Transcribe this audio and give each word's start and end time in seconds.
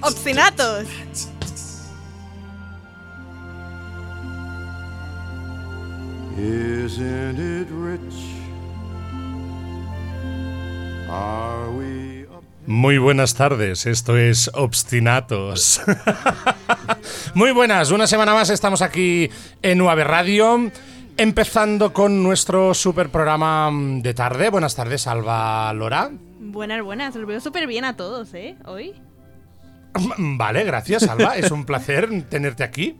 Obstinatos. 0.00 0.86
Isn't 6.38 7.38
it 7.38 7.68
rich? 7.70 8.00
Are 11.10 11.68
we 11.72 12.24
up? 12.34 12.42
Muy 12.66 12.96
buenas 12.96 13.34
tardes, 13.34 13.84
esto 13.84 14.16
es 14.16 14.50
Obstinatos. 14.54 15.82
Muy 17.34 17.52
buenas, 17.52 17.90
una 17.90 18.06
semana 18.06 18.32
más 18.32 18.48
estamos 18.48 18.80
aquí 18.80 19.28
en 19.60 19.82
UAB 19.82 20.04
Radio, 20.04 20.70
empezando 21.18 21.92
con 21.92 22.22
nuestro 22.22 22.72
super 22.72 23.10
programa 23.10 23.70
de 23.72 24.14
tarde. 24.14 24.48
Buenas 24.48 24.74
tardes, 24.74 25.06
Alba 25.06 25.70
Lora. 25.74 26.10
Buenas, 26.50 26.82
buenas. 26.82 27.14
Los 27.14 27.26
veo 27.26 27.40
súper 27.40 27.68
bien 27.68 27.84
a 27.84 27.96
todos, 27.96 28.34
¿eh? 28.34 28.56
Hoy. 28.64 28.94
Vale, 30.18 30.64
gracias, 30.64 31.04
Alba, 31.04 31.36
es 31.36 31.50
un 31.50 31.64
placer 31.64 32.08
tenerte 32.28 32.64
aquí. 32.64 32.96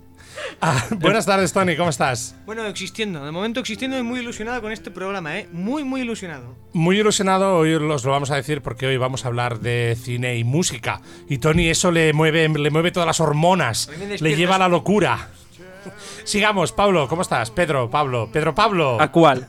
Ah, 0.60 0.86
buenas 0.98 1.26
tardes, 1.26 1.52
Tony, 1.52 1.76
¿cómo 1.76 1.90
estás? 1.90 2.36
Bueno, 2.46 2.64
existiendo, 2.66 3.24
de 3.24 3.32
momento 3.32 3.58
existiendo 3.58 3.98
y 3.98 4.02
muy 4.04 4.20
ilusionado 4.20 4.62
con 4.62 4.70
este 4.70 4.90
programa, 4.92 5.36
¿eh? 5.36 5.48
Muy, 5.52 5.82
muy 5.82 6.02
ilusionado. 6.02 6.54
Muy 6.72 7.00
ilusionado, 7.00 7.56
hoy 7.56 7.74
os 7.74 8.04
lo 8.04 8.10
vamos 8.10 8.30
a 8.30 8.36
decir 8.36 8.62
porque 8.62 8.86
hoy 8.86 8.96
vamos 8.96 9.24
a 9.24 9.28
hablar 9.28 9.58
de 9.58 9.96
cine 10.00 10.36
y 10.36 10.44
música. 10.44 11.00
Y 11.28 11.38
Tony 11.38 11.68
eso 11.68 11.90
le 11.90 12.12
mueve, 12.12 12.48
le 12.48 12.70
mueve 12.70 12.92
todas 12.92 13.08
las 13.08 13.20
hormonas, 13.20 13.90
le 14.20 14.36
lleva 14.36 14.54
a 14.54 14.60
la 14.60 14.68
locura. 14.68 15.30
Sigamos, 16.24 16.72
Pablo, 16.72 17.08
¿cómo 17.08 17.22
estás? 17.22 17.50
Pedro, 17.50 17.90
Pablo, 17.90 18.28
Pedro 18.32 18.54
Pablo. 18.54 19.00
¿A 19.00 19.10
cuál? 19.10 19.46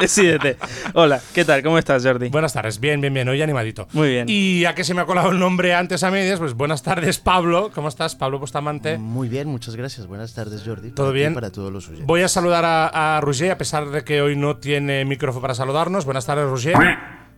Decídete. 0.00 0.56
Hola, 0.94 1.20
¿qué 1.34 1.44
tal? 1.44 1.62
¿Cómo 1.62 1.78
estás, 1.78 2.04
Jordi? 2.04 2.28
Buenas 2.28 2.52
tardes, 2.52 2.80
bien, 2.80 3.00
bien, 3.00 3.12
bien, 3.14 3.28
hoy 3.28 3.40
animadito. 3.42 3.88
Muy 3.92 4.10
bien. 4.10 4.26
Y 4.28 4.64
a 4.64 4.74
que 4.74 4.84
se 4.84 4.94
me 4.94 5.00
ha 5.02 5.06
colado 5.06 5.30
el 5.30 5.38
nombre 5.38 5.74
antes 5.74 6.02
a 6.02 6.10
medias, 6.10 6.38
pues 6.38 6.54
buenas 6.54 6.82
tardes, 6.82 7.18
Pablo. 7.18 7.70
¿Cómo 7.74 7.88
estás, 7.88 8.16
Pablo 8.16 8.38
Bustamante? 8.38 8.98
Muy 8.98 9.28
bien, 9.28 9.48
muchas 9.48 9.76
gracias. 9.76 10.06
Buenas 10.06 10.34
tardes, 10.34 10.62
Jordi. 10.64 10.90
¿Todo 10.90 11.06
Para 11.06 11.14
bien? 11.14 11.34
Para 11.34 11.50
todos 11.50 11.72
los 11.72 11.86
oyentes. 11.88 12.06
Voy 12.06 12.22
a 12.22 12.28
saludar 12.28 12.64
a, 12.64 13.16
a 13.16 13.20
Roger, 13.20 13.52
a 13.52 13.58
pesar 13.58 13.88
de 13.90 14.04
que 14.04 14.22
hoy 14.22 14.36
no 14.36 14.56
tiene 14.56 15.04
micrófono 15.04 15.42
para 15.42 15.54
saludarnos. 15.54 16.04
Buenas 16.04 16.26
tardes, 16.26 16.48
Roger. 16.48 16.76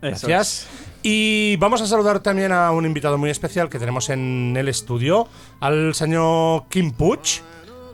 Gracias. 0.01 0.67
Y 1.01 1.55
vamos 1.57 1.81
a 1.81 1.87
saludar 1.87 2.19
también 2.19 2.51
a 2.51 2.71
un 2.71 2.85
invitado 2.85 3.17
muy 3.17 3.29
especial 3.29 3.69
que 3.69 3.79
tenemos 3.79 4.09
en 4.09 4.55
el 4.57 4.67
estudio, 4.67 5.27
al 5.61 5.95
señor 5.95 6.65
Kim 6.69 6.91
Puig. 6.91 7.41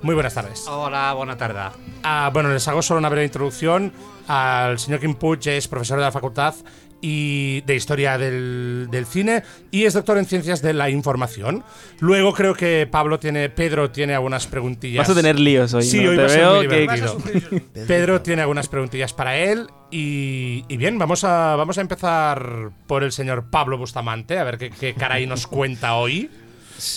Muy 0.02 0.14
buenas 0.14 0.34
tardes. 0.36 0.66
Hola, 0.68 1.14
buena 1.14 1.36
tarde. 1.38 1.60
Ah, 2.04 2.30
bueno, 2.34 2.50
les 2.54 2.68
hago 2.68 2.82
solo 2.82 3.00
una 3.00 3.10
breve 3.10 3.26
introducción. 3.26 3.92
Al 4.28 4.78
señor 4.80 5.00
Kim 5.00 5.16
Puig 5.16 5.40
es 5.48 5.68
profesor 5.68 5.98
de 5.98 6.04
la 6.06 6.12
facultad 6.12 6.54
y 7.02 7.62
de 7.62 7.76
historia 7.76 8.18
del, 8.18 8.88
del 8.90 9.06
cine 9.06 9.44
y 9.70 9.84
es 9.86 9.94
doctor 9.94 10.18
en 10.18 10.26
ciencias 10.26 10.62
de 10.62 10.74
la 10.74 10.90
información. 10.90 11.64
Luego 12.00 12.34
creo 12.34 12.54
que 12.56 12.88
Pablo 12.90 13.20
tiene, 13.20 13.50
Pedro 13.50 13.92
tiene 13.92 14.14
algunas 14.16 14.48
preguntillas. 14.48 15.08
Vas 15.08 15.16
a 15.16 15.20
tener 15.20 15.40
líos 15.40 15.74
hoy. 15.74 15.84
Sí, 15.84 16.04
¿no? 16.04 16.12
hoy 16.12 16.18
Te 16.18 16.24
veo 16.24 16.62
que- 16.62 17.62
Pedro 17.88 18.22
tiene 18.22 18.42
algunas 18.44 18.68
preguntillas 18.68 19.14
para 19.14 19.38
él 19.38 19.68
y, 19.92 20.66
y 20.68 20.78
bien, 20.78 20.98
vamos 20.98 21.24
a, 21.24 21.56
vamos 21.56 21.78
a 21.78 21.82
empezar 21.82 22.72
por 22.88 23.04
el 23.04 23.12
señor 23.12 23.50
Pablo 23.50 23.78
Bustamante, 23.78 24.38
a 24.40 24.44
ver 24.44 24.58
qué, 24.58 24.70
qué 24.72 24.94
caray 24.94 25.26
nos 25.28 25.48
cuenta 25.48 25.96
hoy. 25.96 26.30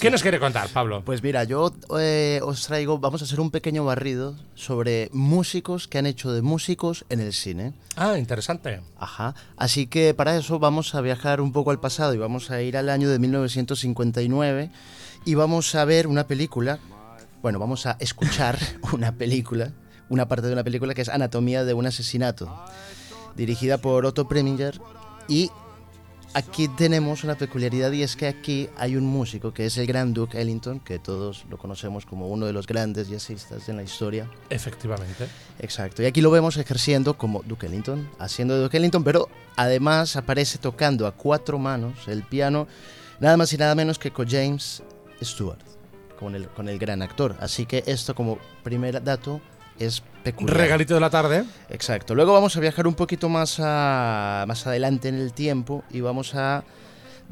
¿Qué 0.01 0.11
nos 0.11 0.23
quiere 0.23 0.41
contar, 0.41 0.69
Pablo? 0.71 1.03
Pues 1.05 1.23
mira, 1.23 1.45
yo 1.45 1.73
eh, 2.01 2.41
os 2.43 2.67
traigo, 2.67 2.99
vamos 2.99 3.23
a 3.23 3.25
hacer 3.25 3.39
un 3.39 3.51
pequeño 3.51 3.85
barrido 3.85 4.35
sobre 4.57 5.09
músicos 5.13 5.87
que 5.87 5.99
han 5.99 6.07
hecho 6.07 6.33
de 6.33 6.43
músicos 6.43 7.05
en 7.11 7.21
el 7.21 7.33
cine. 7.33 7.75
Ah, 7.95 8.19
interesante. 8.19 8.81
Ajá. 8.99 9.35
Así 9.57 9.87
que 9.87 10.15
para 10.15 10.37
eso 10.37 10.59
vamos 10.59 10.95
a 10.97 11.01
viajar 11.01 11.41
un 11.41 11.53
poco 11.53 11.71
al 11.71 11.79
pasado 11.79 12.13
y 12.13 12.19
vamos 12.19 12.51
a 12.51 12.61
ir 12.61 12.77
al 12.77 12.89
año 12.89 13.09
de 13.09 13.21
1959 13.21 14.71
y 15.25 15.35
vamos 15.35 15.75
a 15.77 15.85
ver 15.85 16.09
una 16.09 16.27
película, 16.27 16.81
bueno, 17.41 17.61
vamos 17.61 17.87
a 17.87 17.97
escuchar 18.01 18.59
una 18.93 19.13
película, 19.13 19.73
una 20.09 20.27
parte 20.27 20.49
de 20.49 20.55
una 20.55 20.65
película 20.65 20.93
que 20.93 21.03
es 21.03 21.09
Anatomía 21.09 21.65
de 21.65 21.75
un 21.75 21.87
asesinato, 21.87 22.53
dirigida 23.37 23.79
por 23.79 24.07
Otto 24.07 24.27
Preminger 24.27 24.81
y 25.29 25.51
aquí 26.35 26.69
tenemos 26.69 27.25
una 27.25 27.37
peculiaridad 27.37 27.93
y 27.93 28.03
es 28.03 28.17
que 28.17 28.27
aquí 28.27 28.69
hay 28.77 28.97
un 28.97 29.05
músico 29.05 29.53
que 29.53 29.67
es 29.67 29.77
el 29.79 29.87
Gran 29.87 30.15
Duke 30.15 30.41
Ellington, 30.41 30.81
que 30.81 30.99
todos 30.99 31.45
lo 31.51 31.59
conocemos 31.59 32.07
como 32.07 32.29
uno 32.29 32.47
de 32.47 32.53
los 32.53 32.67
grandes 32.67 33.09
jazzistas 33.09 33.69
en 33.69 33.77
la 33.77 33.83
historia. 33.83 34.31
Efectivamente. 34.51 35.29
Exacto, 35.59 36.03
y 36.03 36.07
aquí 36.07 36.21
lo 36.21 36.31
vemos 36.31 36.57
ejerciendo 36.57 37.17
como 37.17 37.43
Duke 37.43 37.67
Ellington, 37.67 38.09
haciendo 38.19 38.57
de 38.57 38.63
Duke 38.63 38.77
Ellington, 38.77 39.05
pero 39.05 39.29
además 39.57 40.17
aparece 40.17 40.59
tocando 40.59 41.07
a 41.07 41.13
cuatro 41.13 41.59
manos 41.59 42.09
el 42.09 42.23
piano, 42.23 42.69
nada 43.21 43.37
más 43.37 43.53
y 43.53 43.57
nada 43.57 43.75
menos 43.75 43.99
que 43.99 44.13
con 44.13 44.29
James 44.29 44.83
Stewart, 45.23 45.61
con 46.19 46.35
el, 46.35 46.49
con 46.49 46.69
el 46.69 46.79
gran 46.79 47.03
actor. 47.03 47.37
Así 47.41 47.67
que 47.67 47.83
esto 47.87 48.15
como 48.15 48.39
primer 48.63 49.03
dato 49.03 49.41
es 49.79 50.03
peculiar. 50.33 50.57
Regalito 50.57 50.95
de 50.95 51.01
la 51.01 51.11
tarde. 51.11 51.45
Exacto. 51.71 52.15
Luego 52.15 52.33
vamos 52.33 52.57
a 52.57 52.61
viajar 52.61 52.87
un 52.87 52.95
poquito 52.95 53.29
más, 53.29 53.59
a- 53.61 54.45
más 54.49 54.67
adelante 54.67 55.09
en 55.09 55.17
el 55.17 55.33
tiempo 55.33 55.85
y 55.91 56.01
vamos 56.01 56.35
a 56.35 56.65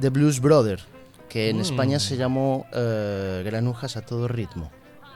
The 0.01 0.11
Blues 0.11 0.41
Brother, 0.41 0.81
que 1.29 1.51
en 1.51 1.59
Mm. 1.59 1.61
España 1.63 1.99
se 1.99 2.17
llamó 2.17 2.67
eh, 2.73 3.43
Granujas 3.45 3.97
a 3.97 4.03
todo 4.03 4.29
ritmo, 4.29 4.71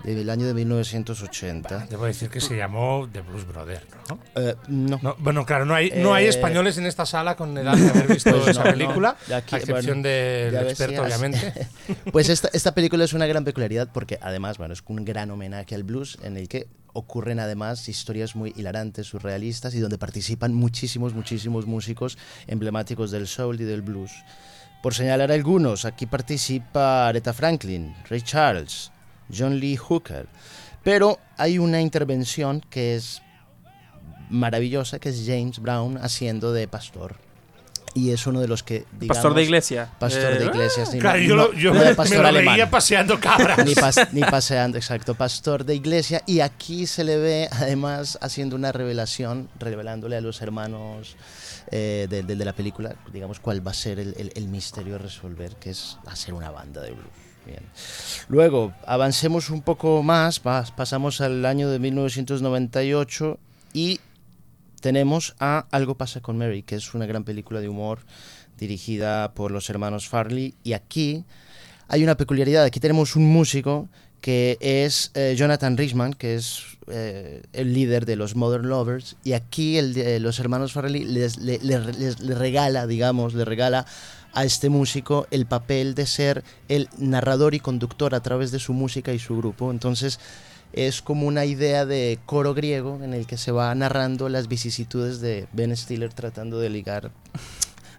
del 0.04 0.30
año 0.30 0.46
de 0.46 0.54
1980. 0.54 1.86
Debo 1.90 2.06
decir 2.06 2.30
que 2.30 2.40
se 2.40 2.56
llamó 2.56 3.08
The 3.12 3.20
Blues 3.20 3.46
Brother, 3.46 3.86
¿no? 4.08 4.18
Eh, 4.34 4.56
no. 4.68 4.98
No, 5.02 5.16
bueno, 5.18 5.44
claro, 5.44 5.64
no 5.64 5.74
hay, 5.74 5.92
no 5.96 6.14
hay 6.14 6.26
Eh, 6.26 6.28
españoles 6.28 6.78
en 6.78 6.86
esta 6.86 7.06
sala 7.06 7.36
con 7.36 7.56
edad 7.56 7.76
de 7.76 7.88
haber 7.90 8.08
visto 8.08 8.30
Pues 8.30 8.48
esa 8.48 8.64
no, 8.64 8.70
película, 8.70 9.16
no. 9.28 9.36
Aquí, 9.36 9.54
a 9.54 9.58
excepción 9.58 10.02
bueno, 10.02 10.08
del 10.08 10.68
experto, 10.68 11.02
obviamente. 11.02 11.68
Pues 12.12 12.28
esta, 12.28 12.48
esta 12.52 12.74
película 12.74 13.04
es 13.04 13.12
una 13.12 13.26
gran 13.26 13.44
peculiaridad 13.44 13.88
porque 13.92 14.18
además, 14.20 14.58
bueno, 14.58 14.74
es 14.74 14.82
un 14.86 15.04
gran 15.04 15.30
homenaje 15.30 15.74
al 15.74 15.84
blues 15.84 16.18
en 16.22 16.36
el 16.36 16.48
que 16.48 16.68
ocurren 16.92 17.38
además 17.38 17.88
historias 17.88 18.34
muy 18.34 18.52
hilarantes, 18.56 19.06
surrealistas 19.06 19.74
y 19.74 19.80
donde 19.80 19.98
participan 19.98 20.54
muchísimos, 20.54 21.14
muchísimos 21.14 21.66
músicos 21.66 22.18
emblemáticos 22.46 23.10
del 23.10 23.26
soul 23.26 23.60
y 23.60 23.64
del 23.64 23.82
blues. 23.82 24.10
Por 24.82 24.94
señalar 24.94 25.30
algunos, 25.30 25.84
aquí 25.84 26.06
participa 26.06 27.08
Aretha 27.08 27.32
Franklin, 27.32 27.94
Ray 28.08 28.22
Charles, 28.22 28.90
John 29.36 29.58
Lee 29.60 29.76
Hooker, 29.76 30.26
pero 30.82 31.18
hay 31.36 31.58
una 31.58 31.80
intervención 31.80 32.60
que 32.70 32.94
es 32.96 33.22
maravillosa, 34.28 34.98
que 34.98 35.08
es 35.10 35.24
James 35.26 35.58
Brown 35.58 35.98
haciendo 35.98 36.52
de 36.52 36.68
pastor. 36.68 37.16
Y 37.92 38.10
es 38.12 38.24
uno 38.28 38.41
de 38.41 38.46
los 38.46 38.62
que, 38.62 38.84
digamos... 39.00 39.16
Pastor 39.16 39.34
de 39.34 39.42
iglesia. 39.42 39.91
Pastor 39.98 40.38
de 40.38 40.44
Eh, 40.44 40.46
iglesias. 40.46 40.94
ni- 40.94 41.00
Claro, 41.00 41.18
ni- 41.18 41.26
yo, 41.26 41.34
no- 41.34 41.48
lo- 41.48 41.54
yo 41.54 41.74
no 41.74 41.80
de 41.80 41.86
me, 41.86 41.94
pastor 41.96 42.18
me 42.18 42.22
lo 42.22 42.28
alemán. 42.28 42.54
veía 42.54 42.70
paseando 42.70 43.18
cabras. 43.20 43.64
Ni, 43.66 43.74
pas- 43.74 44.08
ni 44.12 44.20
paseando, 44.20 44.78
exacto, 44.78 45.16
pastor 45.16 45.64
de 45.64 45.74
iglesia. 45.74 46.22
Y 46.24 46.38
aquí 46.38 46.86
se 46.86 47.02
le 47.02 47.16
ve 47.16 47.48
además 47.50 48.16
haciendo 48.22 48.54
una 48.54 48.70
revelación, 48.70 49.48
revelándole 49.58 50.16
a 50.16 50.20
los 50.20 50.41
hermanos 50.41 51.16
eh, 51.72 52.06
de, 52.08 52.22
de- 52.22 52.36
de 52.36 52.44
la 52.44 52.52
película, 52.52 52.94
digamos, 53.12 53.41
cuál 53.41 53.66
va 53.66 53.72
a 53.72 53.74
ser 53.74 53.98
el, 53.98 54.14
el- 54.16 54.32
el 54.36 54.47
misterio 54.47 54.94
a 54.94 54.98
resolver, 54.98 55.56
que 55.56 55.70
es 55.70 55.98
hacer 56.06 56.32
una 56.32 56.52
banda 56.52 56.82
de 56.82 56.92
blues. 56.92 57.08
Luego, 58.28 58.72
avancemos 58.86 59.50
un 59.50 59.62
poco 59.62 60.02
más, 60.02 60.42
pas- 60.42 60.72
pasamos 60.74 61.20
al 61.20 61.44
año 61.44 61.68
de 61.70 61.78
1998 61.78 63.38
y 63.72 64.00
tenemos 64.80 65.34
a 65.41 65.66
Algo 65.70 65.94
pasa 65.97 66.20
con 66.20 66.38
Mary, 66.38 66.62
que 66.62 66.76
es 66.76 66.94
una 66.94 67.06
gran 67.06 67.24
película 67.24 67.60
de 67.60 67.68
humor 67.68 68.00
dirigida 68.58 69.32
por 69.34 69.50
los 69.50 69.68
hermanos 69.70 70.08
Farley. 70.08 70.54
Y 70.64 70.72
aquí 70.74 71.24
hay 71.88 72.02
una 72.02 72.16
peculiaridad. 72.16 72.64
Aquí 72.64 72.80
tenemos 72.80 73.16
un 73.16 73.26
músico 73.26 73.88
que 74.20 74.58
es 74.60 75.10
eh, 75.14 75.34
Jonathan 75.36 75.76
Richman, 75.78 76.12
que 76.12 76.34
es 76.34 76.62
eh, 76.88 77.42
el 77.54 77.72
líder 77.72 78.04
de 78.06 78.16
los 78.16 78.36
Modern 78.36 78.68
Lovers. 78.68 79.16
Y 79.24 79.32
aquí 79.32 79.80
los 80.20 80.38
hermanos 80.38 80.72
Farley 80.72 81.04
les, 81.04 81.38
le, 81.38 81.58
le- 81.62 81.92
les- 81.94 82.20
le 82.20 82.34
regala, 82.34 82.86
digamos, 82.86 83.32
le 83.34 83.44
regala 83.44 83.86
a 84.32 84.44
este 84.44 84.68
músico 84.68 85.27
el 85.30 85.47
papel 85.47 85.94
de 85.94 86.06
ser 86.06 86.44
el 86.68 86.88
narrador 86.98 87.54
y 87.54 87.60
conductor 87.60 88.15
a 88.15 88.21
través 88.21 88.50
de 88.53 88.59
su 88.59 88.72
música 88.72 89.12
y 89.12 89.18
su 89.18 89.36
grupo. 89.36 89.71
Entonces 89.71 90.21
es 90.72 91.03
como 91.03 91.27
una 91.27 91.44
idea 91.47 91.84
de 91.84 92.18
coro 92.27 92.54
griego 92.54 93.00
en 93.03 93.12
el 93.12 93.27
que 93.27 93.36
se 93.36 93.50
va 93.50 93.74
narrando 93.74 94.28
las 94.28 94.47
vicisitudes 94.47 95.21
de 95.21 95.48
Ben 95.53 95.77
Stiller 95.77 96.12
tratando 96.12 96.60
de 96.60 96.71
ligar 96.71 97.10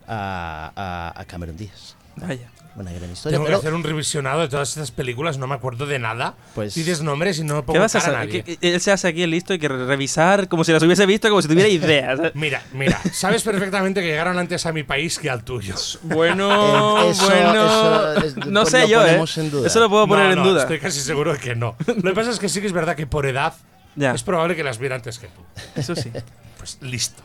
a, 0.08 1.14
a- 1.16 1.26
Cameron 1.26 1.58
Díaz. 1.58 1.96
Vaya. 2.16 2.50
Una 2.74 2.90
gran 2.94 3.12
historia. 3.12 3.36
Tengo 3.36 3.44
que 3.46 3.50
pero, 3.50 3.60
hacer 3.60 3.74
un 3.74 3.84
revisionado 3.84 4.40
de 4.40 4.48
todas 4.48 4.70
estas 4.70 4.92
películas, 4.92 5.38
no 5.38 5.46
me 5.46 5.56
acuerdo 5.56 5.86
de 5.86 6.00
nada. 6.00 6.36
Pues- 6.56 6.74
Dices 6.74 7.02
nombres 7.02 7.38
y 7.40 7.44
no 7.44 7.58
¿Qué 7.58 7.64
pongo 7.64 7.80
vas 7.82 7.94
a 7.96 8.00
cara 8.00 8.14
a 8.14 8.22
hacer? 8.22 8.28
nadie. 8.30 8.44
Que- 8.46 8.56
que 8.58 8.74
Él 8.74 8.80
se 8.80 8.92
hace 8.94 9.10
aquí 9.10 9.24
el 9.24 9.30
listo 9.32 9.54
y 9.54 9.60
que 9.60 9.68
revisar 9.68 10.48
como 10.48 10.64
si 10.64 10.72
las 10.72 10.82
hubiese 10.82 11.06
visto, 11.06 11.28
como 11.28 11.42
si 11.42 11.50
tuviera 11.50 11.68
ideas. 11.70 12.32
Mira, 12.34 12.64
mira, 12.74 12.98
sabes 13.12 13.44
perfectamente 13.44 14.00
que 14.02 14.08
llegaron 14.08 14.38
antes 14.40 14.66
a 14.66 14.72
mi 14.72 14.84
país 14.84 15.20
que 15.20 15.30
al 15.30 15.44
tuyo. 15.44 15.76
Bueno, 16.04 17.04
Eh, 17.08 17.10
eso- 17.12 17.26
bueno. 17.26 18.12
eso 18.14 18.26
es- 18.26 18.38
no 18.38 18.62
lo 18.62 18.66
sé 18.66 18.88
yo, 18.88 19.06
¿eh? 19.06 19.16
en. 19.16 19.66
Eso 19.66 19.80
lo 19.82 19.90
puedo 19.90 20.08
poner 20.08 20.26
No, 20.28 20.32
en 20.32 20.40
no, 20.40 20.50
duda. 20.52 20.62
Estoy 20.62 20.80
casi 20.80 21.02
seguro 21.02 21.34
de 21.34 21.40
que 21.40 21.56
no. 21.56 21.76
Lo 21.88 21.96
que 22.02 22.14
pasa 22.14 22.32
es 22.32 22.40
que 22.40 22.48
sí 22.48 22.62
que 22.62 22.68
es 22.68 22.74
verdad 22.74 22.96
que 22.96 23.06
por 23.06 23.26
edad 23.26 23.54
Ya, 23.98 24.14
es 24.14 24.24
probable 24.24 24.56
que 24.56 24.64
las 24.64 24.78
viera 24.78 24.96
antes 24.96 25.20
que 25.20 25.28
tú. 25.28 25.42
eso 25.76 25.94
sí. 25.94 26.10
Pues 26.58 26.78
listo. 26.82 27.22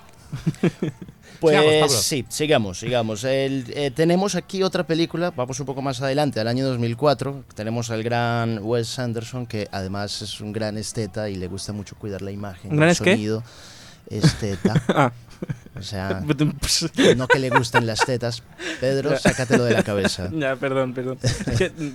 Pues 1.40 1.56
Sigamos, 1.58 1.92
sí, 2.02 2.24
sigamos, 2.28 2.78
sigamos. 2.78 3.24
El- 3.24 3.64
eh, 3.74 3.90
tenemos 3.90 4.34
aquí 4.34 4.62
otra 4.62 4.86
película, 4.86 5.30
vamos 5.30 5.58
un 5.60 5.66
poco 5.66 5.82
más 5.82 6.00
adelante, 6.00 6.40
al 6.40 6.48
año 6.48 6.66
2004. 6.66 7.44
Tenemos 7.54 7.90
al 7.90 8.02
gran 8.02 8.58
Wes 8.62 8.98
Anderson, 8.98 9.46
que 9.46 9.68
además 9.70 10.22
es 10.22 10.40
un 10.40 10.52
gran 10.52 10.78
esteta 10.78 11.28
y 11.28 11.36
le 11.36 11.46
gusta 11.48 11.72
mucho 11.72 11.94
cuidar 11.96 12.22
la 12.22 12.30
imagen, 12.30 12.70
¿Un 12.72 12.76
gran 12.78 12.88
el 12.88 12.92
es 12.92 13.00
qué? 13.00 13.12
sonido. 13.12 13.42
Esteta. 14.10 14.82
Ah. 15.76 15.78
O 15.78 15.82
sea, 15.82 16.22
no 17.16 17.28
que 17.28 17.38
le 17.38 17.50
gusten 17.50 17.86
las 17.86 18.00
tetas. 18.06 18.42
Pedro, 18.80 19.18
sácatelo 19.18 19.64
de 19.64 19.74
la 19.74 19.82
cabeza. 19.82 20.30
ya, 20.32 20.56
perdón, 20.56 20.94
perdón. 20.94 21.18
Mm, 21.78 21.88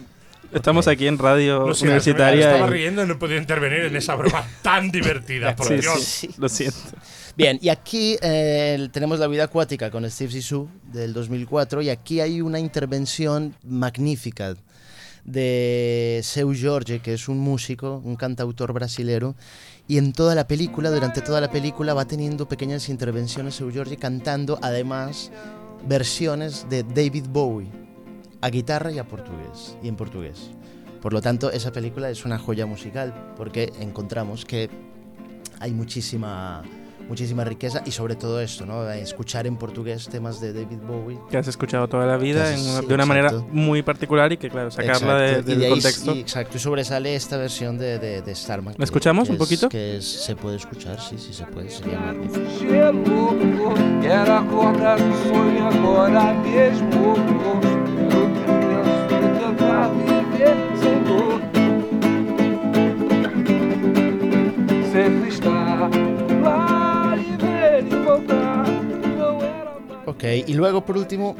Estamos 0.55 0.87
aquí 0.87 1.07
en 1.07 1.17
radio 1.17 1.65
Lo 1.65 1.73
siento, 1.73 1.93
universitaria. 1.93 2.45
me 2.47 2.51
estaba 2.53 2.67
y- 2.67 2.71
riendo 2.73 3.03
y 3.03 3.07
no 3.07 3.17
podía 3.17 3.37
intervenir 3.37 3.79
en 3.85 3.95
esa 3.95 4.13
broma 4.13 4.45
tan 4.61 4.91
divertida, 4.91 5.55
por 5.55 5.67
Sí, 5.69 5.75
Dios. 5.77 6.03
sí, 6.03 6.29
lo 6.37 6.47
siento. 6.49 6.77
Bien, 7.37 7.57
y 7.61 7.69
aquí 7.69 8.17
eh, 8.21 8.89
tenemos 8.91 9.19
La 9.19 9.27
vida 9.27 9.45
acuática 9.45 9.89
con 9.89 10.09
Steve 10.09 10.33
Zissou 10.33 10.67
del 10.91 11.13
2004 11.13 11.81
y 11.81 11.89
aquí 11.89 12.19
hay 12.19 12.41
una 12.41 12.59
intervención 12.59 13.55
magnífica 13.63 14.55
de 15.23 16.19
Seu 16.23 16.53
Jorge, 16.53 16.99
que 16.99 17.13
es 17.13 17.29
un 17.29 17.39
músico, 17.39 18.01
un 18.03 18.17
cantautor 18.17 18.73
brasilero, 18.73 19.35
y 19.87 19.97
en 19.97 20.11
toda 20.11 20.35
la 20.35 20.45
película, 20.45 20.89
durante 20.89 21.21
toda 21.21 21.39
la 21.39 21.49
película, 21.49 21.93
va 21.93 22.05
teniendo 22.05 22.49
pequeñas 22.49 22.89
intervenciones 22.89 23.55
Seu 23.55 23.71
Jorge 23.73 23.95
cantando 23.95 24.59
además 24.61 25.31
versiones 25.87 26.65
de 26.69 26.83
David 26.83 27.27
Bowie 27.29 27.69
a 28.41 28.49
guitarra 28.49 28.91
y 28.91 28.99
a 28.99 29.07
portugués, 29.07 29.77
y 29.81 29.87
en 29.87 29.95
portugués. 29.95 30.49
Por 31.01 31.13
lo 31.13 31.21
tanto, 31.21 31.49
esa 31.49 31.71
película 31.71 32.09
es 32.09 32.25
una 32.25 32.37
joya 32.37 32.65
musical 32.65 33.33
porque 33.37 33.71
encontramos 33.79 34.43
que 34.43 34.69
hay 35.59 35.71
muchísima 35.71 36.63
muchísima 37.11 37.43
riqueza 37.43 37.83
y 37.85 37.91
sobre 37.91 38.15
todo 38.15 38.39
esto, 38.39 38.65
¿no? 38.65 38.89
Escuchar 38.89 39.45
en 39.45 39.57
portugués 39.57 40.07
temas 40.09 40.39
de 40.39 40.53
David 40.53 40.77
Bowie. 40.87 41.19
Que 41.29 41.37
has 41.37 41.47
escuchado 41.49 41.85
toda 41.89 42.05
la 42.05 42.15
vida 42.15 42.43
Que 42.45 42.53
has- 42.53 42.61
en 42.61 42.69
una- 42.71 42.79
sí, 42.81 42.85
de 42.87 42.93
una 42.95 43.05
manera 43.05 43.31
muy 43.51 43.81
particular 43.83 44.31
y 44.31 44.37
que, 44.37 44.49
claro, 44.49 44.71
sacarla 44.71 45.15
de- 45.17 45.41
del 45.41 45.63
ahí- 45.63 45.69
contexto. 45.71 46.15
y- 46.15 46.19
exacto, 46.21 46.55
y 46.55 46.59
sobresale 46.61 47.13
esta 47.15 47.35
versión 47.35 47.77
de, 47.77 47.99
de, 47.99 48.21
de 48.21 48.33
Starman. 48.35 48.75
¿La 48.77 48.85
escuchamos 48.85 49.25
que 49.27 49.31
un 49.33 49.35
es- 49.35 49.39
poquito? 49.39 49.67
Que 49.67 49.97
es- 49.97 50.23
se 50.25 50.35
puede 50.37 50.55
escuchar, 50.55 51.01
sí, 51.01 51.17
sí 51.17 51.33
se 51.33 51.45
puede, 51.45 51.69
sería 51.69 51.99
magnífico. 51.99 52.45
gelo 52.59 53.01
Quero 54.01 54.41
Ok, 70.05 70.23
y 70.47 70.53
luego 70.53 70.83
por 70.85 70.97
último, 70.97 71.35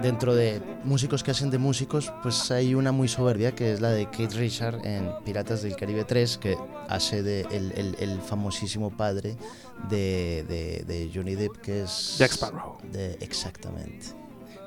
dentro 0.00 0.34
de 0.34 0.60
músicos 0.84 1.22
que 1.22 1.30
hacen 1.32 1.50
de 1.50 1.58
músicos, 1.58 2.12
pues 2.22 2.50
hay 2.50 2.74
una 2.74 2.92
muy 2.92 3.08
soberbia 3.08 3.54
que 3.54 3.72
es 3.72 3.80
la 3.80 3.90
de 3.90 4.06
Kate 4.06 4.34
Richard 4.36 4.84
en 4.86 5.10
Piratas 5.24 5.62
del 5.62 5.76
Caribe 5.76 6.04
3, 6.04 6.38
que 6.38 6.56
hace 6.88 7.22
de 7.22 7.42
el, 7.50 7.72
el- 7.76 7.96
el 7.98 8.20
famosísimo 8.20 8.90
padre 8.96 9.36
de, 9.90 10.44
de- 10.48 10.84
de 10.86 11.10
Johnny 11.14 11.34
Depp, 11.34 11.56
que 11.58 11.82
es... 11.82 12.16
Jack 12.18 12.32
Sparrow. 12.32 12.78
de- 12.92 13.18
exactamente. 13.20 14.06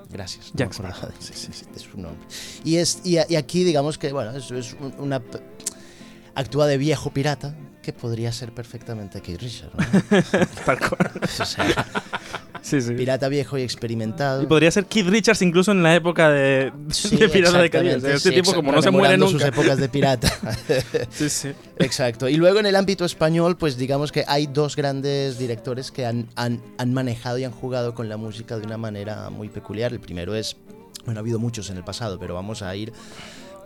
Gracias. 0.10 0.52
Jack 0.54 0.72
Sparrow, 0.74 1.10
de, 1.10 1.14
sí, 1.20 1.34
sí, 1.36 1.50
sí. 1.52 1.66
de 1.74 1.80
su 1.80 1.98
nombre. 2.00 2.26
Y, 2.64 2.76
es, 2.78 3.02
y, 3.04 3.18
y 3.30 3.36
aquí 3.36 3.64
digamos 3.64 3.98
que, 3.98 4.12
bueno, 4.14 4.32
es, 4.32 4.52
es 4.52 4.76
un- 4.80 4.94
una... 5.00 5.22
Actúa 6.36 6.68
de 6.68 6.78
viejo 6.78 7.10
pirata, 7.10 7.56
que 7.88 7.94
podría 7.94 8.34
ser 8.34 8.52
perfectamente 8.52 9.22
Kate 9.22 9.38
Richard. 9.38 9.70
¿no? 9.74 9.86
Tal 10.66 10.78
cual. 10.78 11.10
O 11.24 11.28
sea, 11.46 11.86
Sí, 12.62 12.82
sí. 12.82 12.94
pirata 12.96 13.30
viejo 13.30 13.58
y 13.58 13.62
experimentado. 13.62 14.44
Y 14.44 14.46
podría 14.46 14.70
ser 14.72 14.88
Keith 14.88 15.08
Richards 15.08 15.42
incluso 15.42 15.72
en 15.72 15.84
la 15.84 15.96
época 15.96 16.30
de, 16.30 16.74
Sí, 16.90 17.16
de 17.16 17.30
Pirata 17.30 17.62
de 17.62 17.70
Caribe. 17.70 17.96
O 17.96 18.00
sea, 18.02 18.10
exactamente, 18.10 18.18
este 18.18 18.32
tipo, 18.32 18.54
como 18.54 18.74
no 18.74 18.82
se 18.82 18.92
muere 18.92 19.16
nunca. 19.18 19.32
sus 19.32 19.44
épocas 19.46 19.78
de 19.78 19.88
pirata. 19.88 20.30
Sí, 21.10 21.30
sí. 21.30 21.54
Exacto. 21.78 22.28
Y 22.28 22.36
luego 22.36 22.60
en 22.60 22.66
el 22.66 22.76
ámbito 22.76 23.06
español, 23.06 23.56
pues 23.56 23.78
digamos 23.78 24.12
que 24.12 24.26
hay 24.28 24.48
dos 24.48 24.76
grandes 24.76 25.38
directores 25.40 25.90
que 25.90 26.06
han, 26.06 26.28
han, 26.36 26.62
han 26.78 26.94
manejado 26.94 27.38
y 27.38 27.46
han 27.46 27.54
jugado 27.54 27.94
con 27.96 28.10
la 28.10 28.18
música 28.18 28.58
de 28.58 28.66
una 28.66 28.78
manera 28.78 29.30
muy 29.30 29.48
peculiar. 29.48 29.94
El 29.94 30.02
primero 30.02 30.36
es, 30.36 30.58
bueno, 31.06 31.20
ha 31.20 31.22
habido 31.22 31.40
muchos 31.40 31.70
en 31.70 31.78
el 31.78 31.86
pasado, 31.86 32.20
pero 32.20 32.34
vamos 32.34 32.62
a 32.64 32.76
ir 32.76 32.92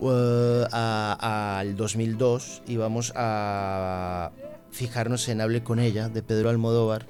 uh, 0.01 0.65
al 0.71 1.75
2002 1.75 2.63
y 2.67 2.77
vamos 2.77 3.13
a 3.15 4.31
fijarnos 4.71 5.27
en 5.29 5.41
Hable 5.41 5.63
con 5.63 5.79
ella, 5.79 6.09
de 6.09 6.23
Pedro 6.23 6.49
Almodóvar, 6.49 7.05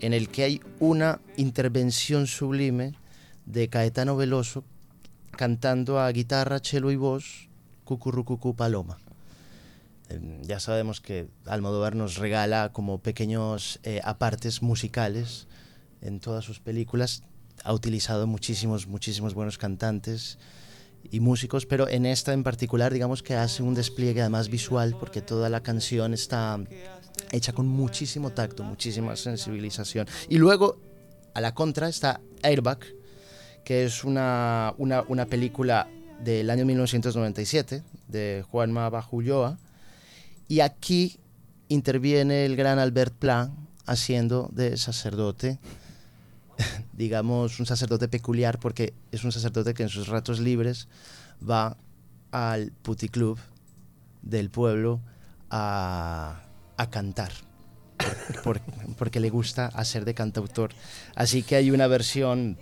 en 0.00 0.12
el 0.12 0.28
que 0.28 0.44
hay 0.44 0.60
una 0.78 1.20
intervención 1.36 2.26
sublime 2.26 2.94
de 3.46 3.68
Caetano 3.68 4.16
Veloso 4.16 4.64
cantando 5.30 6.00
a 6.00 6.10
guitarra, 6.12 6.60
cello 6.60 6.90
y 6.90 6.96
voz, 6.96 7.48
Cucurrucucú 7.84 8.54
Paloma. 8.54 8.98
Eh, 10.08 10.40
Ya 10.42 10.60
sabemos 10.60 11.00
que 11.00 11.28
Almodóvar 11.46 11.94
nos 11.94 12.16
regala 12.16 12.72
como 12.72 12.98
pequeños 12.98 13.80
eh, 13.82 14.00
apartes 14.04 14.62
musicales 14.62 15.46
en 16.02 16.20
todas 16.20 16.44
sus 16.44 16.60
películas. 16.60 17.22
Ha 17.64 17.72
utilizado 17.72 18.26
muchísimos, 18.26 18.86
muchísimos 18.86 19.34
buenos 19.34 19.58
cantantes 19.58 20.38
y 21.10 21.20
músicos, 21.20 21.66
pero 21.66 21.88
en 21.88 22.06
esta 22.06 22.32
en 22.32 22.42
particular, 22.42 22.92
digamos 22.92 23.22
que 23.22 23.34
hace 23.34 23.62
un 23.62 23.74
despliegue 23.74 24.20
además 24.20 24.48
visual, 24.48 24.96
porque 24.98 25.22
toda 25.22 25.48
la 25.48 25.62
canción 25.62 26.14
está 26.14 26.58
hecha 27.32 27.52
con 27.52 27.66
muchísimo 27.66 28.30
tacto, 28.30 28.62
muchísima 28.62 29.16
sensibilización. 29.16 30.06
Y 30.28 30.38
luego, 30.38 30.78
a 31.34 31.40
la 31.40 31.54
contra, 31.54 31.88
está 31.88 32.20
Airbag, 32.42 32.78
que 33.64 33.84
es 33.84 34.04
una, 34.04 34.74
una, 34.78 35.26
película 35.26 35.88
del 36.22 36.50
año 36.50 36.64
1997 36.64 37.82
de 38.08 38.44
Juanma 38.48 38.88
Bajulloa. 38.90 39.58
Y 40.48 40.60
aquí 40.60 41.18
interviene 41.68 42.44
el 42.44 42.54
gran 42.56 42.78
Albert 42.78 43.14
Pla 43.14 43.50
haciendo 43.84 44.48
de 44.52 44.76
sacerdote, 44.76 45.58
digamos, 46.92 47.60
un 47.60 47.66
sacerdote 47.66 48.08
peculiar 48.08 48.58
porque 48.58 48.94
es 49.12 49.24
un 49.24 49.32
sacerdote 49.32 49.74
que 49.74 49.82
en 49.82 49.88
sus 49.88 50.08
ratos 50.08 50.40
libres 50.40 50.88
va 51.48 51.76
al 52.32 52.72
puticlub 52.82 53.38
del 54.22 54.50
pueblo 54.50 55.00
a, 55.50 56.40
a 56.76 56.90
cantar. 56.90 57.32
por- 58.44 58.60
porque 58.98 59.20
le 59.20 59.30
gusta 59.30 59.66
hacer 59.66 60.04
de 60.04 60.14
cantautor. 60.14 60.70
Así 61.14 61.42
que 61.42 61.56
hay 61.56 61.70
una 61.70 61.86
versión 61.86 62.58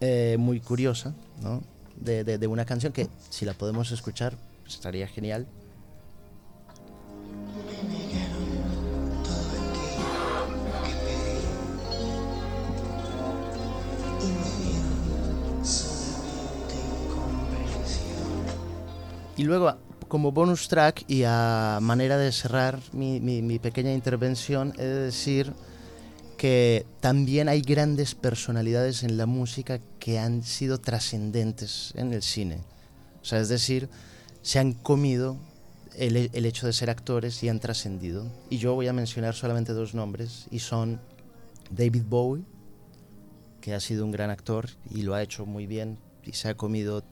eh, 0.00 0.36
muy 0.38 0.60
curiosa 0.60 1.14
¿no? 1.42 1.62
de, 1.96 2.24
de- 2.24 2.38
de 2.38 2.46
una 2.46 2.64
canción 2.64 2.92
que 2.92 3.08
si 3.30 3.44
la 3.44 3.54
podemos 3.54 3.90
escuchar 3.92 4.36
pues, 4.62 4.74
estaría 4.74 5.06
genial. 5.08 5.46
Y 19.36 19.44
luego, 19.44 19.76
como 20.08 20.32
bonus 20.32 20.68
track 20.68 21.04
y 21.08 21.24
a 21.26 21.78
manera 21.82 22.16
de 22.16 22.32
cerrar 22.32 22.80
mi, 22.92 23.20
mi- 23.20 23.42
mi 23.42 23.58
pequeña 23.58 23.92
intervención, 23.92 24.72
he 24.78 24.82
de 24.84 25.00
decir 25.02 25.52
que 26.38 26.86
también 27.00 27.48
hay 27.48 27.62
grandes 27.62 28.14
personalidades 28.14 29.02
en 29.02 29.16
la 29.16 29.26
música 29.26 29.80
que 29.98 30.18
han 30.18 30.42
sido 30.42 30.78
trascendentes 30.78 31.92
en 31.96 32.12
el 32.12 32.22
cine. 32.22 32.58
O 33.22 33.24
sea, 33.24 33.40
es 33.40 33.48
decir, 33.48 33.88
se 34.42 34.58
han 34.58 34.72
comido 34.72 35.36
el, 35.96 36.30
el 36.32 36.46
hecho 36.46 36.66
de 36.66 36.72
ser 36.72 36.90
actores 36.90 37.42
y 37.42 37.48
han 37.48 37.58
trascendido. 37.60 38.26
Y 38.50 38.58
yo 38.58 38.74
voy 38.74 38.86
a 38.86 38.92
mencionar 38.92 39.34
solamente 39.34 39.72
dos 39.72 39.94
nombres 39.94 40.46
y 40.50 40.58
son 40.60 41.00
David 41.70 42.04
Bowie, 42.08 42.44
que 43.60 43.74
ha 43.74 43.80
sido 43.80 44.04
un 44.04 44.12
gran 44.12 44.30
actor 44.30 44.68
y 44.90 45.02
lo 45.02 45.14
ha 45.14 45.22
hecho 45.22 45.44
muy 45.46 45.66
bien 45.66 45.98
y 46.24 46.32
se 46.32 46.48
ha 46.48 46.54
comido 46.54 47.02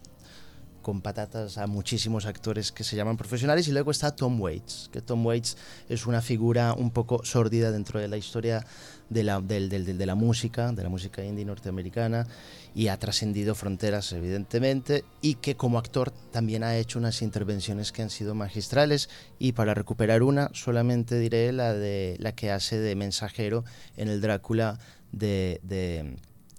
con 0.84 1.00
patatas 1.00 1.58
a 1.58 1.66
muchísimos 1.66 2.26
actores 2.26 2.70
que 2.70 2.84
se 2.84 2.94
llaman 2.94 3.16
profesionales. 3.16 3.66
Y 3.66 3.72
luego 3.72 3.90
está 3.90 4.14
Tom 4.14 4.40
Waits, 4.40 4.90
que 4.92 5.02
Tom 5.02 5.26
Waits 5.26 5.56
es 5.88 6.06
una 6.06 6.22
figura 6.22 6.74
un 6.74 6.92
poco 6.92 7.24
sórdida 7.24 7.72
dentro 7.72 7.98
de 7.98 8.06
la 8.06 8.16
historia 8.16 8.64
de 9.10 9.22
la, 9.24 9.40
del- 9.40 9.68
del- 9.68 9.98
de 9.98 10.06
la 10.06 10.14
música, 10.14 10.70
de 10.72 10.82
la 10.82 10.88
música 10.88 11.24
indie 11.24 11.44
norteamericana 11.44 12.26
y 12.74 12.88
ha 12.88 12.98
trascendido 12.98 13.54
fronteras 13.54 14.12
evidentemente 14.12 15.04
y 15.20 15.34
que 15.36 15.56
como 15.56 15.78
actor 15.78 16.10
también 16.32 16.62
ha 16.64 16.76
hecho 16.76 16.98
unas 16.98 17.22
intervenciones 17.22 17.90
que 17.92 18.02
han 18.02 18.10
sido 18.10 18.34
magistrales. 18.34 19.08
Y 19.38 19.52
para 19.52 19.74
recuperar 19.74 20.22
una 20.22 20.50
solamente 20.52 21.18
diré 21.18 21.52
la 21.52 21.72
de 21.74 22.16
la 22.20 22.32
que 22.32 22.50
hace 22.52 22.78
de 22.78 22.94
mensajero 22.94 23.64
en 23.96 24.08
el 24.08 24.20
Drácula 24.20 24.78
de, 25.12 25.60
de, 25.62 26.16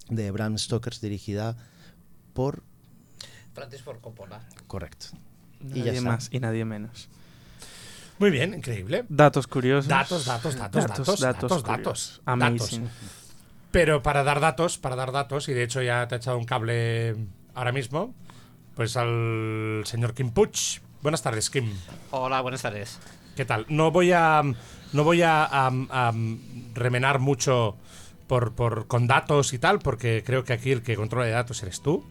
de 0.10 0.32
Bram 0.32 0.58
Stoker 0.58 0.94
dirigida 1.00 1.58
por 2.34 2.63
Francis 3.55 3.81
Ford 3.81 4.00
Coppola. 4.01 4.41
correcto. 4.67 5.07
Y 5.62 5.79
ya 5.79 5.85
Nadie 5.85 5.97
está. 5.97 6.09
más 6.12 6.27
y 6.31 6.39
nadie 6.39 6.65
menos. 6.65 7.09
Muy 8.19 8.29
bien, 8.29 8.53
increíble. 8.53 9.05
Datos 9.09 9.47
curiosos. 9.47 9.88
Datos, 9.88 10.25
datos, 10.25 10.55
datos, 10.55 10.85
datos, 10.88 11.19
datos, 11.19 11.50
datos. 11.50 11.63
datos. 11.63 12.21
Amazing. 12.25 12.88
Pero 13.71 14.01
para 14.03 14.24
dar 14.24 14.39
datos, 14.39 14.77
para 14.77 14.95
dar 14.95 15.12
datos, 15.12 15.50
y 15.50 15.53
de 15.53 15.63
hecho 15.63 15.81
ya 15.81 16.07
te 16.07 16.15
ha 16.15 16.17
echado 16.19 16.38
un 16.38 16.45
cable 16.45 17.15
ahora 17.55 17.71
mismo, 17.71 18.13
pues 18.75 18.95
al 18.95 19.81
señor 19.85 20.13
Kim 20.13 20.29
Puch. 20.31 20.79
Buenas 21.01 21.21
tardes, 21.21 21.50
Kim. 21.50 21.74
Hola, 22.12 22.41
buenas 22.41 22.62
tardes. 22.62 23.00
¿Qué 23.35 23.43
tal? 23.43 23.65
No 23.67 23.91
voy 23.91 24.12
a 24.13 24.41
no 24.93 25.03
voy 25.03 25.21
a, 25.24 25.43
a- 25.43 25.67
a 25.89 26.13
remenar 26.74 27.19
mucho 27.19 27.75
por, 28.27 28.53
por- 28.53 28.88
con 28.88 29.07
datos 29.07 29.51
y 29.53 29.59
tal, 29.59 29.79
porque 29.79 30.24
creo 30.25 30.45
que 30.45 30.53
aquí 30.53 30.71
el 30.71 30.81
que 30.83 30.95
controla 30.95 31.25
de 31.25 31.31
datos 31.33 31.62
eres 31.63 31.81
tú. 31.81 32.05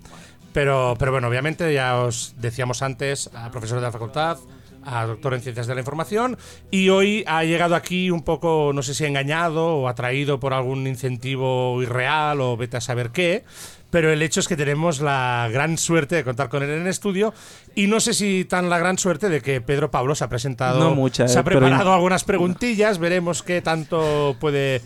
Pero, 0.54 0.94
pero 0.98 1.10
bueno, 1.12 1.28
obviamente 1.28 1.74
ya 1.74 1.98
os 1.98 2.34
decíamos 2.38 2.80
antes, 2.80 3.28
a 3.34 3.50
profesor 3.50 3.78
de 3.78 3.82
la 3.82 3.92
facultad, 3.92 4.38
a 4.84 5.04
doctor 5.04 5.34
en 5.34 5.40
ciencias 5.40 5.66
de 5.66 5.74
la 5.74 5.80
información, 5.80 6.38
y 6.70 6.90
hoy 6.90 7.24
ha 7.26 7.42
llegado 7.42 7.74
aquí 7.74 8.10
un 8.10 8.22
poco, 8.22 8.70
no 8.72 8.82
sé 8.82 8.94
si 8.94 9.04
engañado 9.04 9.76
o 9.78 9.88
atraído 9.88 10.38
por 10.38 10.54
algún 10.54 10.86
incentivo 10.86 11.82
irreal 11.82 12.40
o 12.40 12.56
vete 12.56 12.76
a 12.76 12.80
saber 12.80 13.10
qué. 13.10 13.44
Pero 13.90 14.10
el 14.12 14.22
hecho 14.22 14.40
es 14.40 14.48
que 14.48 14.56
tenemos 14.56 15.00
la 15.00 15.48
gran 15.52 15.76
suerte 15.78 16.16
de 16.16 16.24
contar 16.24 16.48
con 16.48 16.62
él 16.62 16.70
en 16.70 16.82
el 16.82 16.86
estudio 16.88 17.32
y 17.76 17.86
no 17.86 17.98
sé 18.00 18.12
si 18.14 18.44
tan 18.44 18.68
la 18.68 18.78
gran 18.78 18.98
suerte 18.98 19.28
de 19.28 19.40
que 19.40 19.60
Pedro 19.60 19.90
Pablo 19.90 20.14
se 20.16 20.24
ha 20.24 20.28
presentado, 20.28 20.80
No 20.80 20.94
mucha, 20.96 21.28
se 21.28 21.38
ha 21.38 21.42
eh, 21.42 21.44
pero 21.44 21.60
preparado 21.60 21.90
in- 21.90 21.94
algunas 21.94 22.24
preguntillas, 22.24 22.98
veremos 22.98 23.42
qué 23.44 23.60
tanto 23.62 24.36
puede, 24.40 24.80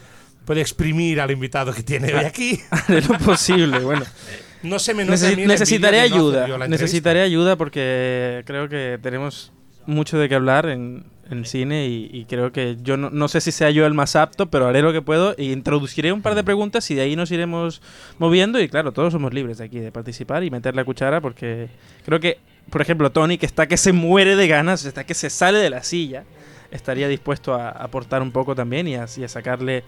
puede 0.44 0.60
exprimir 0.60 1.20
al 1.22 1.30
invitado 1.30 1.72
que 1.72 1.82
tiene 1.82 2.12
hoy 2.14 2.24
aquí. 2.24 2.60
Haré 2.70 3.00
lo 3.02 3.18
posible, 3.18 3.78
bueno. 3.80 4.04
No 4.62 4.78
se 4.78 4.94
me 4.94 5.04
nota 5.04 5.14
a 5.14 5.30
Necesi- 5.30 5.46
necesitaré 5.46 5.98
no 5.98 6.14
ayuda. 6.14 6.40
entrevista. 6.44 6.68
necesitaré 6.68 7.22
ayuda 7.22 7.56
porque 7.56 8.42
creo 8.46 8.68
que 8.68 8.98
tenemos 9.02 9.52
mucho 9.86 10.18
de 10.18 10.28
qué 10.28 10.34
hablar 10.34 10.68
en, 10.68 11.04
en 11.30 11.44
cine 11.46 11.86
y, 11.86 12.10
y 12.12 12.24
creo 12.26 12.52
que 12.52 12.76
yo 12.82 12.96
no, 12.96 13.08
no 13.10 13.28
sé 13.28 13.40
si 13.40 13.52
sea 13.52 13.70
yo 13.70 13.86
el 13.86 13.94
más 13.94 14.16
apto, 14.16 14.50
pero 14.50 14.66
haré 14.66 14.82
lo 14.82 14.92
que 14.92 15.00
puedo 15.00 15.34
e 15.38 15.44
introduciré 15.44 16.12
un 16.12 16.20
par 16.22 16.34
de 16.34 16.44
preguntas 16.44 16.90
y 16.90 16.94
de 16.94 17.02
ahí 17.02 17.16
nos 17.16 17.30
iremos 17.30 17.80
moviendo 18.18 18.60
y 18.60 18.68
claro, 18.68 18.92
todos 18.92 19.12
somos 19.12 19.32
libres 19.32 19.58
de 19.58 19.64
aquí 19.64 19.78
de 19.78 19.92
participar 19.92 20.42
y 20.44 20.50
meter 20.50 20.74
la 20.76 20.84
cuchara 20.84 21.20
porque 21.22 21.68
creo 22.04 22.20
que, 22.20 22.38
por 22.68 22.82
ejemplo, 22.82 23.10
Tony, 23.12 23.38
que 23.38 23.46
está 23.46 23.66
que 23.66 23.76
se 23.78 23.92
muere 23.92 24.36
de 24.36 24.46
ganas, 24.48 24.84
está 24.84 25.04
que 25.04 25.14
se 25.14 25.30
sale 25.30 25.58
de 25.58 25.70
la 25.70 25.82
silla, 25.84 26.24
estaría 26.70 27.08
dispuesto 27.08 27.54
a 27.54 27.70
aportar 27.70 28.20
un 28.20 28.32
poco 28.32 28.54
también 28.54 28.86
y 28.88 28.96
a, 28.96 29.06
y 29.16 29.24
a 29.24 29.28
sacarle 29.28 29.84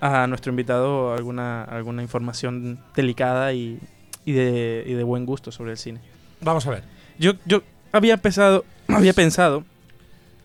a 0.00 0.26
nuestro 0.26 0.50
invitado 0.50 1.14
alguna, 1.14 1.62
alguna 1.64 2.02
información 2.02 2.80
delicada 2.96 3.52
y, 3.52 3.78
y 4.26 4.32
de, 4.32 4.84
y 4.86 4.92
de 4.92 5.02
buen 5.04 5.24
gusto 5.24 5.50
sobre 5.50 5.70
el 5.70 5.78
cine. 5.78 6.00
Vamos 6.42 6.66
a 6.66 6.70
ver. 6.70 6.84
Yo, 7.18 7.32
yo 7.46 7.62
había 7.92 8.12
empezado, 8.14 8.66
había 8.88 9.14
pensado 9.14 9.64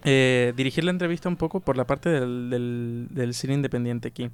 eh, 0.04 0.54
dirigir 0.56 0.84
la 0.86 0.92
entrevista 0.92 1.28
un 1.28 1.36
poco 1.36 1.60
por 1.60 1.76
la 1.76 1.86
parte 1.86 2.08
del, 2.10 2.50
del, 2.50 3.08
del 3.10 3.34
cine 3.34 3.56
independiente 3.56 4.08
aquí. 4.08 4.30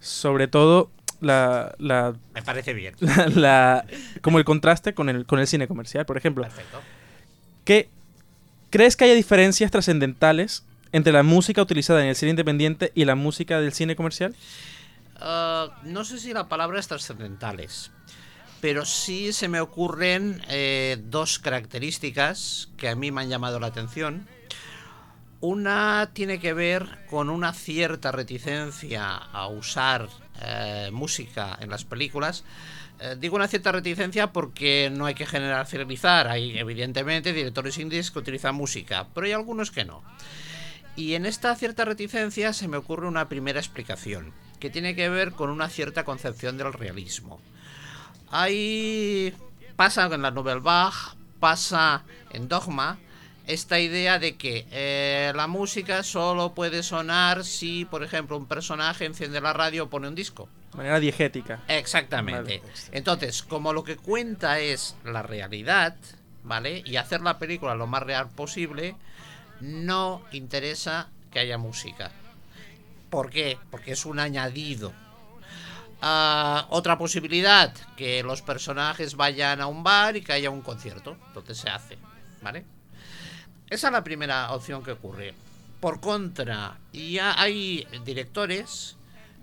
Sobre 0.00 0.48
todo 0.48 0.90
la, 1.20 1.74
la, 1.78 2.14
Me 2.34 2.42
parece 2.42 2.72
bien. 2.74 2.94
la- 3.00 3.26
la- 3.28 3.84
como 4.22 4.38
el 4.38 4.44
contraste 4.44 4.94
con 4.94 5.08
el, 5.08 5.26
con 5.26 5.38
el 5.38 5.46
cine 5.46 5.68
comercial. 5.68 6.06
Por 6.06 6.16
ejemplo, 6.16 6.42
Perfecto. 6.44 6.80
¿qué, 7.64 7.88
¿crees 8.70 8.96
que 8.96 9.04
haya 9.04 9.14
diferencias 9.14 9.70
trascendentales 9.70 10.64
entre 10.92 11.12
la 11.12 11.22
música 11.22 11.62
utilizada 11.62 12.02
en 12.02 12.08
el 12.08 12.16
cine 12.16 12.30
independiente 12.30 12.90
y 12.94 13.04
la 13.04 13.14
música 13.14 13.60
del 13.60 13.72
cine 13.72 13.96
comercial? 13.96 14.34
Ah, 15.24 15.80
no 15.84 16.04
sé 16.04 16.18
si 16.18 16.32
la 16.32 16.48
palabra 16.48 16.80
es 16.80 16.88
trascendentales, 16.88 17.92
pero 18.62 18.84
sí 18.84 19.32
se 19.32 19.48
me 19.48 19.60
ocurren 19.60 20.40
eh, 20.48 20.96
dos 21.02 21.40
características 21.40 22.68
que 22.76 22.88
a 22.88 22.94
mí 22.94 23.10
me 23.10 23.22
han 23.22 23.28
llamado 23.28 23.58
la 23.58 23.66
atención. 23.66 24.28
Una 25.40 26.10
tiene 26.12 26.38
que 26.38 26.52
ver 26.52 26.86
con 27.10 27.28
una 27.28 27.54
cierta 27.54 28.12
reticencia 28.12 29.16
a 29.16 29.48
usar 29.48 30.08
eh, 30.40 30.90
música 30.92 31.58
en 31.60 31.70
las 31.70 31.84
películas. 31.84 32.44
Eh, 33.00 33.16
digo 33.18 33.34
una 33.34 33.48
cierta 33.48 33.72
reticencia 33.72 34.32
porque 34.32 34.92
no 34.92 35.06
hay 35.06 35.14
que 35.14 35.26
generalizar. 35.26 36.28
Hay 36.28 36.56
evidentemente 36.56 37.32
directores 37.32 37.78
indies 37.78 38.12
que 38.12 38.20
utilizan 38.20 38.54
música, 38.54 39.08
pero 39.12 39.26
hay 39.26 39.32
algunos 39.32 39.72
que 39.72 39.84
no. 39.84 40.04
Y 40.94 41.14
en 41.14 41.26
esta 41.26 41.52
cierta 41.56 41.84
reticencia 41.84 42.52
se 42.52 42.68
me 42.68 42.76
ocurre 42.76 43.08
una 43.08 43.28
primera 43.28 43.58
explicación, 43.58 44.32
que 44.60 44.70
tiene 44.70 44.94
que 44.94 45.08
ver 45.08 45.32
con 45.32 45.50
una 45.50 45.68
cierta 45.68 46.04
concepción 46.04 46.58
del 46.58 46.72
realismo. 46.72 47.40
Hay 48.32 49.34
pasa 49.76 50.06
en 50.06 50.22
la 50.22 50.30
Nouvelle 50.30 50.60
Vague, 50.60 50.96
pasa 51.38 52.04
en 52.30 52.48
Dogma, 52.48 52.98
esta 53.46 53.78
idea 53.78 54.18
de 54.18 54.36
que 54.36 54.66
eh, 54.70 55.32
la 55.34 55.46
música 55.46 56.02
solo 56.02 56.54
puede 56.54 56.82
sonar 56.82 57.44
si, 57.44 57.84
por 57.84 58.02
ejemplo, 58.02 58.36
un 58.36 58.46
personaje 58.46 59.04
enciende 59.04 59.40
la 59.40 59.52
radio 59.52 59.84
o 59.84 59.90
pone 59.90 60.08
un 60.08 60.14
disco. 60.14 60.48
De 60.70 60.78
manera 60.78 61.00
diegética. 61.00 61.60
Exactamente. 61.68 62.60
Vale. 62.60 62.72
Entonces, 62.92 63.42
como 63.42 63.72
lo 63.72 63.84
que 63.84 63.96
cuenta 63.96 64.60
es 64.60 64.96
la 65.04 65.22
realidad, 65.22 65.96
¿vale? 66.44 66.82
Y 66.86 66.96
hacer 66.96 67.20
la 67.20 67.38
película 67.38 67.74
lo 67.74 67.86
más 67.86 68.02
real 68.02 68.30
posible, 68.30 68.96
no 69.60 70.22
interesa 70.32 71.08
que 71.30 71.40
haya 71.40 71.58
música. 71.58 72.12
¿Por 73.10 73.28
qué? 73.30 73.58
Porque 73.70 73.92
es 73.92 74.06
un 74.06 74.18
añadido. 74.18 74.92
Ah, 76.04 76.66
otra 76.70 76.98
posibilidad, 76.98 77.72
que 77.96 78.24
los 78.24 78.42
personajes 78.42 79.14
vayan 79.14 79.60
a 79.60 79.68
un 79.68 79.84
bar 79.84 80.16
y 80.16 80.22
que 80.22 80.32
haya 80.32 80.50
un 80.50 80.60
concierto. 80.60 81.16
Entonces 81.28 81.58
se 81.58 81.70
hace, 81.70 81.96
¿vale? 82.42 82.64
Esa 83.70 83.86
es 83.86 83.92
la 83.92 84.02
primera 84.02 84.50
opción 84.50 84.82
que 84.82 84.90
ocurre. 84.90 85.32
Por 85.78 86.00
contra, 86.00 86.76
ya 86.92 87.40
hay 87.40 87.86
directores 88.04 88.96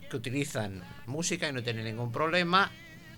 que 0.10 0.18
utilizan 0.18 0.84
música 1.06 1.48
y 1.48 1.54
no 1.54 1.64
tienen 1.64 1.86
ningún 1.86 2.12
problema. 2.12 2.72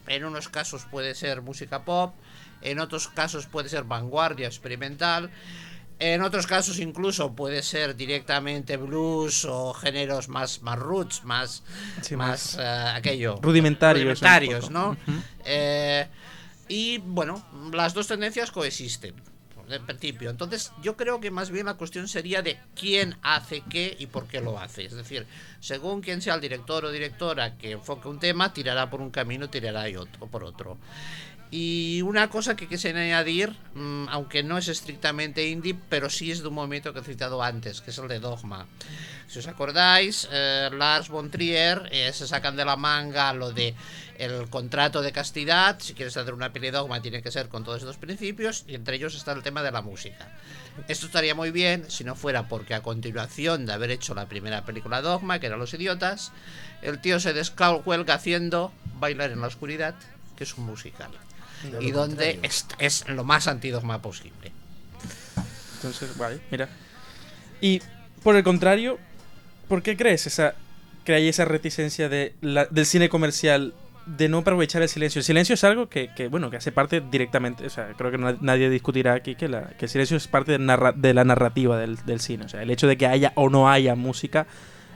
En 0.06 0.24
unos 0.24 0.48
casos 0.48 0.86
puede 0.86 1.16
ser 1.16 1.42
música 1.42 1.84
pop, 1.84 2.14
en 2.62 2.80
otros 2.80 3.08
casos 3.08 3.48
puede 3.48 3.70
ser 3.70 3.86
vanguardia 3.86 4.46
experimental, 4.46 5.32
en 6.02 6.22
otros 6.24 6.48
casos 6.48 6.80
incluso 6.80 7.34
puede 7.36 7.62
ser 7.64 7.96
directamente 7.96 8.76
blues 8.78 9.46
o 9.46 9.74
géneros 9.74 10.28
más, 10.30 10.62
más 10.64 10.78
roots, 10.80 11.24
más, 11.24 11.64
Sí, 12.02 12.16
más 12.16 12.56
más 12.56 12.58
eh, 12.60 12.92
aquello. 12.96 13.38
rudimentarios 13.42 14.20
rudimentarios. 14.20 14.70
¿no? 14.72 14.98
Eh, 15.46 16.08
y 16.68 16.98
bueno, 17.00 17.46
las 17.72 17.94
dos 17.94 18.08
tendencias 18.08 18.52
coexisten. 18.52 19.14
De 19.70 19.80
principio. 19.80 20.30
Entonces, 20.30 20.74
yo 20.84 20.98
creo 20.98 21.22
que 21.22 21.32
más 21.32 21.50
bien 21.50 21.66
la 21.68 21.76
cuestión 21.76 22.10
sería 22.10 22.42
de 22.42 22.60
quién 22.76 23.16
hace 23.22 23.64
qué 23.70 23.96
y 23.98 24.08
por 24.08 24.28
qué 24.28 24.42
lo 24.42 24.60
hace. 24.60 24.84
Es 24.84 24.94
decir, 24.94 25.26
según 25.62 26.02
quién 26.02 26.22
sea 26.22 26.34
el 26.36 26.42
director 26.42 26.84
o 26.84 26.92
directora 26.92 27.58
que 27.58 27.72
enfoque 27.72 28.10
un 28.10 28.20
tema, 28.20 28.52
tirará 28.52 28.90
por 28.90 29.00
un 29.00 29.12
camino, 29.12 29.50
tirará 29.50 29.88
y 29.88 29.96
otro, 29.96 30.28
por 30.28 30.44
otro. 30.44 30.78
Y 31.54 32.02
una 32.04 32.30
cosa 32.30 32.56
que 32.56 32.66
quise 32.66 32.92
añadir, 32.92 33.54
mm, 33.76 34.08
aunque 34.08 34.42
no 34.42 34.58
es 34.58 34.70
estrictamente 34.70 35.50
indie, 35.50 35.76
pero 35.90 36.10
sí 36.10 36.32
es 36.32 36.42
de 36.42 36.48
un 36.48 36.54
movimiento 36.54 36.94
que 36.94 37.02
he 37.02 37.04
citado 37.04 37.44
antes, 37.44 37.82
que 37.82 37.92
es 37.92 37.98
el 37.98 38.08
de 38.08 38.22
Dogma. 38.22 38.68
Si 39.28 39.40
os 39.40 39.48
acordáis, 39.48 40.30
eh, 40.32 40.70
Lars 40.72 41.10
von 41.10 41.30
Trier 41.30 41.90
eh, 41.92 42.12
se 42.14 42.26
sacan 42.26 42.56
de 42.56 42.64
la 42.64 42.78
manga 42.78 43.34
lo 43.34 43.52
de 43.52 43.76
el 44.18 44.50
contrato 44.50 45.02
de 45.02 45.12
castidad. 45.12 45.78
Si 45.80 45.94
quieres 45.94 46.16
hacer 46.16 46.34
una 46.34 46.54
peli 46.54 46.72
Dogma, 46.72 47.02
tiene 47.02 47.22
que 47.22 47.32
ser 47.32 47.50
con 47.50 47.66
todos 47.66 47.80
estos 47.80 47.98
principios, 47.98 48.64
y 48.68 48.76
entre 48.76 48.96
ellos 48.96 49.16
está 49.16 49.34
el 49.34 49.44
tema 49.44 49.62
de 49.62 49.72
la 49.72 49.82
música. 49.82 50.32
Esto 50.88 51.08
estaría 51.08 51.36
muy 51.36 51.52
bien 51.52 51.90
si 51.92 52.06
no 52.06 52.16
fuera 52.16 52.48
porque 52.48 52.76
a 52.76 52.82
continuación 52.82 53.66
de 53.66 53.74
haber 53.74 53.92
hecho 53.92 54.16
la 54.16 54.30
primera 54.30 54.64
película 54.64 55.02
Dogma, 55.02 55.40
que 55.40 55.48
eran 55.48 55.60
Los 55.60 55.74
Idiotas, 55.74 56.32
el 56.82 57.02
tío 57.02 57.20
se 57.20 57.34
descuelga 57.34 58.14
haciendo 58.14 58.72
Bailar 59.00 59.32
en 59.32 59.42
la 59.42 59.48
Oscuridad, 59.48 59.96
que 60.38 60.46
es 60.46 60.58
un 60.58 60.66
musical. 60.66 61.12
Y 61.82 61.92
donde 61.92 62.40
es, 62.44 62.66
es 62.80 63.08
lo 63.10 63.24
más 63.24 63.48
antidogma 63.48 64.02
posible. 64.02 64.52
Entonces, 65.76 66.18
vale, 66.18 66.40
mira. 66.52 66.70
Y 67.60 67.82
por 68.24 68.36
el 68.36 68.44
contrario, 68.44 68.98
¿por 69.68 69.82
qué 69.82 69.98
crees 69.98 70.28
esa 70.28 70.56
que 71.04 71.14
hay 71.14 71.28
esa 71.28 71.46
reticencia 71.46 72.10
de 72.10 72.36
la- 72.42 72.66
del 72.66 72.86
cine 72.86 73.10
comercial 73.10 73.74
de 74.06 74.30
no 74.30 74.40
aprovechar 74.40 74.82
el 74.84 74.90
silencio? 74.90 75.20
El 75.20 75.24
silencio 75.26 75.54
es 75.56 75.64
algo 75.64 75.90
que, 75.90 76.10
que, 76.16 76.28
bueno, 76.28 76.50
que 76.52 76.58
hace 76.58 76.72
parte 76.72 77.02
directamente, 77.02 77.66
o 77.66 77.70
sea, 77.70 77.90
creo 77.98 78.12
que 78.12 78.18
na- 78.20 78.38
nadie 78.42 78.70
discutirá 78.70 79.14
aquí 79.14 79.36
que, 79.36 79.48
la- 79.48 79.70
que 79.78 79.86
el 79.86 79.90
silencio 79.90 80.18
es 80.18 80.28
parte 80.28 80.52
de, 80.54 80.60
narra- 80.60 80.94
de 80.94 81.14
la 81.14 81.24
narrativa 81.24 81.78
del, 81.78 81.98
del 82.06 82.20
cine. 82.20 82.46
O 82.46 82.50
sea, 82.50 82.62
el 82.62 82.70
hecho 82.70 82.88
de 82.88 82.98
que 82.98 83.08
haya 83.08 83.32
o 83.36 83.50
no 83.50 83.70
haya 83.70 83.96
música 83.96 84.46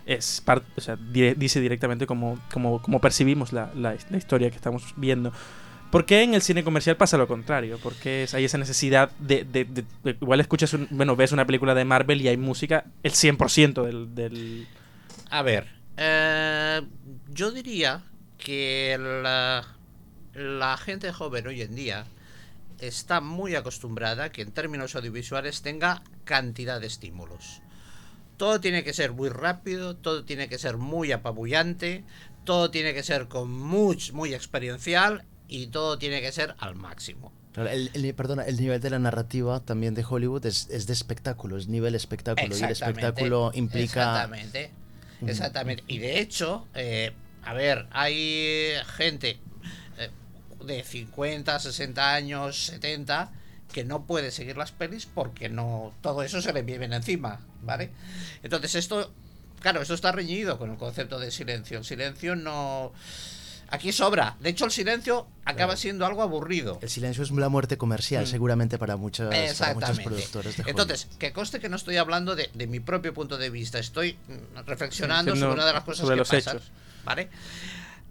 es 0.06 0.42
parte, 0.46 0.68
o 0.78 0.82
sea, 0.82 0.98
dire- 0.98 1.34
dice 1.36 1.60
directamente 1.60 2.06
cómo, 2.06 2.40
cómo, 2.54 2.80
cómo 2.82 3.02
percibimos 3.02 3.54
la, 3.54 3.72
la- 3.76 3.96
la 4.10 4.18
historia 4.18 4.50
que 4.52 4.56
estamos 4.58 4.94
viendo. 4.98 5.32
¿Por 5.92 6.06
qué 6.06 6.24
en 6.24 6.34
el 6.34 6.42
cine 6.42 6.64
comercial 6.64 6.98
pasa 6.98 7.18
lo 7.18 7.28
contrario? 7.28 7.78
¿Por 7.78 7.94
qué 7.96 8.24
es- 8.24 8.34
hay 8.34 8.44
esa 8.46 8.58
necesidad 8.58 9.12
de, 9.20 9.44
de- 9.46 9.66
de- 9.66 9.86
de- 10.04 10.18
Igual 10.22 10.40
escuchas, 10.42 10.74
un- 10.74 10.88
bueno, 10.92 11.16
ves 11.16 11.32
una 11.32 11.46
película 11.46 11.74
de 11.74 11.86
Marvel 11.86 12.22
y 12.22 12.28
hay 12.28 12.38
música 12.38 12.86
el 13.04 13.12
100% 13.14 13.84
del... 13.84 14.14
del... 14.14 14.68
A 15.30 15.42
ver, 15.42 15.68
eh, 15.98 16.82
yo 17.30 17.52
diría 17.52 18.04
que 18.38 18.98
la, 19.00 19.66
la 20.34 20.78
gente 20.78 21.12
joven 21.14 21.48
hoy 21.48 21.62
en 21.62 21.76
día 21.76 22.06
está 22.80 23.22
muy 23.22 23.56
acostumbrada 23.56 24.26
a 24.26 24.32
que 24.32 24.42
en 24.42 24.52
términos 24.52 24.96
audiovisuales 24.96 25.62
tenga 25.62 26.04
cantidad 26.26 26.82
de 26.82 26.88
estímulos. 26.88 27.62
Todo 28.36 28.60
tiene 28.60 28.84
que 28.84 28.92
ser 28.92 29.14
muy 29.14 29.30
rápido, 29.30 29.96
todo 29.96 30.26
tiene 30.26 30.50
que 30.50 30.58
ser 30.58 30.76
muy 30.76 31.14
apabullante, 31.14 32.04
todo 32.44 32.70
tiene 32.70 32.94
que 32.94 33.02
ser 33.02 33.30
con 33.30 33.50
much, 33.50 34.12
muy 34.12 34.34
experiencial 34.34 35.24
y 35.48 35.68
todo 35.68 35.98
tiene 35.98 36.22
que 36.22 36.32
ser 36.32 36.56
al 36.60 36.76
máximo. 36.76 37.32
El, 37.56 37.90
el- 37.94 38.14
perdona, 38.16 38.44
el 38.44 38.58
nivel 38.58 38.82
de 38.82 38.90
la 38.90 39.00
narrativa 39.00 39.60
también 39.62 39.94
de 39.96 40.04
Hollywood 40.08 40.46
es, 40.46 40.68
es 40.70 40.88
de 40.88 40.94
espectáculo, 40.94 41.58
es 41.58 41.68
nivel 41.68 41.96
espectáculo. 41.96 42.56
Y 42.58 42.64
el 42.64 42.72
espectáculo 42.72 43.52
implica. 43.54 43.84
Exactamente. 44.02 44.72
Exactamente. 45.26 45.84
Y 45.88 46.00
de 46.00 46.20
hecho, 46.20 46.68
eh, 46.76 47.14
a 47.44 47.54
ver, 47.54 47.88
hay 47.92 48.74
gente 48.98 49.40
eh, 49.98 50.10
de 50.66 50.84
50, 50.84 51.58
60 51.60 52.14
años, 52.14 52.66
70 52.66 53.32
que 53.72 53.84
no 53.86 54.06
puede 54.06 54.32
seguir 54.32 54.58
las 54.58 54.72
pelis 54.72 55.06
porque 55.06 55.50
no 55.50 55.94
todo 56.02 56.24
eso 56.24 56.42
se 56.42 56.52
le 56.54 56.62
viene 56.62 56.94
encima, 56.96 57.40
¿vale? 57.62 57.92
Entonces 58.44 58.76
esto, 58.76 59.12
claro, 59.62 59.82
esto 59.82 59.94
está 59.94 60.12
reñido 60.12 60.58
con 60.58 60.72
el 60.72 60.78
concepto 60.78 61.20
de 61.20 61.32
silencio. 61.32 61.78
El 61.78 61.86
silencio 61.86 62.36
no 62.36 62.94
aquí 63.70 63.92
sobra. 63.92 64.36
De 64.40 64.50
hecho, 64.50 64.66
el 64.66 64.72
silencio 64.72 65.28
acaba 65.44 65.76
siendo 65.76 66.06
algo 66.06 66.22
aburrido. 66.22 66.80
El 66.82 66.90
silencio 66.90 67.24
es 67.24 67.32
la 67.32 67.50
muerte 67.50 67.78
comercial, 67.78 68.28
seguramente 68.28 68.78
para, 68.78 68.98
muchas, 68.98 69.30
para 69.58 69.74
muchos 69.74 70.00
productores 70.00 70.58
de 70.58 70.64
Hollywood. 70.64 70.82
Entonces, 70.82 71.08
que 71.20 71.34
conste 71.34 71.60
que 71.60 71.70
no 71.70 71.76
estoy 71.76 71.98
hablando 71.98 72.36
de, 72.36 72.50
de 72.54 72.68
mi 72.68 72.80
propio 72.80 73.14
punto 73.14 73.38
de 73.38 73.50
vista, 73.50 73.80
estoy 73.80 74.14
mm, 74.28 74.66
reflexionando 74.66 75.34
Sí, 75.34 75.40
sobre 75.40 75.54
una 75.54 75.66
de 75.66 75.74
las 75.74 75.84
cosas 75.84 76.02
sobre 76.06 76.16
que 76.16 76.20
los 76.20 76.30
pasan, 76.30 76.58
hechos. 76.58 76.72
¿vale? 77.04 77.30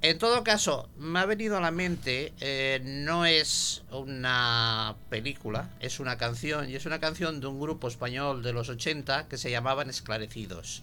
En 0.03 0.19
todo 0.19 0.45
caso, 0.45 0.91
me 0.99 1.19
ha 1.21 1.25
venido 1.25 1.57
a 1.57 1.63
la 1.63 1.71
mente, 1.71 2.35
eh, 2.41 2.83
no 2.85 3.25
es 3.25 3.85
una 3.91 4.97
película, 5.09 5.71
es 5.81 5.99
una 5.99 6.19
canción, 6.19 6.69
y 6.69 6.75
es 6.75 6.85
una 6.85 7.01
canción 7.01 7.41
de 7.41 7.47
un 7.47 7.59
grupo 7.59 7.89
español 7.89 8.43
de 8.43 8.53
los 8.53 8.69
80 8.69 9.29
que 9.29 9.39
se 9.39 9.51
llamaban 9.51 9.89
Esclarecidos. 9.89 10.83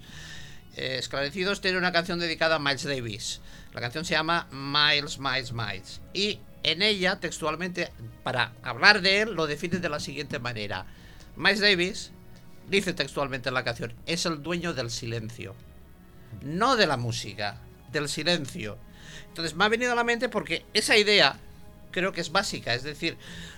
Esclarecidos 0.75 1.61
tiene 1.61 1.77
una 1.77 1.91
canción 1.91 2.19
dedicada 2.19 2.55
a 2.55 2.59
Miles 2.59 2.83
Davis. 2.83 3.41
La 3.73 3.81
canción 3.81 4.05
se 4.05 4.13
llama 4.13 4.47
Miles, 4.51 5.19
Miles, 5.19 5.51
Miles. 5.51 6.01
Y 6.13 6.39
en 6.63 6.81
ella, 6.81 7.19
textualmente, 7.19 7.91
para 8.23 8.53
hablar 8.63 9.01
de 9.01 9.21
él, 9.21 9.33
lo 9.33 9.47
define 9.47 9.79
de 9.79 9.89
la 9.89 9.99
siguiente 9.99 10.39
manera. 10.39 10.85
Miles 11.35 11.59
Davis 11.59 12.11
dice 12.69 12.93
textualmente 12.93 13.49
en 13.49 13.55
la 13.55 13.63
canción, 13.63 13.93
es 14.05 14.25
el 14.25 14.41
dueño 14.41 14.73
del 14.73 14.89
silencio. 14.91 15.55
No 16.41 16.77
de 16.77 16.87
la 16.87 16.97
música, 16.97 17.57
del 17.91 18.07
silencio. 18.07 18.77
Entonces 19.27 19.55
me 19.55 19.65
ha 19.65 19.69
venido 19.69 19.91
a 19.91 19.95
la 19.95 20.05
mente 20.05 20.29
porque 20.29 20.65
esa 20.73 20.97
idea 20.97 21.37
creo 21.91 22.13
que 22.13 22.21
es 22.21 22.31
básica. 22.31 22.73
Es 22.73 22.83
decir, 22.83 23.17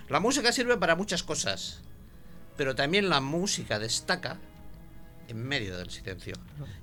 la 0.09 0.19
música 0.19 0.51
sirve 0.51 0.77
para 0.77 0.95
muchas 0.95 1.21
cosas. 1.23 1.81
Pero 2.57 2.75
también 2.75 3.09
la 3.09 3.21
música 3.21 3.79
destaca 3.79 4.39
en 5.27 5.43
medio 5.43 5.77
del 5.77 5.89
silencio. 5.89 6.33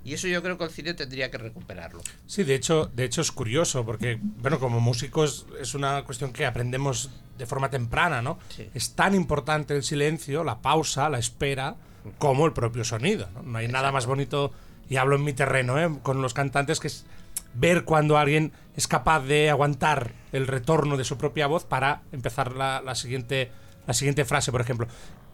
Y 0.03 0.13
eso 0.13 0.27
yo 0.27 0.41
creo 0.41 0.57
que 0.57 0.63
el 0.63 0.69
cine 0.69 0.93
tendría 0.93 1.29
que 1.31 1.37
recuperarlo. 1.37 2.01
Sí, 2.25 2.43
de 2.43 2.55
hecho, 2.55 2.91
de 2.93 3.05
hecho 3.05 3.21
es 3.21 3.31
curioso 3.31 3.85
porque, 3.85 4.19
bueno, 4.21 4.59
como 4.59 4.79
músicos 4.79 5.45
es 5.59 5.75
una 5.75 6.03
cuestión 6.03 6.33
que 6.33 6.45
aprendemos 6.45 7.09
de 7.37 7.45
forma 7.45 7.69
temprana, 7.69 8.21
¿no? 8.21 8.39
Sí. 8.49 8.69
Es 8.73 8.93
tan 8.93 9.15
importante 9.15 9.75
el 9.75 9.83
silencio, 9.83 10.43
la 10.43 10.61
pausa, 10.61 11.09
la 11.09 11.19
espera, 11.19 11.75
como 12.17 12.45
el 12.45 12.53
propio 12.53 12.83
sonido. 12.83 13.29
No, 13.33 13.43
No 13.43 13.57
hay 13.59 13.67
nada 13.67 13.91
más 13.91 14.05
bonito, 14.05 14.51
y 14.89 14.97
hablo 14.97 15.15
en 15.15 15.23
mi 15.23 15.33
terreno, 15.33 15.79
¿eh? 15.79 15.89
con 16.03 16.21
los 16.21 16.33
cantantes, 16.33 16.79
que 16.79 16.87
es 16.87 17.05
ver 17.53 17.83
cuando 17.83 18.17
alguien 18.17 18.51
es 18.75 18.87
capaz 18.87 19.21
de 19.21 19.49
aguantar 19.49 20.13
el 20.31 20.47
retorno 20.47 20.97
de 20.97 21.03
su 21.03 21.17
propia 21.17 21.47
voz 21.47 21.65
para 21.65 22.01
empezar 22.11 22.55
la, 22.55 22.81
la 22.81 22.95
siguiente, 22.95 23.51
la 23.87 23.93
siguiente 23.93 24.25
frase, 24.25 24.51
por 24.51 24.61
ejemplo. 24.61 24.87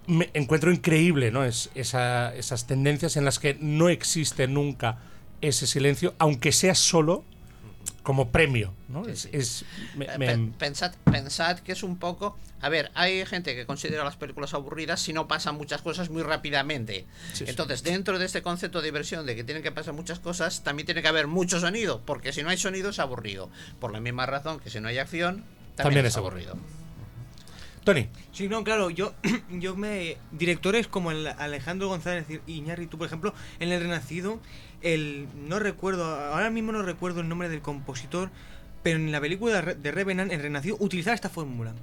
Me 0.07 0.29
encuentro 0.33 0.71
increíble 0.71 1.31
¿no? 1.31 1.43
es, 1.43 1.69
esa- 1.75 2.33
esas 2.35 2.65
tendencias 2.65 3.17
en 3.17 3.25
las 3.25 3.39
que 3.39 3.57
no 3.59 3.89
existe 3.89 4.47
nunca 4.47 4.97
ese 5.41 5.67
silencio, 5.67 6.15
aunque 6.17 6.51
sea 6.51 6.73
solo 6.75 7.23
como 8.03 8.29
premio. 8.31 8.73
¿no? 8.87 9.03
Sí, 9.05 9.11
Es- 9.11 9.19
sí. 9.21 9.29
es- 9.33 9.65
me- 9.95 10.17
me- 10.17 10.25
pe- 10.27 10.51
pensad, 10.57 10.93
pensad 11.03 11.59
que 11.59 11.73
es 11.73 11.83
un 11.83 11.97
poco... 11.97 12.37
A 12.59 12.69
ver, 12.69 12.89
hay 12.95 13.23
gente 13.27 13.53
que 13.55 13.67
considera 13.67 14.03
las 14.03 14.15
películas 14.15 14.53
aburridas 14.55 14.99
si 15.01 15.13
no 15.13 15.27
pasan 15.27 15.55
muchas 15.55 15.81
cosas 15.83 16.09
muy 16.09 16.23
rápidamente. 16.23 17.05
Sí. 17.33 17.43
Entonces, 17.45 17.83
dentro 17.83 18.17
de 18.17 18.25
este 18.25 18.41
concepto 18.41 18.79
de 18.81 18.85
diversión 18.85 19.25
de 19.27 19.35
que 19.35 19.43
tienen 19.43 19.61
que 19.61 19.71
pasar 19.71 19.93
muchas 19.93 20.19
cosas, 20.19 20.63
también 20.63 20.85
tiene 20.87 21.03
que 21.03 21.07
haber 21.07 21.27
mucho 21.27 21.59
sonido, 21.59 22.01
porque 22.03 22.33
si 22.33 22.41
no 22.41 22.49
hay 22.49 22.57
sonido 22.57 22.89
es 22.89 22.97
aburrido. 22.99 23.51
Por 23.79 23.91
la 23.91 23.99
misma 23.99 24.25
razón 24.25 24.59
que 24.59 24.71
si 24.71 24.79
no 24.79 24.87
hay 24.87 24.97
acción, 24.97 25.43
también, 25.75 25.75
También 25.75 26.05
es 26.07 26.13
es 26.13 26.17
aburrido. 26.17 26.57
Tony, 27.87 28.09
Sí, 28.33 28.49
no, 28.49 28.65
claro, 28.65 28.89
yo, 28.89 29.13
yo 29.49 29.77
me. 29.77 30.17
Directores 30.33 30.87
como 30.89 31.09
el 31.11 31.25
Alejandro 31.25 31.87
González 31.87 32.25
Iñárritu, 32.45 32.97
por 32.97 33.07
ejemplo, 33.07 33.33
en 33.61 33.71
El 33.71 33.81
Renacido, 33.81 34.41
el. 34.81 35.25
No 35.47 35.57
recuerdo, 35.59 36.03
ahora 36.05 36.49
mismo 36.49 36.73
no 36.73 36.81
recuerdo 36.81 37.21
el 37.21 37.29
nombre 37.29 37.47
del 37.47 37.61
compositor, 37.61 38.29
pero 38.83 38.97
en 38.97 39.09
la 39.13 39.21
película 39.21 39.53
de 39.55 39.61
Re- 39.61 39.75
de 39.75 39.91
Revenant, 39.93 40.33
en 40.33 40.41
Renacido, 40.41 40.75
utilizaba 40.81 41.15
esta 41.15 41.29
fórmula. 41.29 41.73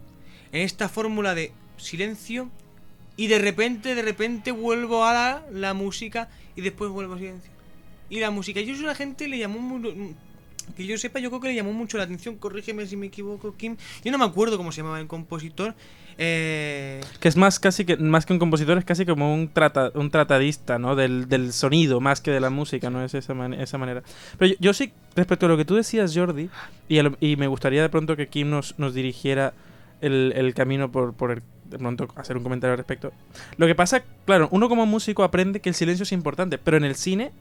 En 0.53 0.61
esta 0.61 0.91
fórmula 0.91 1.35
de 1.35 1.53
silencio 1.79 2.51
y 3.17 3.29
de 3.29 3.39
repente, 3.39 3.95
de 3.95 4.03
repente 4.03 4.53
vuelvo 4.53 5.07
a 5.07 5.15
la, 5.15 5.47
la 5.53 5.73
música 5.73 6.29
y 6.55 6.61
después 6.61 6.91
vuelvo 6.91 7.15
a 7.15 7.19
silencio. 7.19 7.51
Y 8.11 8.21
la 8.21 8.31
música, 8.31 8.61
yo 8.61 8.75
eso 8.75 8.85
a 8.85 8.89
la 8.89 8.95
gente 8.95 9.27
le 9.27 9.39
llamó 9.39 9.59
mu- 9.59 10.13
que 10.77 10.87
yo 10.87 10.97
sepa, 10.99 11.19
yo 11.21 11.31
creo 11.31 11.41
que 11.41 11.49
le 11.49 11.55
llamó 11.55 11.73
mucho 11.73 11.99
la 11.99 12.05
atención, 12.05 12.37
corrígeme 12.37 12.87
si 12.87 12.97
me 12.97 13.07
equivoco, 13.07 13.55
Kim. 13.57 13.77
Yo 14.05 14.13
no 14.13 14.19
me 14.19 14.25
acuerdo 14.25 14.57
cómo 14.57 14.73
se 14.73 14.79
llamaba 14.83 15.01
el 15.01 15.07
compositor. 15.07 15.75
Eh, 16.17 17.01
Que 17.19 17.27
es 17.27 17.37
más 17.37 17.59
casi 17.59 17.85
que 17.85 17.97
más 17.97 18.25
que 18.25 18.33
un 18.33 18.39
compositor, 18.39 18.79
es 18.79 18.85
casi 18.85 19.05
como 19.05 19.35
un 19.35 19.49
trata, 19.49 19.91
un 19.95 20.11
tratadista, 20.11 20.79
¿no? 20.79 20.95
Del, 20.95 21.29
del 21.29 21.53
sonido 21.53 22.01
más 22.01 22.21
que 22.21 22.31
de 22.31 22.39
la 22.39 22.51
música, 22.51 22.89
¿no? 22.89 23.05
Es 23.05 23.15
esa, 23.15 23.35
esa 23.59 23.79
manera. 23.79 24.03
Pero 24.39 24.55
yo, 24.61 24.73
sí, 24.73 24.93
respecto 25.17 25.47
a 25.47 25.49
lo 25.49 25.57
que 25.57 25.65
tú 25.65 25.75
decías, 25.75 26.13
Jordi, 26.15 26.51
y, 26.89 27.01
y 27.21 27.37
me 27.37 27.49
gustaría 27.49 27.83
de 27.83 27.89
pronto 27.89 28.15
que 28.17 28.29
Kim 28.29 28.49
nos, 28.49 28.79
nos 28.79 28.95
dirigiera 28.95 29.55
el, 30.01 30.33
el 30.37 30.55
camino 30.55 30.93
por, 30.93 31.15
por 31.15 31.33
el, 31.33 31.43
de 31.65 31.79
pronto 31.79 32.07
hacer 32.15 32.37
un 32.37 32.45
comentario 32.45 32.73
al 32.75 32.79
respecto. 32.79 33.13
Lo 33.57 33.67
que 33.67 33.75
pasa, 33.75 34.05
claro, 34.25 34.49
uno 34.53 34.69
como 34.69 34.87
músico 34.87 35.25
aprende 35.25 35.59
que 35.59 35.69
el 35.71 35.75
silencio 35.75 36.05
es 36.05 36.13
importante, 36.13 36.59
pero 36.59 36.77
en 36.77 36.85
el 36.85 36.95
cine, 36.95 37.33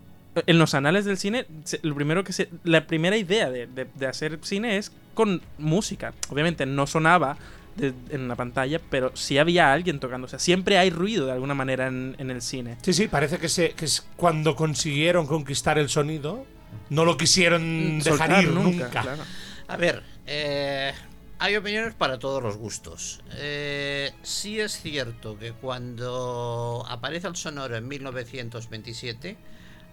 en 0.47 0.57
los 0.57 0.73
anales 0.73 1.05
del 1.05 1.17
cine, 1.17 1.45
se- 1.63 1.79
lo 1.83 1.93
primero 1.95 2.23
que 2.23 2.33
se, 2.33 2.49
la 2.63 2.85
primera 2.87 3.17
idea 3.17 3.49
de, 3.49 3.67
de- 3.67 3.87
de 3.93 4.07
hacer 4.07 4.39
cine 4.43 4.77
es 4.77 4.91
con 5.13 5.41
música. 5.57 6.13
Obviamente 6.29 6.65
no 6.65 6.87
sonaba 6.87 7.37
de- 7.75 7.93
en 8.09 8.27
la 8.27 8.35
pantalla, 8.35 8.79
pero 8.89 9.11
sí 9.15 9.37
había 9.37 9.71
alguien 9.73 9.99
tocando. 9.99 10.25
O 10.25 10.29
sea, 10.29 10.39
siempre 10.39 10.77
hay 10.77 10.89
ruido 10.89 11.25
de 11.27 11.31
alguna 11.33 11.53
manera 11.53 11.87
en, 11.87 12.15
en 12.19 12.31
el 12.31 12.41
cine. 12.41 12.77
sí, 12.81 12.93
sí, 12.93 13.07
parece 13.07 13.37
que, 13.39 13.49
se, 13.49 13.71
que 13.71 13.85
es 13.85 14.05
cuando 14.15 14.55
consiguieron 14.55 15.25
conquistar 15.27 15.77
el 15.77 15.89
sonido, 15.89 16.45
no 16.89 17.05
lo 17.05 17.17
quisieron 17.17 17.99
dejar 17.99 18.17
Soltar 18.29 18.43
ir 18.43 18.49
nunca. 18.51 18.89
claro. 18.89 19.23
A 19.67 19.77
ver, 19.77 20.03
eh, 20.27 20.91
hay 21.39 21.55
opiniones 21.55 21.93
para 21.93 22.19
todos 22.19 22.41
los 22.43 22.57
gustos. 22.57 23.21
Eh, 23.37 24.11
sí 24.23 24.59
es 24.59 24.79
cierto 24.81 25.37
que 25.37 25.51
cuando 25.53 26.85
aparece 26.89 27.27
el 27.27 27.35
sonoro 27.35 27.75
en 27.75 27.87
1927, 27.87 29.37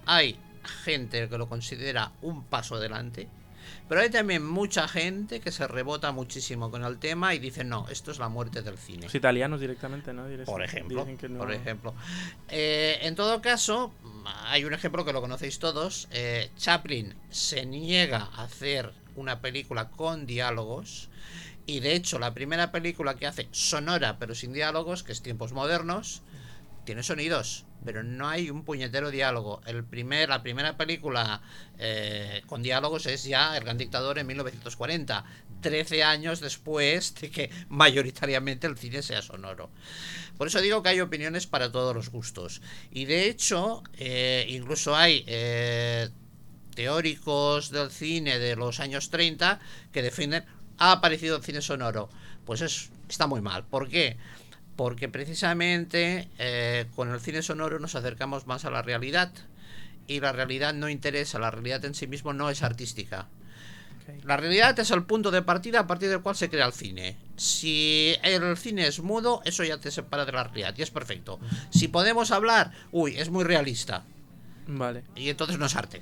hay 0.06 0.38
gente 0.84 1.28
que 1.28 1.38
lo 1.38 1.48
considera 1.48 2.12
un 2.22 2.44
paso 2.44 2.76
adelante, 2.76 3.28
pero 3.88 4.00
hay 4.02 4.10
también 4.10 4.46
mucha 4.46 4.86
gente 4.88 5.40
que 5.40 5.50
se 5.52 5.66
rebota 5.66 6.12
muchísimo 6.12 6.70
con 6.70 6.84
el 6.84 6.98
tema 6.98 7.34
y 7.34 7.38
dice, 7.38 7.64
no, 7.64 7.88
esto 7.88 8.10
es 8.10 8.18
la 8.18 8.28
muerte 8.28 8.62
del 8.62 8.78
cine. 8.78 9.04
Los 9.04 9.14
italianos 9.14 9.60
directamente, 9.60 10.12
¿no? 10.12 10.28
Diré- 10.28 10.44
Por 10.44 10.62
ejemplo, 10.62 11.00
dicen 11.00 11.18
que 11.18 11.28
no- 11.28 11.38
por 11.40 11.52
ejemplo. 11.52 11.94
Eh, 12.48 12.98
en 13.02 13.14
todo 13.16 13.40
caso, 13.42 13.92
hay 14.46 14.64
un 14.64 14.74
ejemplo 14.74 15.04
que 15.04 15.12
lo 15.12 15.20
conocéis 15.20 15.58
todos. 15.58 16.08
eh, 16.12 16.50
Chaplin 16.56 17.14
se 17.30 17.66
niega 17.66 18.28
a 18.34 18.44
hacer 18.44 18.92
una 19.16 19.40
película 19.40 19.88
con 19.90 20.26
diálogos. 20.26 21.08
Y 21.66 21.80
de 21.80 21.94
hecho, 21.94 22.18
la 22.18 22.32
primera 22.34 22.72
película 22.72 23.14
que 23.16 23.26
hace 23.26 23.48
sonora 23.52 24.18
pero 24.18 24.34
sin 24.34 24.52
diálogos, 24.52 25.02
que 25.02 25.12
es 25.12 25.22
Tiempos 25.22 25.52
Modernos, 25.52 26.22
tiene 26.90 27.04
sonidos, 27.04 27.66
pero 27.84 28.02
no 28.02 28.28
hay 28.28 28.50
un 28.50 28.64
puñetero 28.64 29.12
diálogo. 29.12 29.60
El 29.64 29.84
primer, 29.84 30.28
la 30.28 30.42
primera 30.42 30.76
película 30.76 31.40
eh, 31.78 32.42
con 32.46 32.64
diálogos 32.64 33.06
es 33.06 33.22
ya 33.22 33.56
El 33.56 33.62
Gran 33.62 33.78
Dictador 33.78 34.18
en 34.18 34.26
1940, 34.26 35.24
13 35.60 36.02
años 36.02 36.40
después 36.40 37.14
de 37.14 37.30
que 37.30 37.48
mayoritariamente 37.68 38.66
el 38.66 38.76
cine 38.76 39.02
sea 39.02 39.22
sonoro. 39.22 39.70
Por 40.36 40.48
eso 40.48 40.60
digo 40.60 40.82
que 40.82 40.88
hay 40.88 41.00
opiniones 41.00 41.46
para 41.46 41.70
todos 41.70 41.94
los 41.94 42.10
gustos. 42.10 42.60
Y 42.90 43.04
de 43.04 43.28
hecho, 43.28 43.84
eh, 43.96 44.46
incluso 44.48 44.96
hay 44.96 45.22
eh, 45.28 46.08
teóricos 46.74 47.70
del 47.70 47.92
cine 47.92 48.40
de 48.40 48.56
los 48.56 48.80
años 48.80 49.10
30 49.10 49.60
que 49.92 50.02
defienden 50.02 50.44
ha 50.78 50.90
aparecido 50.90 51.36
el 51.36 51.44
cine 51.44 51.62
sonoro. 51.62 52.08
Pues 52.44 52.62
es, 52.62 52.90
está 53.08 53.28
muy 53.28 53.40
mal. 53.40 53.64
¿Por 53.64 53.88
qué? 53.88 54.16
Porque 54.80 55.10
precisamente 55.10 56.30
eh, 56.38 56.86
con 56.96 57.10
el 57.10 57.20
cine 57.20 57.42
sonoro 57.42 57.78
nos 57.78 57.96
acercamos 57.96 58.46
más 58.46 58.64
a 58.64 58.70
la 58.70 58.80
realidad 58.80 59.30
y 60.06 60.20
la 60.20 60.32
realidad 60.32 60.72
no 60.72 60.88
interesa, 60.88 61.38
la 61.38 61.50
realidad 61.50 61.84
en 61.84 61.94
sí 61.94 62.06
mismo 62.06 62.32
no 62.32 62.48
es 62.48 62.62
artística. 62.62 63.28
La 64.24 64.38
realidad 64.38 64.78
es 64.78 64.90
el 64.90 65.02
punto 65.02 65.30
de 65.30 65.42
partida 65.42 65.80
a 65.80 65.86
partir 65.86 66.08
del 66.08 66.22
cual 66.22 66.34
se 66.34 66.48
crea 66.48 66.64
el 66.64 66.72
cine. 66.72 67.18
Si 67.36 68.16
el 68.22 68.56
cine 68.56 68.86
es 68.86 69.00
mudo, 69.00 69.42
eso 69.44 69.64
ya 69.64 69.76
te 69.76 69.90
separa 69.90 70.24
de 70.24 70.32
la 70.32 70.44
realidad 70.44 70.74
y 70.78 70.80
es 70.80 70.90
perfecto. 70.90 71.38
Si 71.68 71.88
podemos 71.88 72.30
hablar, 72.30 72.72
uy, 72.90 73.18
es 73.18 73.28
muy 73.28 73.44
realista. 73.44 74.04
Vale. 74.66 75.04
Y 75.14 75.28
entonces 75.28 75.58
no 75.58 75.66
es 75.66 75.76
arte. 75.76 76.00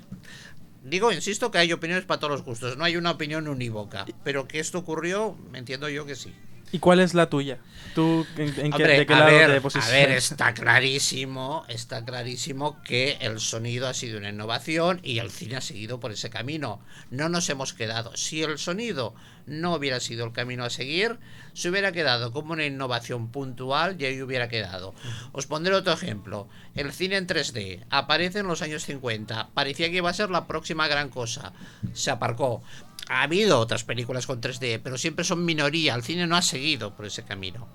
Digo, 0.85 1.11
insisto 1.11 1.51
que 1.51 1.59
hay 1.59 1.73
opiniones 1.73 2.05
para 2.05 2.21
todos 2.21 2.31
los 2.31 2.45
gustos, 2.45 2.77
no 2.77 2.85
hay 2.85 2.97
una 2.97 3.11
opinión 3.11 3.49
unívoca. 3.49 4.07
Pero 4.23 4.47
que 4.47 4.61
esto 4.61 4.79
ocurrió, 4.79 5.37
entiendo 5.53 5.89
yo 5.89 6.07
que 6.07 6.15
sí. 6.15 6.33
¿Y 6.73 6.79
cuál 6.79 7.01
es 7.01 7.15
la 7.15 7.29
tuya? 7.29 7.59
¿Tú 7.95 8.27
en, 8.37 8.49
en 8.49 8.55
qué, 8.55 8.63
Hombre, 8.65 8.99
de 8.99 9.07
qué 9.07 9.15
a 9.15 9.19
lado 9.19 9.61
ver, 9.91 10.11
está 10.11 10.55
clarísimo, 10.55 11.65
está 11.69 12.05
clarísimo 12.05 12.83
que 12.83 13.17
el 13.21 13.41
sonido 13.41 13.89
ha 13.89 13.95
sido 13.95 14.19
una 14.19 14.29
innovación 14.29 15.01
y 15.03 15.19
el 15.19 15.31
cine 15.31 15.57
ha 15.57 15.61
seguido 15.61 15.99
por 15.99 16.13
ese 16.13 16.31
camino. 16.31 16.81
No 17.11 17.29
nos 17.29 17.49
hemos 17.49 17.73
quedado. 17.73 18.17
Si 18.17 18.43
el 18.43 18.59
sonido 18.59 19.15
no 19.49 19.75
hubiera 19.75 20.01
sido 20.01 20.25
el 20.25 20.33
camino 20.33 20.65
a 20.65 20.71
seguir, 20.71 21.19
se 21.55 21.71
hubiera 21.71 21.93
quedado 21.93 22.33
como 22.33 22.53
una 22.53 22.67
innovación 22.67 23.29
puntual 23.29 24.01
y 24.01 24.05
ahí 24.05 24.23
hubiera 24.23 24.49
quedado. 24.49 24.95
Os 25.33 25.47
pondré 25.47 25.75
otro 25.75 25.93
ejemplo. 25.93 26.49
El 26.75 26.93
cine 26.93 27.17
en 27.17 27.27
3D 27.27 27.85
aparece 27.91 28.41
en 28.41 28.47
los 28.47 28.63
años 28.63 28.85
50. 28.85 29.51
Parecía 29.55 29.91
que 29.91 29.97
iba 29.97 30.11
a 30.11 30.15
ser 30.15 30.31
la 30.31 30.47
próxima 30.47 30.87
gran 30.89 31.09
cosa. 31.09 31.53
Se 31.95 32.11
aparcó. 32.11 32.63
Ha 33.09 33.23
habido 33.23 33.59
otras 33.59 33.85
películas 33.85 34.27
con 34.27 34.41
3D, 34.41 34.81
pero 34.83 34.99
siempre 34.99 35.25
son 35.25 35.45
minoría. 35.45 35.95
El 35.95 36.03
cine 36.03 36.27
no 36.27 36.37
ha 36.37 36.43
seguido 36.43 36.95
por 36.95 37.07
ese 37.07 37.25
camino. 37.25 37.67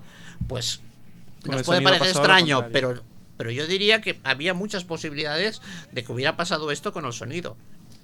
Pues 0.48 0.80
nos 1.44 1.62
puede 1.62 1.82
parecer 1.82 2.08
extraño, 2.08 2.68
pero, 2.72 3.02
pero 3.36 3.50
yo 3.50 3.66
diría 3.66 4.00
que 4.00 4.20
había 4.24 4.54
muchas 4.54 4.84
posibilidades 4.84 5.60
de 5.92 6.04
que 6.04 6.12
hubiera 6.12 6.36
pasado 6.36 6.70
esto 6.70 6.92
con 6.92 7.04
el 7.04 7.12
sonido. 7.12 7.56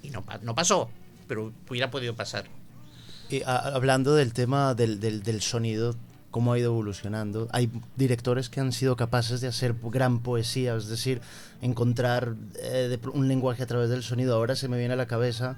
Y 0.03 0.09
no, 0.09 0.23
no 0.41 0.55
pasó, 0.55 0.89
pero 1.27 1.53
hubiera 1.69 1.89
podido 1.89 2.15
pasar. 2.15 2.45
Y 3.31 3.43
a- 3.43 3.57
hablando 3.75 4.13
del 4.15 4.33
tema 4.33 4.73
del, 4.75 4.99
del- 4.99 5.23
del 5.23 5.41
sonido, 5.41 5.95
cómo 6.31 6.53
ha 6.53 6.59
ido 6.59 6.71
evolucionando, 6.71 7.47
hay 7.51 7.69
directores 7.97 8.49
que 8.49 8.59
han 8.59 8.71
sido 8.71 8.95
capaces 8.95 9.41
de 9.41 9.47
hacer 9.47 9.73
gran 9.83 10.19
poesía, 10.19 10.75
es 10.75 10.87
decir, 10.87 11.21
encontrar 11.61 12.35
eh, 12.61 12.87
de 12.89 13.09
un 13.09 13.27
lenguaje 13.27 13.63
a 13.63 13.65
través 13.67 13.89
del 13.89 14.03
sonido. 14.03 14.35
Ahora 14.35 14.55
se 14.55 14.67
me 14.67 14.77
viene 14.77 14.93
a 14.93 14.97
la 14.97 15.07
cabeza 15.07 15.57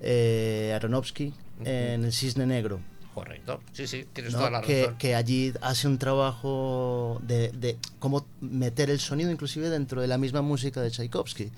eh, 0.00 0.72
Aronofsky 0.74 1.32
en 1.64 2.04
El 2.04 2.12
Cisne 2.12 2.46
Negro. 2.46 2.80
Correcto. 3.14 3.60
Sí, 3.72 3.86
sí, 3.86 4.06
tienes 4.12 4.32
¿no? 4.32 4.38
toda 4.40 4.50
la 4.50 4.60
que, 4.62 4.82
razón. 4.82 4.98
que 4.98 5.14
allí 5.14 5.52
hace 5.60 5.86
un 5.86 5.98
trabajo 5.98 7.20
de, 7.22 7.50
de 7.52 7.78
cómo 8.00 8.26
meter 8.40 8.90
el 8.90 8.98
sonido 8.98 9.30
inclusive 9.30 9.70
dentro 9.70 10.00
de 10.00 10.08
la 10.08 10.18
misma 10.18 10.42
música 10.42 10.80
de 10.82 10.90
Tchaikovsky. 10.90 11.50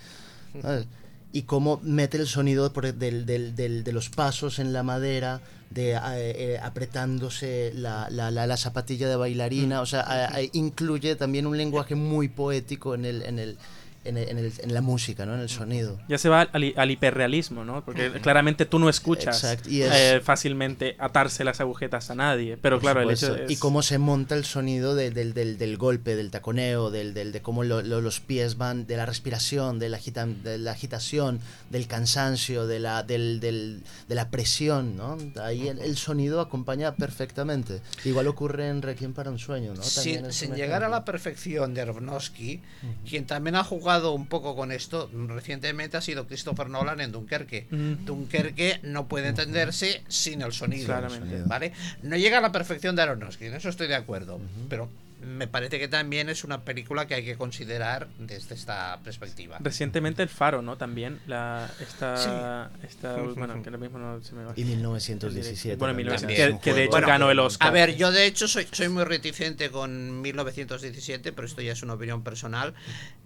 ¿sabes? 0.61 0.87
Y 1.33 1.43
cómo 1.43 1.81
mete 1.83 2.19
el 2.19 2.27
sonido 2.27 2.73
por- 2.73 2.93
del- 2.95 3.25
del- 3.27 3.55
del- 3.57 3.85
de 3.85 3.93
los 3.93 4.11
pasos 4.11 4.59
en 4.59 4.73
la 4.75 4.83
madera, 4.83 5.41
de 5.71 5.93
eh, 5.93 5.99
eh, 6.17 6.59
apretándose 6.63 7.73
la, 7.75 8.09
la- 8.11 8.31
la- 8.31 8.47
la 8.47 8.57
zapatilla 8.57 9.09
de 9.09 9.17
bailarina. 9.17 9.81
O 9.81 9.87
sea, 9.87 10.01
a- 10.03 10.37
a- 10.37 10.43
incluye 10.53 11.17
también 11.17 11.47
un 11.47 11.57
lenguaje 11.57 11.95
muy 11.95 12.29
poético 12.29 12.95
en, 12.95 13.05
el, 13.05 13.23
en, 13.23 13.39
el, 13.39 13.59
en, 14.09 14.17
el- 14.17 14.29
en 14.29 14.39
el- 14.39 14.53
en 14.59 14.75
la 14.75 14.81
música, 14.81 15.27
¿no? 15.27 15.35
en 15.35 15.41
el 15.41 15.49
sonido. 15.49 15.99
Ya 16.09 16.19
se 16.19 16.29
va 16.29 16.43
al, 16.43 16.51
al- 16.53 16.75
al 16.77 16.91
hiperrealismo, 16.91 17.65
¿no? 17.65 17.85
Porque 17.85 18.11
claramente 18.23 18.65
tú 18.67 18.79
no 18.79 18.89
escuchas 18.89 19.43
Exacto, 19.43 19.69
y 19.71 19.83
es- 19.83 19.93
eh, 19.95 20.21
fácilmente 20.23 20.97
atarse 20.99 21.45
las 21.45 21.61
agujetas 21.61 22.11
a 22.11 22.15
nadie. 22.15 22.57
Pero 22.57 22.79
claro, 22.81 23.01
el 23.03 23.11
hecho 23.11 23.35
es... 23.37 23.51
Y 23.51 23.57
cómo 23.57 23.83
se 23.83 23.99
monta 23.99 24.35
el 24.35 24.45
sonido 24.45 24.95
de- 24.95 25.11
del, 25.11 25.35
del- 25.35 25.59
del 25.59 25.77
golpe, 25.77 26.17
del 26.17 26.31
taconeo, 26.31 26.91
del, 26.91 27.15
del- 27.15 27.33
de 27.33 27.43
cómo 27.43 27.65
lo- 27.65 27.83
lo- 27.83 28.01
los 28.01 28.21
pies 28.21 28.57
van, 28.59 28.87
de 28.87 28.97
la 28.97 29.07
respiración, 29.07 29.79
de 29.79 29.89
la, 29.89 29.97
agita- 29.99 30.27
de 30.27 30.59
la 30.59 30.73
agitación, 30.73 31.41
del 31.71 31.87
cansancio, 31.87 32.67
de 32.67 32.81
la, 32.81 33.03
del, 33.03 33.41
del- 33.41 33.83
de 34.09 34.15
la 34.15 34.31
presión, 34.31 34.97
¿no? 34.97 35.17
Ahí 35.43 35.69
el, 35.69 35.79
el 35.81 35.97
sonido 35.97 36.41
acompaña 36.41 36.95
perfectamente. 36.95 37.81
Igual 38.05 38.27
ocurre 38.29 38.69
en 38.69 38.83
Requiem 38.83 39.13
para 39.13 39.31
un 39.31 39.39
sueño, 39.39 39.73
¿no? 39.75 39.83
También 39.83 40.33
sin, 40.33 40.49
sin 40.49 40.55
llegar 40.55 40.85
a 40.85 40.89
la 40.89 41.05
perfección 41.05 41.73
de 41.75 41.81
Aronofsky, 41.81 42.61
quien 43.09 43.27
también 43.27 43.57
ha 43.57 43.65
jugado 43.65 43.96
un 44.05 44.27
poco 44.27 44.55
con 44.57 44.73
esto 44.73 45.11
recientemente 45.29 45.97
ha 45.97 46.01
sido 46.01 46.27
Christopher 46.27 46.69
Nolan 46.69 47.01
en 47.01 47.13
Dunkerque. 47.13 47.67
Mm. 47.71 48.05
Dunkerque 48.05 48.81
no 48.83 49.09
puede 49.09 49.29
entenderse 49.29 50.03
sin 50.09 50.43
el 50.43 50.53
sonido. 50.53 50.87
Claramente. 50.87 51.43
¿vale? 51.47 51.73
No 52.03 52.17
llega 52.17 52.39
a 52.39 52.41
la 52.41 52.53
perfección 52.53 52.97
de 52.97 53.03
Aronofsky, 53.03 53.47
en 53.47 53.55
eso 53.55 53.69
estoy 53.69 53.89
de 53.89 53.97
acuerdo, 53.97 54.41
pero 54.69 54.89
me 55.27 55.49
parece 55.49 55.79
que 55.81 55.89
también 55.89 56.29
es 56.29 56.45
una 56.45 56.63
película 56.65 57.07
que 57.07 57.15
hay 57.15 57.25
que 57.25 57.37
considerar 57.37 58.07
desde 58.19 58.55
esta 58.55 59.01
perspectiva. 59.03 59.59
Recientemente 59.61 60.23
el 60.23 60.29
Faro, 60.29 60.63
¿no? 60.63 60.77
También. 60.77 61.19
La, 61.27 61.69
esta, 61.81 62.71
esta- 62.83 63.17
Sí. 63.17 63.21
bueno, 63.37 63.61
que 63.63 63.71
lo 63.71 63.79
mismo 63.79 63.99
no 63.99 64.23
se 64.23 64.35
me 64.35 64.45
va. 64.45 64.53
Y 64.55 64.65
1917. 64.65 65.77
Bueno, 65.77 65.91
también. 65.93 66.07
1917, 66.09 66.43
También. 66.43 66.59
que, 66.61 66.71
que 66.71 66.75
de 66.75 66.85
hecho 66.85 66.91
Bueno, 66.93 67.07
ganó 67.09 67.31
el 67.31 67.39
Oscar. 67.41 67.69
A 67.69 67.71
ver, 67.73 67.97
yo 67.97 68.13
de 68.13 68.27
hecho 68.27 68.47
soy, 68.47 68.69
soy 68.71 68.89
muy 68.89 69.03
reticente 69.05 69.71
con 69.71 70.21
1917, 70.23 71.33
pero 71.33 71.47
esto 71.47 71.61
ya 71.61 71.73
es 71.73 71.83
una 71.83 71.95
opinión 71.95 72.23
personal. 72.23 72.75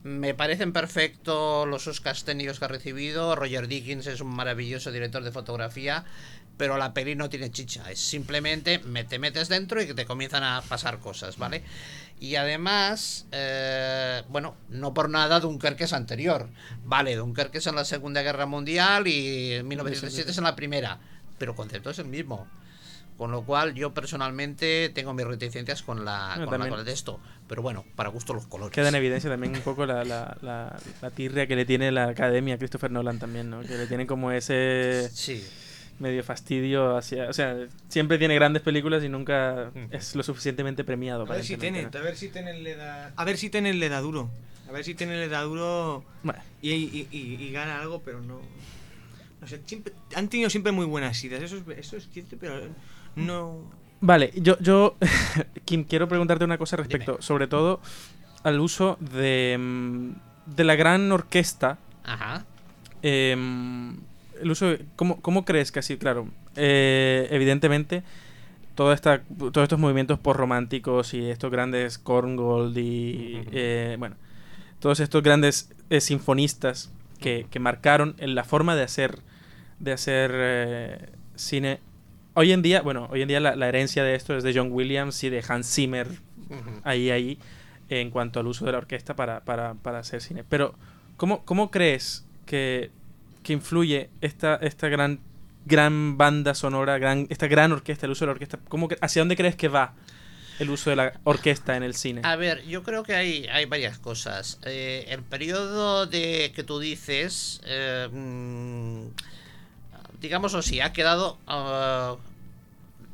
Me 0.02 0.32
parecen 0.32 0.72
perfectos 0.72 1.68
los 1.68 1.86
Oscars 1.86 2.24
técnicos 2.24 2.58
que 2.58 2.64
ha 2.64 2.68
recibido. 2.68 3.36
Roger 3.36 3.68
Dickens 3.68 4.06
es 4.06 4.20
un 4.22 4.34
maravilloso 4.34 4.90
director 4.90 5.22
de 5.22 5.32
fotografía, 5.32 6.04
pero 6.60 6.76
la 6.76 6.92
peli 6.92 7.14
no 7.14 7.30
tiene 7.30 7.50
chicha. 7.50 7.90
Es 7.90 7.98
simplemente 8.00 8.80
me 8.80 9.04
te 9.04 9.18
metes 9.18 9.48
dentro 9.48 9.80
y 9.80 9.86
que 9.86 9.94
te 9.94 10.04
comienzan 10.04 10.44
a 10.44 10.60
pasar 10.60 10.98
cosas, 10.98 11.38
¿vale? 11.38 11.62
Y 12.20 12.34
además, 12.34 13.24
eh, 13.32 14.22
bueno, 14.28 14.54
no 14.68 14.92
por 14.92 15.08
nada 15.08 15.40
Dunkerque 15.40 15.84
es 15.84 15.94
anterior. 15.94 16.50
Vale, 16.84 17.16
Dunkerque 17.16 17.56
es 17.56 17.66
en 17.66 17.76
la 17.76 17.86
Segunda 17.86 18.20
Guerra 18.20 18.44
Mundial 18.44 19.06
y 19.06 19.62
1917 19.64 20.32
es 20.32 20.36
en 20.36 20.44
la 20.44 20.54
Primera, 20.54 20.98
pero 21.38 21.52
el 21.52 21.56
concepto 21.56 21.88
es 21.88 21.98
el 21.98 22.08
mismo. 22.08 22.46
Con 23.16 23.30
lo 23.30 23.42
cual, 23.42 23.72
yo 23.74 23.94
personalmente 23.94 24.90
tengo 24.94 25.14
mis 25.14 25.26
reticencias 25.26 25.82
con 25.82 26.04
la, 26.04 26.44
con 26.46 26.60
la 26.60 26.84
de 26.84 26.92
esto. 26.92 27.20
Pero 27.48 27.62
bueno, 27.62 27.86
para 27.96 28.10
gusto 28.10 28.34
los 28.34 28.46
colores. 28.46 28.74
Queda 28.74 28.90
en 28.90 28.96
evidencia 28.96 29.30
también 29.30 29.56
un 29.56 29.62
poco 29.62 29.86
la, 29.86 30.04
la, 30.04 30.36
la, 30.42 30.78
la 31.00 31.10
tirria 31.10 31.46
que 31.46 31.56
le 31.56 31.64
tiene 31.64 31.90
la 31.90 32.08
academia 32.08 32.56
a 32.56 32.58
Christopher 32.58 32.90
Nolan 32.90 33.18
también, 33.18 33.48
¿no? 33.48 33.62
Que 33.62 33.78
le 33.78 33.86
tiene 33.86 34.06
como 34.06 34.30
ese 34.30 35.08
Sí. 35.10 35.42
Medio 36.00 36.24
fastidio 36.24 36.96
hacia... 36.96 37.28
O 37.28 37.32
sea, 37.32 37.56
siempre 37.88 38.18
tiene 38.18 38.34
grandes 38.34 38.62
películas 38.62 39.04
y 39.04 39.08
nunca 39.08 39.70
es 39.90 40.14
lo 40.16 40.22
suficientemente 40.22 40.82
premiado. 40.82 41.22
A 41.22 41.34
ver 41.34 41.44
si 41.44 41.56
Tenet, 41.56 41.92
¿no? 41.92 41.98
a 41.98 42.02
ver 42.02 42.16
si 42.16 42.28
Tenet 42.28 42.56
le 42.56 42.74
da. 42.76 43.12
A 43.16 43.24
ver 43.24 43.36
si 43.36 43.50
Tenet 43.50 43.74
le 43.76 43.88
da 43.88 44.00
duro. 44.00 44.30
A 44.68 44.72
ver 44.72 44.84
si 44.84 44.94
Tenet 44.94 45.18
le 45.18 45.28
da 45.28 45.42
duro 45.42 46.04
Bueno, 46.22 46.40
y, 46.62 46.70
y- 46.72 47.08
y- 47.10 47.34
y 47.44 47.52
gana 47.52 47.80
algo, 47.80 48.00
pero 48.04 48.20
no. 48.20 48.40
No 49.40 49.46
sé, 49.46 49.60
siempre, 49.66 49.92
han 50.14 50.28
tenido 50.28 50.50
siempre 50.50 50.70
muy 50.72 50.84
buenas 50.86 51.22
ideas, 51.24 51.42
eso 51.42 51.56
es, 51.56 51.78
eso 51.78 51.96
es 51.96 52.08
cierto, 52.10 52.36
pero 52.38 52.60
no. 53.16 53.62
Vale, 54.02 54.32
yo, 54.36 54.58
yo 54.60 54.96
Kim, 55.64 55.84
quiero 55.84 56.08
preguntarte 56.08 56.44
una 56.44 56.58
cosa 56.58 56.76
respecto, 56.76 57.20
sobre 57.20 57.46
todo 57.46 57.80
al 58.42 58.60
uso 58.60 58.96
de, 59.00 59.56
mm, 59.58 60.10
de 60.56 60.64
la 60.64 60.74
gran 60.76 61.10
orquesta. 61.12 61.78
Ajá. 62.04 62.44
em, 63.02 63.96
el 64.42 64.50
uso 64.50 64.66
de- 64.66 64.84
¿cómo, 64.96 65.20
cómo 65.20 65.44
crees 65.44 65.72
que 65.72 65.78
así? 65.80 65.96
Claro, 65.96 66.28
eh, 66.56 67.28
evidentemente, 67.30 68.02
toda 68.74 68.94
esta, 68.94 69.22
todos 69.22 69.62
estos 69.64 69.78
movimientos 69.78 70.18
románticos 70.22 71.12
y 71.14 71.28
estos 71.30 71.50
grandes 71.50 71.98
Korngold 71.98 72.76
y, 72.78 73.42
eh, 73.52 73.96
bueno, 73.98 74.16
todos 74.78 75.00
estos 75.00 75.22
grandes 75.22 75.70
eh, 75.90 76.00
sinfonistas 76.00 76.90
que, 77.20 77.46
que 77.50 77.58
marcaron 77.58 78.14
en 78.18 78.34
la 78.34 78.44
forma 78.44 78.74
de 78.76 78.82
hacer, 78.82 79.18
de 79.78 79.92
hacer 79.92 81.12
cine. 81.34 81.80
Hoy 82.34 82.52
en 82.52 82.62
día, 82.62 82.80
bueno, 82.80 83.08
hoy 83.10 83.22
en 83.22 83.28
día 83.28 83.40
la, 83.40 83.56
la 83.56 83.68
herencia 83.68 84.04
de 84.04 84.14
esto 84.14 84.36
es 84.36 84.42
de 84.44 84.54
John 84.54 84.70
Williams 84.72 85.22
y 85.24 85.30
de 85.30 85.44
Hans 85.46 85.66
Zimmer, 85.74 86.06
ahí, 86.84 87.10
ahí, 87.10 87.38
en 87.88 88.10
cuanto 88.10 88.40
al 88.40 88.46
uso 88.46 88.64
de 88.64 88.72
la 88.72 88.78
orquesta 88.78 89.14
para, 89.16 89.40
para, 89.44 89.74
para 89.74 89.98
hacer 89.98 90.22
cine. 90.22 90.44
Pero, 90.48 90.74
¿cómo, 91.16 91.44
cómo 91.44 91.70
crees 91.70 92.24
que, 92.46 92.90
que 93.42 93.52
influye 93.52 94.10
esta, 94.20 94.56
esta 94.56 94.88
gran, 94.88 95.20
gran 95.66 96.16
banda 96.18 96.54
sonora, 96.54 96.98
gran, 96.98 97.26
esta 97.30 97.46
gran 97.46 97.72
orquesta, 97.72 98.06
el 98.06 98.12
uso 98.12 98.24
de 98.24 98.26
la 98.26 98.32
orquesta? 98.32 98.58
¿Cómo, 98.68 98.88
¿Hacia 99.00 99.22
dónde 99.22 99.36
crees 99.36 99.56
que 99.56 99.68
va 99.68 99.94
el 100.58 100.70
uso 100.70 100.90
de 100.90 100.96
la 100.96 101.20
orquesta 101.24 101.76
en 101.76 101.82
el 101.82 101.94
cine? 101.94 102.20
A 102.24 102.36
ver, 102.36 102.64
yo 102.66 102.82
creo 102.82 103.02
que 103.02 103.14
hay, 103.14 103.46
hay 103.46 103.64
varias 103.64 103.98
cosas. 103.98 104.58
Eh, 104.64 105.06
el 105.08 105.22
periodo 105.22 106.06
de 106.06 106.52
que 106.54 106.62
tú 106.62 106.78
dices, 106.78 107.60
eh, 107.64 108.08
mm, 108.12 109.06
digamos 110.20 110.54
así, 110.54 110.80
ha 110.80 110.92
quedado 110.92 111.38
ah, 111.46 112.16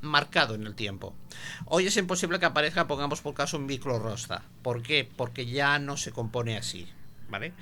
marcado 0.03 0.55
en 0.55 0.67
el 0.67 0.75
tiempo. 0.75 1.15
Hoy 1.67 1.87
es 1.87 1.97
imposible 1.97 2.39
que 2.39 2.47
aparezca, 2.47 2.87
pongamos 2.87 3.21
por 3.21 3.35
caso, 3.35 3.57
un 3.57 3.67
micro 3.67 3.99
rosta. 3.99 4.43
¿Por 4.63 4.83
qué? 4.83 5.09
Porque 5.17 5.47
ya 5.47 5.79
no 5.79 5.97
se 5.97 6.13
compone 6.13 6.57
así, 6.57 6.89
¿vale? 7.29 7.53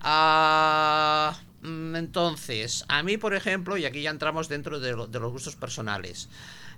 Mm, 0.00 1.51
entonces, 1.62 2.84
a 2.88 3.02
mí, 3.02 3.16
por 3.16 3.34
ejemplo, 3.34 3.76
y 3.76 3.84
aquí 3.84 4.02
ya 4.02 4.10
entramos 4.10 4.48
dentro 4.48 4.80
de 4.80 4.94
los 4.96 5.32
gustos 5.32 5.56
personales, 5.56 6.28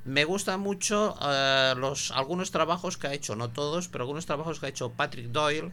me 0.04 0.24
gustan 0.24 0.60
mucho 0.60 1.16
eh, 1.22 1.74
los, 1.76 2.10
algunos 2.10 2.50
trabajos 2.50 2.98
que 2.98 3.06
ha 3.06 3.14
hecho, 3.14 3.36
no 3.36 3.50
todos, 3.50 3.88
pero 3.88 4.04
algunos 4.04 4.26
trabajos 4.26 4.60
que 4.60 4.66
ha 4.66 4.68
hecho 4.68 4.90
Patrick 4.92 5.28
Doyle 5.28 5.72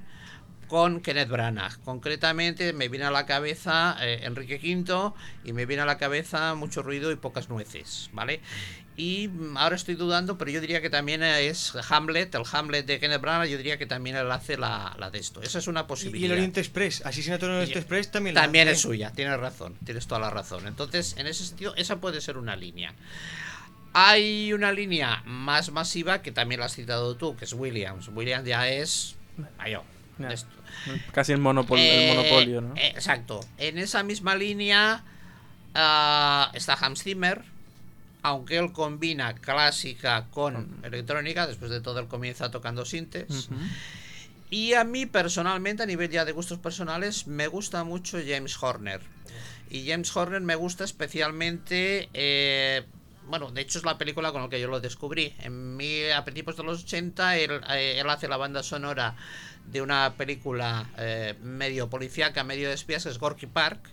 con 0.68 1.02
Kenneth 1.02 1.28
Branagh. 1.28 1.84
Concretamente 1.84 2.72
me 2.72 2.88
viene 2.88 3.04
a 3.04 3.12
la 3.12 3.26
cabeza 3.26 3.98
eh, 4.00 4.22
Enrique 4.24 4.56
V 4.64 5.12
y 5.44 5.52
me 5.52 5.66
viene 5.66 5.84
a 5.84 5.86
la 5.86 5.98
cabeza 5.98 6.56
mucho 6.56 6.82
ruido 6.82 7.12
y 7.12 7.18
pocas 7.18 7.50
nueces, 7.50 8.10
¿vale? 8.14 8.40
Y 8.98 9.30
ahora 9.56 9.76
estoy 9.78 9.96
dudando, 9.96 10.38
pero 10.38 10.52
yo 10.52 10.60
diría 10.62 10.82
que 10.82 10.90
también 10.90 11.24
es 11.24 11.74
Hamlet, 11.90 12.36
el 12.36 12.44
Hamlet 12.52 12.86
de 12.86 13.00
Kenneth 13.00 13.22
Branagh, 13.22 13.48
yo 13.48 13.58
diría 13.58 13.78
que 13.78 13.86
también 13.86 14.16
él 14.18 14.30
hace 14.32 14.58
la, 14.58 14.96
la 15.00 15.10
de 15.10 15.18
esto. 15.20 15.42
Esa 15.42 15.60
es 15.60 15.68
una 15.68 15.82
Y 15.82 15.84
posibilidad. 15.86 16.26
el 16.26 16.32
Oriente 16.34 16.60
Express, 16.60 17.02
Asesinato 17.06 17.46
en 17.46 17.52
el 17.54 17.58
Oriente 17.60 17.80
Y- 17.80 17.82
Express 17.82 18.12
también 18.12 18.36
la 18.36 18.42
También 18.44 18.68
hace. 18.68 18.76
es 18.76 18.82
suya, 18.82 19.12
tienes 19.12 19.40
razón, 19.40 19.76
tienes 19.86 20.06
toda 20.08 20.20
la 20.22 20.30
razón. 20.30 20.68
Entonces, 20.68 21.16
en 21.18 21.26
ese 21.26 21.46
sentido, 21.46 21.74
esa 21.78 22.02
puede 22.02 22.20
ser 22.22 22.38
una 22.38 22.56
línea. 22.56 22.94
Hay 23.94 24.54
una 24.54 24.72
línea 24.72 25.22
más 25.26 25.72
masiva 25.72 26.22
que 26.22 26.32
también 26.32 26.60
la 26.60 26.68
has 26.68 26.76
citado 26.76 27.16
tú, 27.18 27.36
que 27.36 27.46
es 27.46 27.54
Williams. 27.54 28.08
Williams 28.10 28.48
ya 28.48 28.70
es 28.70 29.16
mayor. 29.58 29.84
Esto. 30.30 30.50
Casi 31.14 31.32
el, 31.32 31.40
monopol- 31.40 31.80
Eh, 31.80 32.12
el 32.12 32.16
monopolio, 32.18 32.62
¿no? 32.62 32.76
eh, 32.76 32.90
exacto. 32.90 33.40
En 33.58 33.78
esa 33.80 34.04
misma 34.04 34.36
línea 34.36 35.04
ah, 35.74 36.52
está 36.54 36.74
Hans 36.76 37.04
Zimmer, 37.04 37.42
aunque 38.24 38.58
él 38.58 38.72
combina 38.72 39.36
clásica 39.36 40.28
con 40.32 40.80
electrónica, 40.84 41.48
después 41.48 41.72
de 41.72 41.82
todo 41.82 42.00
él 42.00 42.08
comienza 42.08 42.52
tocando 42.52 42.86
sintes. 42.86 43.50
Y 44.50 44.74
a 44.74 44.84
mí 44.84 45.06
personalmente, 45.06 45.84
a 45.84 45.86
nivel 45.86 46.10
ya 46.10 46.26
de 46.26 46.34
gustos 46.34 46.60
personales, 46.60 47.26
me 47.28 47.48
gusta 47.48 47.84
mucho 47.84 48.20
James 48.26 48.62
Horner. 48.62 49.02
Y 49.70 49.88
James 49.88 50.16
Horner 50.16 50.42
me 50.42 50.56
gusta 50.56 50.84
especialmente... 50.84 52.10
eh, 52.14 52.84
bueno, 53.28 53.50
de 53.50 53.62
hecho 53.62 53.80
es 53.80 53.86
la 53.86 53.98
película 53.98 54.34
con 54.34 54.42
la 54.42 54.50
que 54.50 54.60
yo 54.60 54.68
lo 54.68 54.82
descubrí. 54.82 55.34
En 55.40 55.78
mi, 55.78 56.10
a 56.10 56.26
principios 56.26 56.58
de 56.58 56.64
los 56.64 56.84
80 56.84 57.38
él, 57.38 57.62
eh, 57.70 57.96
él 57.98 58.10
hace 58.10 58.28
la 58.28 58.36
banda 58.36 58.62
sonora 58.62 59.16
de 59.68 59.82
una 59.82 60.16
película 60.18 60.90
eh, 60.98 61.36
medio 61.42 61.90
policíaca, 61.90 62.44
medio 62.44 62.68
de 62.68 62.76
espías, 62.76 63.04
que 63.04 63.10
es 63.10 63.20
Gorky 63.20 63.48
Park. 63.48 63.90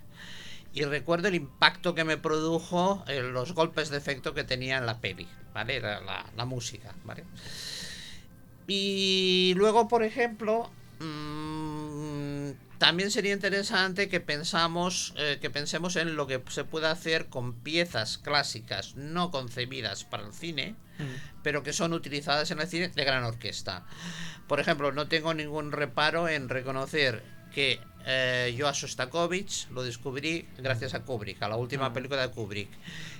Y 0.79 0.85
recuerdo 0.85 1.27
el 1.27 1.35
impacto 1.35 1.95
que 1.97 2.05
me 2.05 2.17
produjo 2.19 3.03
eh, 3.09 3.21
los 3.21 3.53
golpes 3.53 3.89
de 3.89 3.97
efecto 3.99 4.33
que 4.33 4.45
tenía 4.45 4.79
en 4.79 4.87
la 4.87 5.01
peli, 5.01 5.27
¿vale? 5.53 5.81
La, 5.81 5.99
la- 6.01 6.27
la 6.37 6.45
música, 6.45 6.95
¿vale? 7.05 7.25
Y 8.67 9.55
luego, 9.57 9.89
por 9.89 10.03
ejemplo, 10.05 10.71
mm, 11.01 12.51
también 12.79 13.11
sería 13.11 13.33
interesante 13.33 14.09
que 14.09 14.21
pensamos, 14.21 15.15
eh, 15.17 15.39
que 15.41 15.51
pensemos 15.51 15.97
en 15.97 16.15
lo 16.15 16.27
que 16.29 16.41
se 16.49 16.63
puede 16.65 16.87
hacer 16.87 17.27
con 17.27 17.55
piezas 17.55 18.19
clásicas 18.19 18.95
no 18.95 19.33
concebidas 19.33 20.05
para 20.05 20.27
el 20.27 20.33
cine, 20.33 20.77
pero 21.43 21.63
que 21.65 21.73
son 21.73 21.93
utilizadas 21.93 22.51
en 22.53 22.61
el 22.61 22.69
cine 22.69 22.89
de 22.89 23.05
gran 23.05 23.25
orquesta. 23.25 23.85
Por 24.47 24.61
ejemplo, 24.61 24.93
no 24.93 25.09
tengo 25.09 25.35
ningún 25.35 25.73
reparo 25.73 26.29
en 26.29 26.49
reconocer 26.49 27.23
que 27.53 27.81
eh, 28.11 28.55
yo 28.57 28.67
a 28.67 28.73
Shostakovich 28.73 29.69
lo 29.71 29.83
descubrí 29.83 30.49
gracias 30.57 30.95
a 30.95 31.01
Kubrick, 31.03 31.43
a 31.43 31.49
la 31.49 31.57
última 31.57 31.93
película 31.93 32.23
de 32.23 32.31
Kubrick. 32.33 32.71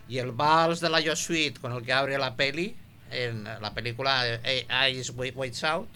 Y 0.09 0.17
el 0.19 0.33
vals 0.33 0.81
de 0.81 0.89
la 0.89 1.01
Yo 1.01 1.15
Suite 1.15 1.61
con 1.61 1.73
el 1.73 1.83
que 1.85 1.93
abre 1.93 2.17
la 2.17 2.35
peli, 2.37 2.75
en 3.11 3.45
la 3.45 3.75
película 3.75 4.23
eh, 4.27 4.67
Eyes 4.71 5.11
Wait- 5.15 5.37
Waits 5.37 5.63
Out, 5.65 5.89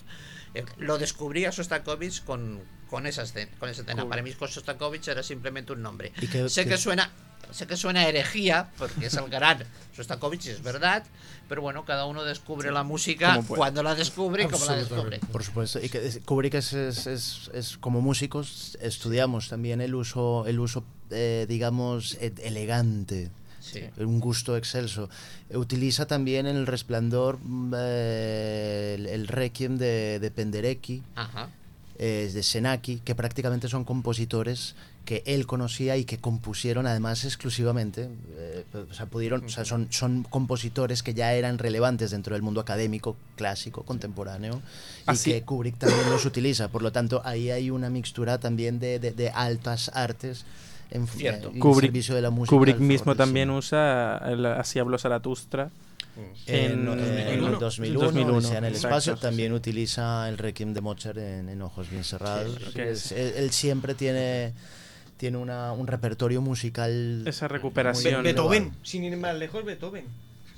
eh, 0.54 0.64
lo 0.76 0.98
descubrí 0.98 1.46
a 1.46 1.50
Shostakovich 1.50 2.22
con, 2.24 2.60
con 2.90 3.06
esa 3.06 3.22
escena. 3.22 3.50
Con 3.58 3.70
esa 3.70 3.80
escena. 3.82 4.06
Para 4.06 4.20
mí 4.22 4.30
Shostakovich 4.38 5.08
era 5.08 5.22
simplemente 5.22 5.72
un 5.72 5.80
nombre. 5.82 6.12
Y 6.20 6.26
que- 6.26 6.48
sé 6.50 6.64
que- 6.64 6.70
que 6.70 6.76
suena 6.76 7.10
sé 7.52 7.66
que 7.66 7.76
suena 7.76 8.00
a 8.00 8.08
herejía 8.08 8.70
porque 8.78 9.06
es 9.06 9.14
el 9.14 9.28
gran 9.28 9.64
Shostakovich 9.96 10.46
es 10.46 10.62
verdad 10.62 11.04
pero 11.48 11.60
bueno 11.62 11.84
cada 11.84 12.06
uno 12.06 12.24
descubre 12.24 12.70
la 12.72 12.82
música 12.82 13.42
cuando 13.46 13.82
la 13.82 13.94
descubre 13.94 14.44
y 14.44 14.46
como 14.48 14.64
la 14.64 14.76
descubre 14.76 15.20
Por 15.30 15.42
supuesto, 15.44 15.78
y 15.82 15.88
que 15.88 16.06
es- 16.06 16.20
Kubrick 16.24 16.54
es, 16.54 16.72
es, 16.72 17.06
es- 17.06 17.50
es- 17.52 17.76
como 17.78 18.00
músicos 18.00 18.78
estudiamos 18.80 19.48
también 19.48 19.80
el 19.80 19.94
uso, 19.94 20.44
el 20.46 20.58
uso 20.60 20.84
eh, 21.10 21.44
digamos, 21.48 22.14
e- 22.20 22.32
elegante, 22.42 23.30
Sí. 23.60 23.80
un 23.98 24.18
gusto 24.18 24.56
excelso. 24.56 25.08
Utiliza 25.54 26.06
también 26.06 26.46
en 26.46 26.56
El 26.56 26.66
Resplandor 26.66 27.38
mm, 27.42 27.72
eh, 27.76 28.94
el, 28.98 29.06
el 29.06 29.28
Requiem 29.28 29.76
de, 29.76 30.18
de 30.20 30.30
Penderecki, 30.30 31.02
Ajá. 31.14 31.48
eh, 31.98 32.30
de 32.32 32.42
Senaki, 32.42 33.00
que 33.04 33.14
prácticamente 33.14 33.68
son 33.68 33.84
compositores 33.84 34.74
que 35.04 35.22
él 35.26 35.46
conocía 35.46 35.96
y 35.96 36.04
que 36.04 36.18
compusieron 36.18 36.86
además 36.86 37.24
exclusivamente, 37.24 38.08
eh, 38.36 38.64
o 38.90 38.94
sea, 38.94 39.06
pudieron, 39.06 39.44
o 39.44 39.48
sea, 39.48 39.64
son, 39.64 39.88
son 39.90 40.22
compositores 40.22 41.02
que 41.02 41.12
ya 41.14 41.34
eran 41.34 41.58
relevantes 41.58 42.10
dentro 42.12 42.34
del 42.34 42.42
mundo 42.42 42.60
académico, 42.60 43.16
clásico, 43.36 43.82
contemporáneo, 43.84 44.62
y 45.06 45.10
Así- 45.10 45.32
que 45.32 45.42
Kubrick 45.42 45.78
también 45.78 46.08
los 46.10 46.24
utiliza. 46.24 46.68
Por 46.68 46.82
lo 46.82 46.92
tanto, 46.92 47.20
ahí 47.24 47.50
hay 47.50 47.70
una 47.70 47.90
mixtura 47.90 48.38
también 48.38 48.78
de, 48.78 48.98
de- 48.98 49.10
de 49.12 49.30
altas 49.30 49.90
artes 49.94 50.44
en, 50.90 51.06
Cierto. 51.08 51.48
eh, 51.48 51.52
en 51.54 51.60
Kubrick- 51.60 51.80
servicio 51.86 52.14
de 52.14 52.22
la 52.22 52.30
música. 52.30 52.54
Kubrick 52.56 52.78
mismo 52.78 53.16
también 53.16 53.50
usa 53.50 54.18
el 54.26 54.44
Así 54.46 54.78
habló 54.78 54.98
Zaratustra. 54.98 55.70
En, 56.46 56.86
en- 56.86 56.98
en 57.00 57.40
2001. 57.40 57.58
2001, 57.58 58.00
2001, 58.04 58.36
Odisea 58.36 58.58
en 58.58 58.64
el 58.66 58.72
exacto, 58.74 58.88
espacio, 58.88 59.16
sí, 59.16 59.22
también 59.22 59.52
utiliza 59.54 60.28
el 60.28 60.36
Requiem 60.36 60.74
de 60.74 60.80
Mozart 60.82 61.16
en, 61.16 61.48
en 61.48 61.62
Ojos 61.62 61.88
Bien 61.88 62.04
Cerrados. 62.04 62.58
Sí, 62.74 62.80
es- 62.82 63.12
él, 63.12 63.32
él 63.36 63.50
siempre 63.50 63.94
tiene, 63.94 64.52
tiene 65.22 65.38
una, 65.38 65.70
un 65.70 65.86
repertorio 65.86 66.42
musical. 66.42 67.22
Esa 67.28 67.46
Be- 67.46 67.52
recuperación. 67.54 68.24
Beethoven, 68.24 68.72
sin 68.82 69.04
ir 69.04 69.16
más 69.16 69.36
lejos, 69.36 69.64
Beethoven. 69.64 70.04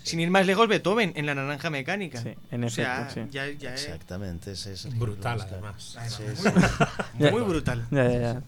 Sin 0.03 0.21
ir 0.21 0.31
más 0.31 0.47
lejos, 0.47 0.69
Beethoven, 0.69 1.13
en 1.17 1.27
la 1.27 1.35
naranja 1.35 1.69
mecánica. 1.69 2.23
Sí, 2.23 2.31
en 2.51 2.65
o 2.65 2.71
sea, 2.71 3.03
efecto, 3.03 3.25
sí. 3.25 3.29
ya, 3.31 3.47
ya 3.51 3.75
es 3.75 3.85
Exactamente, 3.85 4.53
es, 4.53 4.65
es 4.65 4.99
Brutal, 4.99 5.39
además. 5.43 5.99
Sí, 6.09 6.23
muy, 6.23 6.35
sí. 6.37 6.49
Ya. 7.19 7.31
muy 7.31 7.43
brutal. 7.43 7.85
Ya, 7.91 8.11
ya, 8.11 8.19
ya. 8.19 8.43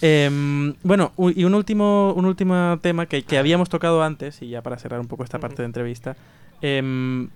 Em, 0.00 0.72
bueno, 0.82 1.12
y 1.34 1.44
un 1.44 1.52
último, 1.54 2.14
un 2.16 2.24
último 2.24 2.78
tema 2.80 3.04
que, 3.04 3.22
que 3.22 3.36
habíamos 3.36 3.68
tocado 3.68 4.02
antes, 4.02 4.40
y 4.40 4.48
ya 4.48 4.62
para 4.62 4.78
cerrar 4.78 5.00
un 5.00 5.06
poco 5.06 5.22
esta 5.22 5.38
parte 5.38 5.60
de 5.60 5.66
entrevista, 5.66 6.16
em, 6.62 7.28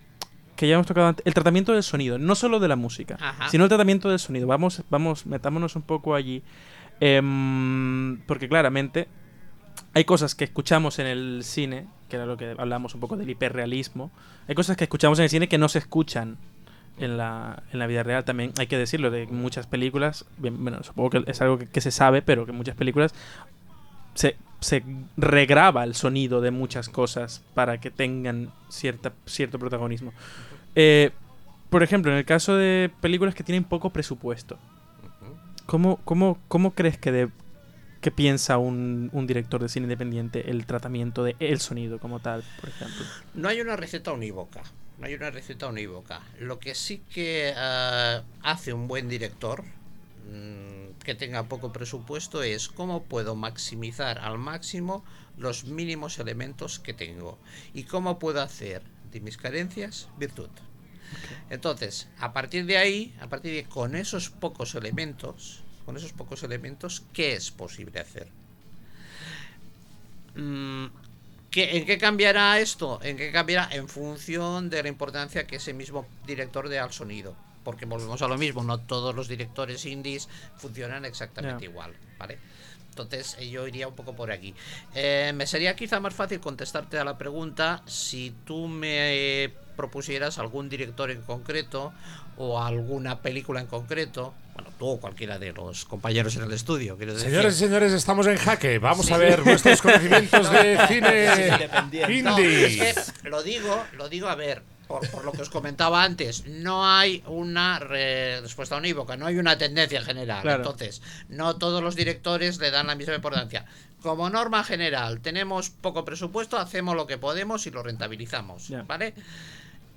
que 0.56 0.66
ya 0.68 0.76
hemos 0.76 0.86
tocado 0.86 1.08
antes, 1.08 1.26
el 1.26 1.34
tratamiento 1.34 1.74
del 1.74 1.82
sonido, 1.82 2.18
no 2.18 2.34
solo 2.34 2.60
de 2.60 2.68
la 2.68 2.76
música, 2.76 3.18
Ajá. 3.20 3.50
sino 3.50 3.64
el 3.64 3.68
tratamiento 3.68 4.08
del 4.08 4.18
sonido. 4.18 4.46
Vamos, 4.46 4.84
vamos, 4.88 5.26
metámonos 5.26 5.76
un 5.76 5.82
poco 5.82 6.14
allí, 6.14 6.42
em, 7.00 8.20
porque 8.26 8.48
claramente 8.48 9.08
hay 9.94 10.04
cosas 10.04 10.34
que 10.34 10.44
escuchamos 10.44 10.98
en 10.98 11.06
el 11.06 11.42
cine, 11.42 11.86
que 12.08 12.16
era 12.16 12.26
lo 12.26 12.36
que 12.36 12.54
hablamos 12.58 12.94
un 12.94 13.00
poco 13.00 13.16
del 13.16 13.28
hiperrealismo, 13.28 14.10
hay 14.46 14.54
cosas 14.54 14.76
que 14.76 14.84
escuchamos 14.84 15.18
en 15.18 15.24
el 15.24 15.30
cine 15.30 15.48
que 15.48 15.58
no 15.58 15.68
se 15.68 15.78
escuchan 15.78 16.38
en 17.00 17.16
la, 17.16 17.62
en 17.72 17.78
la 17.78 17.86
vida 17.86 18.02
real 18.02 18.24
también 18.24 18.52
hay 18.58 18.66
que 18.66 18.76
decirlo 18.76 19.10
de 19.10 19.26
muchas 19.26 19.66
películas 19.66 20.26
bueno 20.38 20.82
supongo 20.82 21.10
que 21.10 21.24
es 21.26 21.40
algo 21.40 21.58
que, 21.58 21.80
se 21.80 21.90
sabe 21.90 22.20
pero 22.22 22.46
que 22.46 22.52
muchas 22.52 22.76
películas 22.76 23.14
se, 24.14 24.36
se 24.60 24.84
regraba 25.16 25.84
el 25.84 25.94
sonido 25.94 26.40
de 26.40 26.50
muchas 26.50 26.88
cosas 26.88 27.42
para 27.54 27.80
que 27.80 27.90
tengan 27.90 28.52
cierta, 28.68 29.12
cierto 29.24 29.58
protagonismo. 29.58 30.12
Eh, 30.74 31.10
por 31.70 31.82
ejemplo 31.82 32.12
en 32.12 32.18
el 32.18 32.24
caso 32.24 32.56
de 32.56 32.90
películas 33.00 33.34
que 33.34 33.44
tienen 33.44 33.64
poco 33.64 33.90
presupuesto 33.90 34.58
¿cómo, 35.70 36.00
cómo, 36.04 36.40
cómo 36.48 36.74
crees 36.74 36.98
que, 36.98 37.12
de, 37.12 37.28
que 38.00 38.11
piensa 38.11 38.59
un, 38.59 39.09
un 39.12 39.28
director 39.28 39.62
de 39.62 39.68
cine 39.68 39.85
independiente 39.85 40.50
el 40.50 40.66
tratamiento 40.66 41.22
de 41.22 41.37
el 41.38 41.61
sonido 41.61 42.00
como 42.00 42.18
tal 42.18 42.42
por 42.59 42.70
ejemplo 42.70 43.04
No 43.35 43.48
hay 43.48 43.61
una 43.61 43.76
receta 43.76 44.11
unívoca. 44.12 44.62
No 44.98 45.06
hay 45.06 45.14
una 45.14 45.30
receta 45.30 45.68
unívoca. 45.68 46.22
Lo 46.40 46.59
que 46.59 46.74
sí 46.74 47.04
que 47.14 47.54
eh, 47.56 48.22
hace 48.42 48.72
un 48.72 48.88
buen 48.88 49.09
director 49.09 49.62
mm, 49.62 50.98
que 51.04 51.14
tenga 51.14 51.44
poco 51.44 51.72
presupuesto 51.72 52.42
es 52.42 52.68
cómo 52.68 53.04
puedo 53.04 53.37
maximizar 53.37 54.18
al 54.18 54.38
máximo 54.38 55.04
los 55.38 55.66
mínimos 55.66 56.18
elementos 56.18 56.80
que 56.80 56.94
tengo 56.94 57.38
y 57.74 57.85
cómo 57.85 58.18
puedo 58.18 58.42
hacer 58.42 58.83
de 59.12 59.20
mis 59.20 59.37
carencias 59.37 60.09
virtud. 60.18 60.50
Entonces, 61.48 62.09
a 62.18 62.33
partir 62.33 62.66
de 62.66 62.76
ahí, 62.76 63.14
a 63.20 63.28
partir 63.28 63.54
de 63.54 63.64
con 63.64 63.94
esos 63.94 64.30
pocos 64.30 64.74
elementos, 64.74 65.60
con 65.84 65.96
esos 65.96 66.12
pocos 66.12 66.42
elementos, 66.42 67.02
¿qué 67.12 67.34
es 67.34 67.50
posible 67.50 68.00
hacer? 68.00 68.28
Mm, 70.36 70.86
¿Qué- 71.50 71.76
¿En 71.78 71.84
qué 71.86 71.98
cambiará 71.98 72.60
esto? 72.60 73.00
¿En 73.02 73.16
qué 73.16 73.32
cambiará? 73.32 73.68
En 73.74 73.88
función 73.88 74.70
de 74.70 74.82
la 74.84 74.88
importancia 74.88 75.46
que 75.48 75.56
ese 75.56 75.72
mismo 75.74 76.06
director 76.24 76.68
dé 76.68 76.78
al 76.78 76.92
sonido. 76.92 77.34
Porque 77.64 77.84
volvemos 77.86 78.22
a 78.22 78.28
lo 78.28 78.38
mismo, 78.38 78.62
no 78.62 78.78
todos 78.78 79.14
los 79.14 79.26
directores 79.28 79.84
indies 79.84 80.28
funcionan 80.56 81.04
exactamente 81.04 81.64
igual, 81.64 81.92
¿vale? 82.18 82.38
Entonces 83.02 83.36
eh, 83.38 83.48
yo 83.50 83.66
iría 83.66 83.88
un 83.88 83.94
poco 83.94 84.14
por 84.14 84.30
aquí. 84.32 84.54
Eh, 84.94 85.32
me 85.34 85.46
sería 85.46 85.76
quizá 85.76 86.00
más 86.00 86.14
fácil 86.14 86.40
contestarte 86.40 86.98
a 86.98 87.04
la 87.04 87.16
pregunta 87.18 87.82
si 87.86 88.34
tú 88.44 88.68
me 88.68 89.50
propusieras 89.76 90.38
algún 90.38 90.68
director 90.68 91.10
en 91.10 91.22
concreto 91.22 91.92
o 92.36 92.62
alguna 92.62 93.20
película 93.20 93.60
en 93.60 93.66
concreto. 93.66 94.34
Bueno, 94.54 94.70
tú 94.78 94.88
o 94.88 95.00
cualquiera 95.00 95.38
de 95.38 95.52
los 95.52 95.84
compañeros 95.84 96.36
en 96.36 96.42
el 96.42 96.52
estudio. 96.52 96.96
Señores 97.16 97.54
y 97.56 97.58
señores, 97.58 97.92
estamos 97.92 98.26
en 98.26 98.36
jaque. 98.36 98.78
Vamos 98.78 99.10
a 99.10 99.16
ver 99.16 99.42
vuestros 99.42 99.80
conocimientos 99.80 100.50
de 100.50 100.78
cine 100.88 102.22
No, 102.22 102.38
indie. 102.38 102.90
es 102.90 103.12
que 103.22 103.28
lo 103.30 103.42
digo, 103.42 103.84
lo 103.96 104.08
digo 104.08 104.28
a 104.28 104.34
ver. 104.34 104.62
Por, 104.90 105.09
por 105.11 105.24
lo 105.24 105.31
que 105.31 105.42
os 105.42 105.48
comentaba 105.50 106.03
antes, 106.03 106.44
no 106.46 106.85
hay 106.85 107.22
una 107.29 107.79
re- 107.79 108.40
respuesta 108.40 108.76
unívoca, 108.76 109.16
no 109.16 109.26
hay 109.26 109.37
una 109.38 109.57
tendencia 109.57 110.03
general. 110.03 110.42
Claro. 110.42 110.64
Entonces, 110.64 111.00
no 111.29 111.57
todos 111.57 111.81
los 111.83 111.94
directores 111.94 112.59
le 112.59 112.72
dan 112.72 112.88
la 112.88 112.96
misma 112.96 113.14
importancia. 113.14 113.64
Como 114.03 114.29
norma 114.31 114.64
general, 114.64 115.20
tenemos 115.20 115.70
poco 115.70 116.05
presupuesto, 116.05 116.59
hacemos 116.59 116.96
lo 116.96 117.07
que 117.07 117.18
podemos 117.18 117.66
y 117.66 117.70
lo 117.70 117.83
rentabilizamos. 117.85 118.68
¿Vale? 118.88 119.14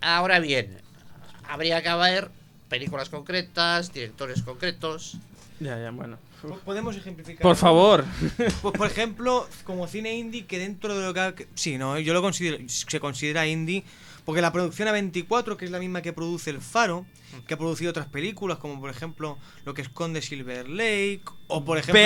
Ahora 0.02 0.40
bien, 0.40 0.78
habría 1.50 1.82
que 1.82 1.90
haber 1.90 2.30
películas 2.70 3.10
concretas, 3.10 3.92
directores 3.94 4.44
concretos. 4.44 5.18
Ya, 5.60 5.80
ya, 5.80 5.90
bueno. 5.92 6.18
Po- 6.42 6.60
Podemos 6.60 6.96
ejemplificar. 6.98 7.42
Por 7.42 7.56
favor. 7.56 8.04
Pues, 8.62 8.74
por 8.78 8.86
ejemplo, 8.88 9.48
como 9.64 9.88
cine 9.88 10.14
indie, 10.18 10.46
que 10.46 10.60
dentro 10.60 10.94
de 10.98 11.06
lo 11.06 11.36
que- 11.36 11.48
Sí, 11.56 11.78
no, 11.78 11.98
yo 11.98 12.14
lo 12.14 12.22
considero. 12.22 12.58
Se 12.68 13.00
considera 13.00 13.48
indie. 13.48 13.84
Porque 14.26 14.42
la 14.42 14.52
producción 14.54 14.88
A24, 14.88 15.58
que 15.58 15.66
es 15.66 15.72
la 15.72 15.80
misma 15.80 16.02
que 16.02 16.14
produce 16.14 16.50
El 16.50 16.62
Faro, 16.62 17.06
que 17.48 17.56
ha 17.56 17.58
producido 17.58 17.90
otras 17.90 18.08
películas, 18.08 18.58
como 18.58 18.80
por 18.80 18.90
ejemplo 18.90 19.38
Lo 19.66 19.74
que 19.74 19.82
esconde 19.82 20.22
Silver 20.22 20.70
Lake, 20.70 21.24
o 21.48 21.66
por 21.66 21.78
ejemplo, 21.78 22.02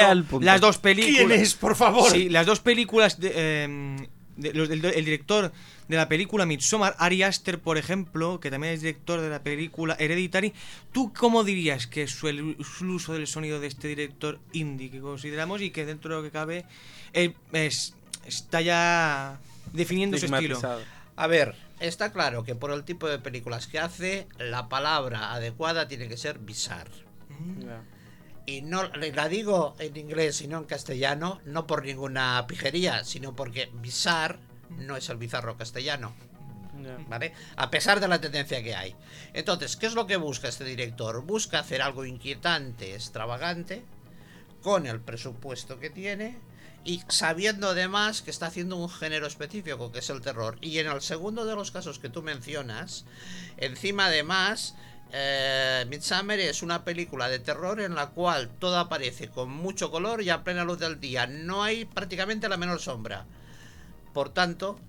las 0.46 0.62
dos 0.62 0.78
películas. 0.78 1.18
¿Quién 1.28 1.32
es, 1.32 1.54
por 1.54 1.76
favor? 1.76 2.10
Sí, 2.12 2.30
las 2.30 2.46
dos 2.46 2.60
películas 2.60 3.20
de, 3.20 3.32
eh, 3.36 4.08
de- 4.38 4.54
los- 4.54 4.70
del- 4.70 4.84
el 4.86 5.06
director 5.06 5.52
de 5.88 5.96
la 5.96 6.08
película 6.10 6.46
Midsommar, 6.46 6.96
Ari 6.98 7.24
Aster, 7.24 7.60
por 7.60 7.78
ejemplo, 7.78 8.40
que 8.40 8.50
también 8.52 8.74
es 8.74 8.82
director 8.82 9.22
de 9.22 9.30
la 9.30 9.42
película 9.44 9.96
Hereditary. 10.00 10.54
¿Tú 10.92 11.14
cómo 11.14 11.44
dirías 11.44 11.88
que 11.88 12.04
es 12.04 12.24
el, 12.24 12.40
el 12.40 12.90
uso 12.90 13.14
del 13.14 13.28
sonido 13.28 13.60
de 13.60 13.68
este 13.68 13.88
director 13.90 14.40
indie 14.54 14.90
que 14.90 15.00
consideramos 15.02 15.62
y 15.62 15.70
que 15.72 15.86
dentro 15.86 16.12
de 16.16 16.22
lo 16.22 16.24
que 16.24 16.32
cabe 16.32 16.66
él 17.14 17.36
es- 17.54 17.94
está 18.26 18.62
ya 18.62 19.40
definiendo 19.74 20.18
su 20.18 20.26
estilo? 20.42 20.56
A 21.16 21.28
ver, 21.28 21.56
está 21.80 22.12
claro 22.12 22.44
que 22.44 22.56
por 22.56 22.72
el 22.72 22.84
tipo 22.84 23.08
de 23.08 23.20
películas 23.20 23.68
que 23.68 23.80
hace, 23.80 24.28
la 24.38 24.70
palabra 24.70 25.34
adecuada 25.34 25.88
tiene 25.88 26.08
que 26.08 26.18
ser 26.18 26.40
bizarre. 26.40 27.06
Y 28.46 28.62
no 28.62 28.84
la 28.84 29.28
digo 29.28 29.76
en 29.80 29.98
inglés 29.98 30.42
y 30.42 30.48
no 30.48 30.60
en 30.60 30.64
castellano, 30.64 31.42
no 31.46 31.68
por 31.68 31.86
ninguna 31.86 32.46
pijería, 32.48 33.04
sino 33.04 33.36
porque 33.36 33.70
bizarre 33.74 34.40
no 34.78 34.96
es 34.96 35.10
el 35.10 35.18
bizarro 35.18 35.58
castellano. 35.58 36.14
¿vale? 37.08 37.34
A 37.56 37.70
pesar 37.70 38.00
de 38.00 38.08
la 38.08 38.22
tendencia 38.22 38.64
que 38.64 38.76
hay. 38.76 38.96
Entonces, 39.34 39.76
¿qué 39.76 39.88
es 39.88 39.94
lo 39.94 40.08
que 40.08 40.18
busca 40.18 40.48
este 40.48 40.64
director? 40.64 41.24
Busca 41.24 41.60
hacer 41.60 41.82
algo 41.82 42.06
inquietante, 42.06 42.94
extravagante, 42.94 43.84
con 44.62 44.86
el 44.86 45.00
presupuesto 45.00 45.80
que 45.80 45.90
tiene 45.90 46.38
y 46.88 47.04
sabiendo 47.10 47.68
además 47.68 48.22
que 48.22 48.32
está 48.32 48.46
haciendo 48.46 48.78
un 48.78 48.90
género 48.90 49.28
específico 49.28 49.92
que 49.92 50.00
es 50.00 50.10
el 50.10 50.22
terror. 50.22 50.58
Y 50.62 50.80
en 50.80 50.88
el 50.88 51.02
segundo 51.02 51.46
de 51.46 51.54
los 51.54 51.70
casos 51.70 52.00
que 52.00 52.08
tú 52.08 52.24
mencionas, 52.24 53.04
encima 53.58 54.06
además, 54.06 54.74
eh, 55.12 55.86
Midsommar 55.90 56.40
es 56.40 56.64
una 56.64 56.86
película 56.86 57.28
de 57.28 57.40
terror 57.40 57.82
en 57.82 57.94
la 57.94 58.12
cual 58.12 58.50
todo 58.60 58.78
aparece 58.78 59.28
con 59.28 59.50
mucho 59.50 59.92
color 59.92 60.22
y 60.22 60.30
a 60.30 60.46
plena 60.46 60.64
luz 60.64 60.80
del 60.80 61.02
día. 61.02 61.28
No 61.28 61.62
hay 61.62 61.84
prácticamente 61.84 62.48
la 62.48 62.56
menor 62.56 62.80
sombra. 62.80 63.26
Por 64.14 64.30
tanto, 64.30 64.80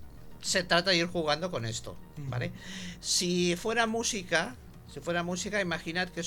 se 0.40 0.62
trata 0.62 0.90
de 0.90 0.98
ir 0.98 1.08
jugando 1.08 1.50
con 1.50 1.66
esto, 1.66 1.96
¿vale? 2.16 2.52
Si 3.00 3.56
fuera 3.56 3.88
música, 3.88 4.54
si 4.92 5.00
fuera 5.00 5.22
música, 5.22 5.60
imaginad 5.60 6.08
que, 6.08 6.22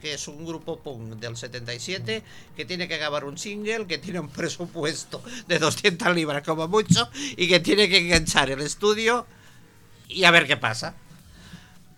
que 0.00 0.14
es 0.14 0.28
un 0.28 0.46
grupo 0.46 0.78
punk 0.78 1.14
del 1.16 1.36
77 1.36 2.22
que 2.56 2.64
tiene 2.64 2.86
que 2.86 2.96
grabar 2.96 3.24
un 3.24 3.36
single, 3.36 3.86
que 3.86 3.98
tiene 3.98 4.20
un 4.20 4.28
presupuesto 4.30 5.22
de 5.48 5.58
200 5.58 6.14
libras 6.14 6.42
como 6.42 6.68
mucho 6.68 7.10
y 7.36 7.48
que 7.48 7.60
tiene 7.60 7.88
que 7.88 7.98
enganchar 7.98 8.50
el 8.50 8.60
estudio 8.60 9.26
y 10.08 10.24
a 10.24 10.30
ver 10.30 10.46
qué 10.46 10.56
pasa. 10.56 10.94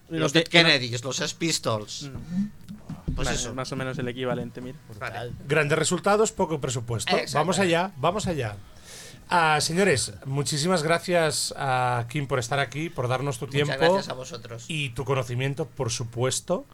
Los 0.09 0.33
Dead 0.33 0.45
Kennedys, 0.45 1.03
los 1.05 1.17
Sex 1.17 1.33
Pistols. 1.33 2.11
Pues 3.15 3.27
Vale, 3.27 3.39
eso. 3.39 3.55
Más 3.55 3.73
o 3.73 3.77
menos 3.77 3.99
el 3.99 4.09
equivalente, 4.09 4.61
mira. 4.61 4.79
Vale. 4.99 5.33
Grandes 5.47 5.79
resultados, 5.79 6.33
poco 6.33 6.61
presupuesto. 6.61 7.15
Vamos 7.33 7.59
allá, 7.59 7.93
vamos 7.97 8.27
allá. 8.27 8.57
Ah, 9.35 9.59
señores, 9.63 10.13
muchísimas 10.27 10.83
gracias 10.83 11.55
a 11.57 12.05
Kim 12.11 12.27
por 12.27 12.39
estar 12.39 12.59
aquí, 12.59 12.91
por 12.91 13.09
darnos 13.09 13.39
tu 13.39 13.47
Muchas 13.47 13.65
tiempo 13.65 13.79
gracias 13.79 14.11
a 14.11 14.13
vosotros. 14.13 14.67
y 14.69 14.91
tu 14.91 15.07
conocimiento, 15.07 15.65
por 15.65 15.91
supuesto. 15.91 16.67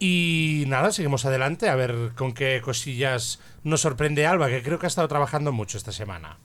Y 0.00 0.64
nada, 0.66 0.90
seguimos 0.90 1.26
adelante 1.26 1.68
a 1.68 1.76
ver 1.76 2.10
con 2.16 2.34
qué 2.34 2.60
cosillas 2.60 3.38
nos 3.62 3.82
sorprende 3.82 4.26
Alba, 4.26 4.48
que 4.48 4.64
creo 4.64 4.80
que 4.80 4.86
ha 4.86 4.88
estado 4.88 5.06
trabajando 5.06 5.52
mucho 5.52 5.78
esta 5.78 5.92
semana. 5.92 6.38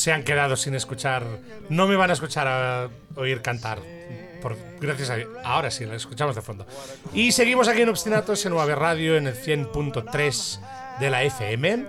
Se 0.00 0.12
han 0.14 0.22
quedado 0.22 0.56
sin 0.56 0.74
escuchar, 0.74 1.26
no 1.68 1.86
me 1.86 1.94
van 1.94 2.08
a 2.08 2.14
escuchar 2.14 2.48
a 2.48 2.88
oír 3.16 3.42
cantar. 3.42 3.80
Por, 4.40 4.56
gracias 4.80 5.10
a 5.10 5.16
ahora 5.44 5.70
sí, 5.70 5.84
la 5.84 5.94
escuchamos 5.94 6.34
de 6.34 6.40
fondo. 6.40 6.66
Y 7.12 7.32
seguimos 7.32 7.68
aquí 7.68 7.82
en 7.82 7.90
Obstinatos 7.90 8.46
en 8.46 8.54
UAB 8.54 8.70
Radio 8.76 9.18
en 9.18 9.26
el 9.26 9.34
100.3 9.34 10.58
de 11.00 11.10
la 11.10 11.22
FM. 11.24 11.84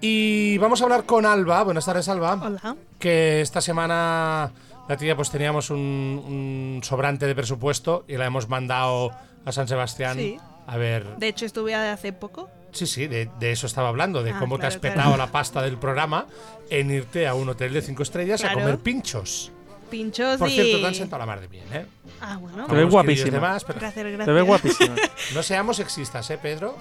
Y 0.00 0.58
vamos 0.58 0.80
a 0.80 0.84
hablar 0.84 1.04
con 1.04 1.26
Alba. 1.26 1.62
Buenas 1.62 1.84
tardes, 1.86 2.08
Alba. 2.08 2.40
Hola. 2.42 2.74
Que 2.98 3.40
esta 3.40 3.60
semana 3.60 4.50
la 4.88 4.96
tía 4.96 5.14
pues 5.14 5.30
teníamos 5.30 5.70
un, 5.70 5.78
un 5.78 6.80
sobrante 6.82 7.24
de 7.28 7.36
presupuesto 7.36 8.04
y 8.08 8.16
la 8.16 8.26
hemos 8.26 8.48
mandado 8.48 9.12
a 9.44 9.52
San 9.52 9.68
Sebastián 9.68 10.16
Sí. 10.16 10.38
a 10.66 10.76
ver. 10.76 11.18
De 11.18 11.28
hecho, 11.28 11.46
estuve 11.46 11.76
hace 11.76 12.12
poco. 12.12 12.50
Sí, 12.74 12.86
sí, 12.86 13.06
de, 13.06 13.30
de 13.40 13.52
eso 13.52 13.66
estaba 13.66 13.88
hablando, 13.88 14.22
de 14.22 14.32
Ah, 14.32 14.36
cómo 14.38 14.58
te 14.58 14.66
has 14.66 14.76
petado 14.76 15.10
claro. 15.14 15.16
la 15.16 15.32
pasta 15.32 15.62
del 15.62 15.78
programa 15.78 16.26
en 16.68 16.90
irte 16.90 17.26
a 17.26 17.34
un 17.34 17.48
hotel 17.48 17.72
de 17.72 17.80
cinco 17.80 18.02
estrellas 18.02 18.40
Claro. 18.42 18.58
a 18.58 18.62
comer 18.62 18.78
pinchos. 18.80 19.50
Pinchos 19.90 20.38
Por 20.38 20.48
y. 20.48 20.54
cierto, 20.54 20.80
te 20.80 20.86
han 20.88 20.94
sentado 20.94 21.20
la 21.20 21.26
mar 21.26 21.40
de 21.40 21.46
bien, 21.46 21.72
¿eh? 21.72 21.86
Ah, 22.20 22.36
bueno. 22.36 22.66
Te 22.66 22.74
ves 22.74 22.92
queridos 22.92 23.30
demás, 23.30 23.64
pero 23.64 23.78
Gracias, 23.80 24.04
gracias. 24.04 24.26
Te 24.26 24.32
ves 24.32 24.44
guapísima. 24.44 24.94
no 25.34 25.42
seamos 25.42 25.76
sexistas, 25.76 26.28
¿eh, 26.30 26.38
Pedro? 26.42 26.76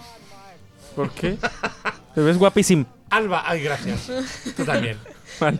¿Por 0.95 1.11
qué? 1.11 1.37
Te 2.15 2.21
ves 2.21 2.37
guapísimo. 2.37 2.85
Alba, 3.11 3.43
ay, 3.45 3.61
gracias. 3.61 4.09
Tú 4.55 4.65
también. 4.65 4.97
Vale. 5.39 5.59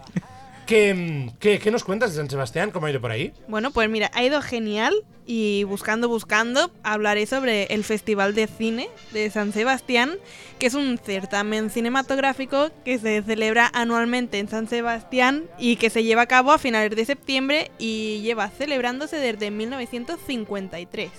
¿Qué, 0.66 1.30
qué, 1.40 1.60
qué 1.60 1.72
nos 1.72 1.84
cuentas 1.84 2.12
de 2.12 2.18
San 2.18 2.30
Sebastián? 2.30 2.72
¿Cómo 2.72 2.86
ha 2.86 2.92
ido 2.92 3.02
por 3.02 3.12
ahí? 3.12 3.34
Bueno, 3.48 3.72
pues 3.72 3.90
mira, 3.90 4.10
ha 4.14 4.24
ido 4.24 4.42
genial 4.42 4.94
y 5.26 5.64
buscando, 5.66 6.08
buscando, 6.08 6.72
hablaré 6.84 7.26
sobre 7.26 7.66
el 7.66 7.84
Festival 7.84 8.36
de 8.36 8.48
Cine 8.48 8.90
de 9.12 9.30
San 9.30 9.54
Sebastián, 9.54 10.18
que 10.60 10.68
es 10.68 10.74
un 10.74 10.98
certamen 10.98 11.70
cinematográfico 11.70 12.70
que 12.84 12.98
se 12.98 13.22
celebra 13.22 13.70
anualmente 13.74 14.40
en 14.40 14.48
San 14.48 14.68
Sebastián 14.68 15.46
y 15.58 15.78
que 15.78 15.90
se 15.90 16.04
lleva 16.04 16.24
a 16.24 16.28
cabo 16.28 16.52
a 16.52 16.58
finales 16.58 16.96
de 16.96 17.06
septiembre 17.06 17.72
y 17.78 18.22
lleva 18.22 18.50
celebrándose 18.50 19.18
desde 19.18 19.52
1953. 19.52 21.10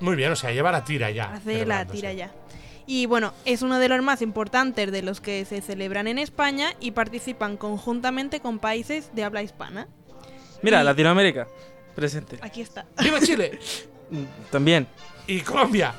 Muy 0.00 0.14
bien, 0.14 0.30
o 0.30 0.36
sea, 0.36 0.52
lleva 0.52 0.70
la 0.70 0.84
tira 0.84 1.10
ya. 1.10 1.32
Hace 1.32 1.66
la 1.66 1.84
tira 1.84 2.12
ya. 2.12 2.32
Y 2.90 3.04
bueno, 3.06 3.34
es 3.44 3.60
uno 3.60 3.78
de 3.78 3.88
los 3.90 4.02
más 4.02 4.22
importantes 4.22 4.90
de 4.90 5.02
los 5.02 5.20
que 5.20 5.44
se 5.44 5.60
celebran 5.60 6.08
en 6.08 6.18
España 6.18 6.72
y 6.80 6.92
participan 6.92 7.58
conjuntamente 7.58 8.40
con 8.40 8.58
países 8.58 9.10
de 9.14 9.24
habla 9.24 9.42
hispana. 9.42 9.86
Mira, 10.62 10.80
Y- 10.80 10.84
Latinoamérica. 10.84 11.46
Presente. 11.94 12.38
Aquí 12.40 12.62
está. 12.62 12.86
¡Viva 13.00 13.20
Chile! 13.20 13.58
Mm, 14.10 14.24
También. 14.50 14.86
y 15.26 15.40
Colombia. 15.42 15.94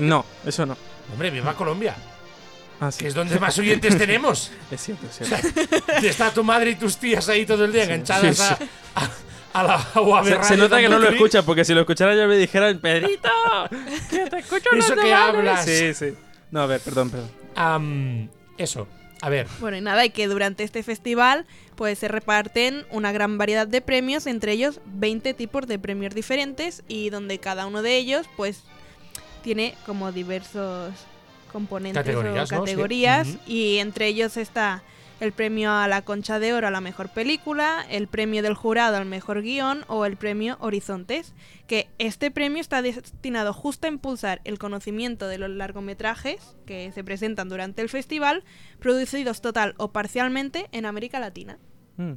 No, 0.00 0.24
eso 0.46 0.64
no. 0.64 0.74
Hombre, 1.12 1.28
viva 1.30 1.52
Colombia, 1.54 1.94
Ah, 2.80 2.90
sí. 2.90 3.00
que 3.00 3.08
es 3.08 3.12
donde 3.12 3.38
más 3.38 3.58
oyentes 3.58 3.98
tenemos. 3.98 4.50
Es 4.70 4.80
cierto, 4.82 5.06
es 5.06 5.20
O 5.20 5.24
cierto. 5.26 5.60
sea, 6.00 6.10
está 6.10 6.30
tu 6.30 6.42
madre 6.42 6.70
y 6.70 6.76
tus 6.76 6.96
tías 6.96 7.28
ahí 7.28 7.44
todo 7.44 7.66
el 7.66 7.72
día 7.74 7.84
enganchadas 7.84 8.34
sí, 8.38 8.42
a, 8.94 9.02
a- 9.04 9.10
a 9.54 9.62
la 9.62 10.00
UAB 10.00 10.24
Se, 10.24 10.30
se 10.30 10.38
Radio 10.40 10.56
nota 10.58 10.80
que 10.80 10.88
no 10.90 10.98
lo 10.98 11.08
escucha, 11.08 11.42
porque 11.42 11.64
si 11.64 11.72
lo 11.72 11.80
escuchara 11.80 12.14
yo 12.14 12.28
me 12.28 12.36
dijeran, 12.36 12.78
Pedrito, 12.80 13.30
que 14.10 14.28
te 14.28 14.38
escucho 14.40 14.68
Eso 14.72 14.94
que 14.94 15.02
mal". 15.02 15.12
hablas. 15.14 15.64
Sí, 15.64 15.94
sí. 15.94 16.14
No, 16.50 16.60
a 16.60 16.66
ver, 16.66 16.80
perdón, 16.80 17.10
perdón. 17.10 18.30
Eso, 18.58 18.86
a 19.22 19.28
ver. 19.30 19.46
Bueno, 19.60 19.76
y 19.76 19.80
nada, 19.80 20.04
y 20.04 20.10
que 20.10 20.26
durante 20.28 20.62
este 20.64 20.82
festival 20.82 21.46
pues 21.76 21.98
se 21.98 22.06
reparten 22.08 22.84
una 22.90 23.10
gran 23.10 23.38
variedad 23.38 23.66
de 23.66 23.80
premios, 23.80 24.26
entre 24.26 24.52
ellos 24.52 24.80
20 24.86 25.34
tipos 25.34 25.66
de 25.66 25.78
premios 25.78 26.14
diferentes 26.14 26.82
y 26.86 27.10
donde 27.10 27.38
cada 27.38 27.66
uno 27.66 27.82
de 27.82 27.96
ellos 27.96 28.26
pues 28.36 28.62
tiene 29.42 29.74
como 29.86 30.12
diversos 30.12 30.92
componentes 31.52 32.02
Categorías, 32.04 32.34
o 32.34 32.36
¿no? 32.36 32.46
Sí. 32.46 32.54
categorías 32.72 33.28
y 33.46 33.78
entre 33.78 34.06
ellos 34.08 34.36
está 34.36 34.82
el 35.24 35.32
premio 35.32 35.72
a 35.72 35.88
la 35.88 36.02
Concha 36.02 36.38
de 36.38 36.52
Oro 36.52 36.68
a 36.68 36.70
la 36.70 36.80
mejor 36.80 37.08
película, 37.08 37.84
el 37.90 38.06
premio 38.06 38.42
del 38.42 38.54
jurado 38.54 38.96
al 38.96 39.06
mejor 39.06 39.42
guion 39.42 39.84
o 39.88 40.04
el 40.06 40.16
premio 40.16 40.56
Horizontes, 40.60 41.34
que 41.66 41.88
este 41.98 42.30
premio 42.30 42.60
está 42.60 42.82
destinado 42.82 43.52
justo 43.52 43.86
a 43.86 43.90
impulsar 43.90 44.40
el 44.44 44.58
conocimiento 44.58 45.26
de 45.26 45.38
los 45.38 45.50
largometrajes 45.50 46.56
que 46.66 46.92
se 46.92 47.02
presentan 47.02 47.48
durante 47.48 47.82
el 47.82 47.88
festival, 47.88 48.44
producidos 48.78 49.40
total 49.40 49.74
o 49.78 49.90
parcialmente 49.92 50.66
en 50.72 50.86
América 50.86 51.18
Latina. 51.20 51.58
Mm. 51.96 52.12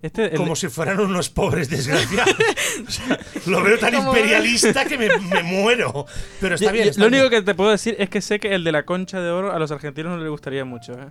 Este, 0.00 0.24
el- 0.30 0.36
Como 0.38 0.56
si 0.56 0.68
fueran 0.68 0.98
unos 1.00 1.28
pobres 1.28 1.68
desgraciados. 1.68 2.34
O 2.88 2.90
sea, 2.90 3.18
lo 3.46 3.62
veo 3.62 3.78
tan 3.78 3.92
Como- 3.94 4.14
imperialista 4.16 4.84
que 4.86 4.96
me, 4.96 5.08
me 5.18 5.42
muero. 5.42 6.06
Pero 6.40 6.54
está 6.54 6.66
Yo- 6.66 6.72
bien. 6.72 6.88
está 6.88 7.02
lo 7.02 7.10
bien. 7.10 7.20
único 7.22 7.30
que 7.30 7.42
te 7.42 7.54
puedo 7.54 7.70
decir 7.70 7.94
es 7.98 8.08
que 8.08 8.20
sé 8.22 8.38
que 8.40 8.54
el 8.54 8.64
de 8.64 8.72
la 8.72 8.84
concha 8.84 9.20
de 9.20 9.30
oro 9.30 9.52
a 9.52 9.58
los 9.58 9.70
argentinos 9.70 10.12
no 10.16 10.18
les 10.22 10.30
gustaría 10.30 10.64
mucho. 10.64 10.92
¿eh? 10.94 11.06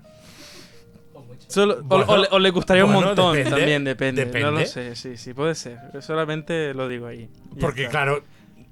Solo- 1.47 1.75
o- 1.79 1.83
Bueno, 1.83 2.05
o, 2.07 2.17
le- 2.17 2.27
o 2.31 2.39
les 2.39 2.51
gustaría 2.51 2.83
bueno, 2.83 2.99
un 2.99 3.05
montón 3.05 3.33
depende, 3.35 3.57
también, 3.57 3.83
depende. 3.83 4.25
No 4.25 4.31
depende. 4.31 4.59
lo 4.61 4.65
sé, 4.65 4.95
sí, 4.95 5.17
sí, 5.17 5.33
puede 5.33 5.55
ser. 5.55 5.77
Yo 5.93 6.01
solamente 6.01 6.73
lo 6.73 6.87
digo 6.87 7.07
ahí. 7.07 7.29
Porque, 7.59 7.81
está. 7.83 7.91
claro, 7.91 8.23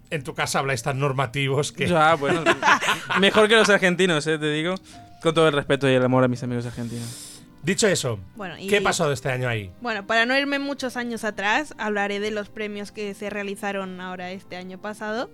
en 0.10 0.24
tu 0.24 0.34
casa 0.34 0.60
habláis 0.60 0.84
tan 0.84 1.00
normativos 1.00 1.72
que. 1.72 1.88
Ya, 1.88 2.16
bueno. 2.16 2.44
mejor 3.20 3.48
que 3.48 3.56
los 3.56 3.70
argentinos, 3.70 4.26
¿eh? 4.28 4.38
te 4.38 4.52
digo. 4.52 4.76
Con 5.22 5.34
todo 5.34 5.48
el 5.48 5.54
respeto 5.54 5.90
y 5.90 5.94
el 5.94 6.04
amor 6.04 6.24
a 6.24 6.28
mis 6.28 6.44
amigos 6.44 6.66
argentinos. 6.66 7.30
Dicho 7.64 7.88
eso, 7.88 8.20
Bueno, 8.36 8.58
y- 8.60 8.68
¿qué 8.68 8.82
pasó 8.82 9.08
de 9.08 9.14
este 9.14 9.30
año 9.30 9.48
ahí? 9.48 9.72
Bueno, 9.80 10.06
para 10.06 10.26
no 10.26 10.38
irme 10.38 10.60
muchos 10.60 10.98
años 10.98 11.24
atrás, 11.24 11.74
hablaré 11.78 12.20
de 12.20 12.30
los 12.30 12.50
premios 12.50 12.92
que 12.92 13.14
se 13.14 13.30
realizaron 13.30 14.02
ahora 14.02 14.32
este 14.32 14.58
año 14.58 14.80
pasado 14.82 15.30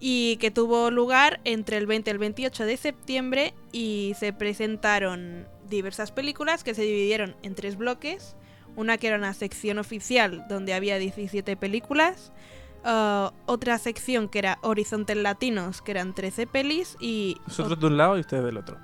y 0.00 0.38
que 0.38 0.50
tuvo 0.50 0.90
lugar 0.90 1.40
entre 1.44 1.76
el 1.76 1.86
20 1.86 2.08
y 2.10 2.12
el 2.12 2.18
28 2.18 2.64
de 2.64 2.76
septiembre 2.78 3.52
y 3.70 4.14
se 4.18 4.32
presentaron 4.32 5.46
diversas 5.68 6.12
películas 6.12 6.64
que 6.64 6.74
se 6.74 6.82
dividieron 6.82 7.36
en 7.42 7.54
tres 7.54 7.76
bloques. 7.76 8.36
Una 8.76 8.98
que 8.98 9.06
era 9.06 9.16
una 9.16 9.34
sección 9.34 9.78
oficial 9.78 10.44
donde 10.48 10.74
había 10.74 10.98
17 10.98 11.56
películas, 11.56 12.32
uh, 12.84 13.30
otra 13.46 13.78
sección 13.78 14.28
que 14.28 14.40
era 14.40 14.58
Horizontes 14.62 15.16
Latinos, 15.16 15.80
que 15.80 15.92
eran 15.92 16.12
13 16.12 16.46
pelis 16.48 16.96
y 17.00 17.36
Nosotros 17.46 17.78
de 17.78 17.86
un 17.86 17.96
lado 17.96 18.16
y 18.16 18.20
ustedes 18.20 18.44
del 18.44 18.56
otro. 18.56 18.76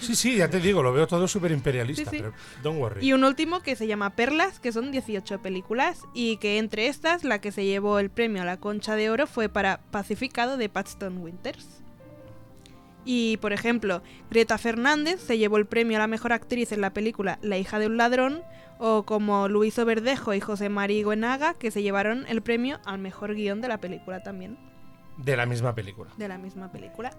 Sí, 0.00 0.14
sí, 0.14 0.36
ya 0.36 0.48
te 0.48 0.60
digo, 0.60 0.80
lo 0.82 0.92
veo 0.92 1.08
todo 1.08 1.26
súper 1.26 1.50
imperialista, 1.50 2.08
Sí, 2.08 2.16
sí. 2.18 2.22
pero 2.22 2.32
don't 2.62 2.78
worry. 2.78 3.04
Y 3.04 3.12
un 3.14 3.24
último 3.24 3.60
que 3.62 3.74
se 3.74 3.88
llama 3.88 4.10
Perlas, 4.10 4.60
que 4.60 4.70
son 4.70 4.92
18 4.92 5.42
películas, 5.42 6.02
y 6.14 6.36
que 6.36 6.58
entre 6.58 6.86
estas, 6.86 7.24
la 7.24 7.40
que 7.40 7.50
se 7.50 7.64
llevó 7.64 7.98
el 7.98 8.10
premio 8.10 8.42
a 8.42 8.44
la 8.44 8.58
Concha 8.58 8.94
de 8.94 9.10
Oro 9.10 9.26
fue 9.26 9.48
para 9.48 9.80
Pacificado 9.90 10.56
de 10.56 10.68
Paxton 10.68 11.18
Winters. 11.18 11.82
Y, 13.08 13.38
por 13.38 13.52
ejemplo, 13.52 14.02
Greta 14.30 14.58
Fernández 14.58 15.20
se 15.20 15.38
llevó 15.38 15.56
el 15.56 15.66
premio 15.66 15.96
a 15.96 16.00
la 16.00 16.06
mejor 16.08 16.32
actriz 16.32 16.72
en 16.72 16.80
la 16.80 16.92
película 16.92 17.38
La 17.40 17.56
hija 17.56 17.78
de 17.78 17.86
un 17.86 17.96
ladrón, 17.96 18.42
o 18.78 19.04
como 19.04 19.48
Luiso 19.48 19.84
Verdejo 19.84 20.34
y 20.34 20.40
José 20.40 20.68
María 20.68 21.06
Guenaga, 21.06 21.54
que 21.54 21.70
se 21.70 21.82
llevaron 21.82 22.26
el 22.28 22.42
premio 22.42 22.80
al 22.84 22.98
mejor 22.98 23.34
guion 23.34 23.60
de 23.60 23.68
la 23.68 23.78
película 23.78 24.22
también 24.22 24.58
De 25.16 25.36
la 25.36 25.46
misma 25.46 25.74
película. 25.74 26.10
de 26.18 26.28
la 26.28 26.36
misma 26.36 26.70
película. 26.72 27.12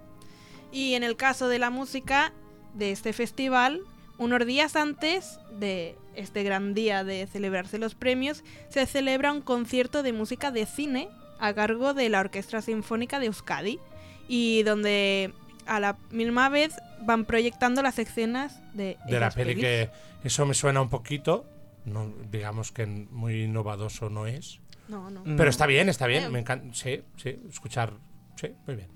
Y 0.72 0.94
en 0.96 1.04
el 1.04 1.16
caso 1.16 1.48
de 1.48 1.58
la 1.58 1.70
música 1.70 2.34
de 2.74 2.92
este 2.92 3.14
festival, 3.14 3.82
unos 4.18 4.46
días 4.46 4.76
antes 4.76 5.40
de 5.58 5.96
este 6.16 6.44
gran 6.44 6.74
día 6.74 7.04
de 7.04 7.28
celebrarse 7.28 7.78
los 7.80 7.96
premios, 7.96 8.44
se 8.70 8.86
celebra 8.86 9.32
un 9.32 9.42
concierto 9.42 10.04
de 10.04 10.12
música 10.12 10.52
de 10.52 10.66
cine 10.66 11.08
a 11.40 11.54
cargo 11.54 11.94
de 11.94 12.10
la 12.10 12.20
Orquesta 12.20 12.62
Sinfónica 12.62 13.20
de 13.20 13.28
Euskadi 13.28 13.80
y 14.28 14.64
donde 14.64 15.34
a 15.68 15.80
la 15.80 15.98
misma 16.12 16.50
vez 16.50 16.76
van 17.02 17.26
proyectando 17.26 17.82
las 17.82 18.00
escenas 18.00 18.62
de, 18.74 18.98
De 19.08 19.20
la 19.20 19.32
peli 19.32 19.56
que 19.56 19.90
eso 20.24 20.46
me 20.46 20.54
suena 20.54 20.82
un 20.82 20.90
poquito. 20.90 21.46
No, 21.86 22.12
digamos 22.32 22.72
que 22.72 22.86
muy 22.86 23.48
novedoso 23.48 24.10
no 24.10 24.28
es. 24.28 24.60
No, 24.88 25.10
no. 25.10 25.24
Pero 25.24 25.50
está 25.50 25.66
bien, 25.66 25.90
está 25.90 26.08
bien. 26.08 26.26
Eh. 26.26 26.30
Me 26.30 26.40
encanta. 26.40 26.74
Sí, 26.74 27.02
sí, 27.18 27.40
escuchar. 27.50 27.94
Sí, 28.36 28.52
muy 28.66 28.76
bien. 28.76 28.90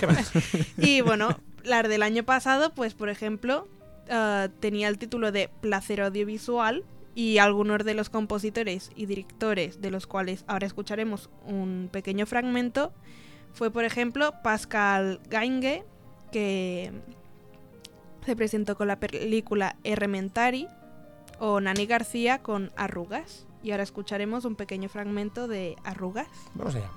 ¿Qué 0.00 0.06
más? 0.06 0.32
Y 0.78 1.00
bueno, 1.00 1.38
las 1.62 1.88
del 1.88 2.02
año 2.02 2.24
pasado, 2.24 2.74
pues 2.74 2.94
por 2.94 3.08
ejemplo, 3.08 3.68
ah, 4.10 4.48
tenía 4.60 4.88
el 4.88 4.98
título 4.98 5.32
de 5.32 5.48
Placer 5.60 6.00
Audiovisual 6.00 6.84
y 7.14 7.38
algunos 7.38 7.84
de 7.84 7.94
los 7.94 8.10
compositores 8.10 8.90
y 8.96 9.06
directores, 9.06 9.80
de 9.80 9.90
los 9.90 10.06
cuales 10.06 10.44
ahora 10.46 10.66
escucharemos 10.66 11.30
un 11.46 11.88
pequeño 11.92 12.26
fragmento, 12.26 12.92
fue 13.52 13.70
por 13.70 13.84
ejemplo 13.84 14.34
Pascal 14.42 15.20
Gainge, 15.30 15.84
que 16.34 16.90
se 18.26 18.34
presentó 18.34 18.76
con 18.76 18.88
la 18.88 18.98
película 18.98 19.76
Errementari, 19.84 20.66
o 21.38 21.60
Nani 21.60 21.86
García 21.86 22.42
con 22.42 22.72
Arrugas. 22.74 23.46
Y 23.62 23.70
ahora 23.70 23.84
escucharemos 23.84 24.44
un 24.44 24.56
pequeño 24.56 24.88
fragmento 24.88 25.46
de 25.46 25.76
Arrugas. 25.84 26.26
Vamos 26.54 26.74
allá. 26.74 26.90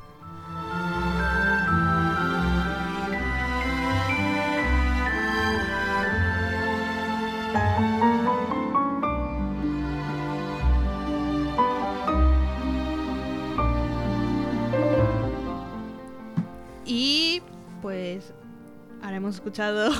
Y 16.88 17.44
pues 17.84 18.34
ahora 19.08 19.18
hemos 19.18 19.36
escuchado 19.36 19.92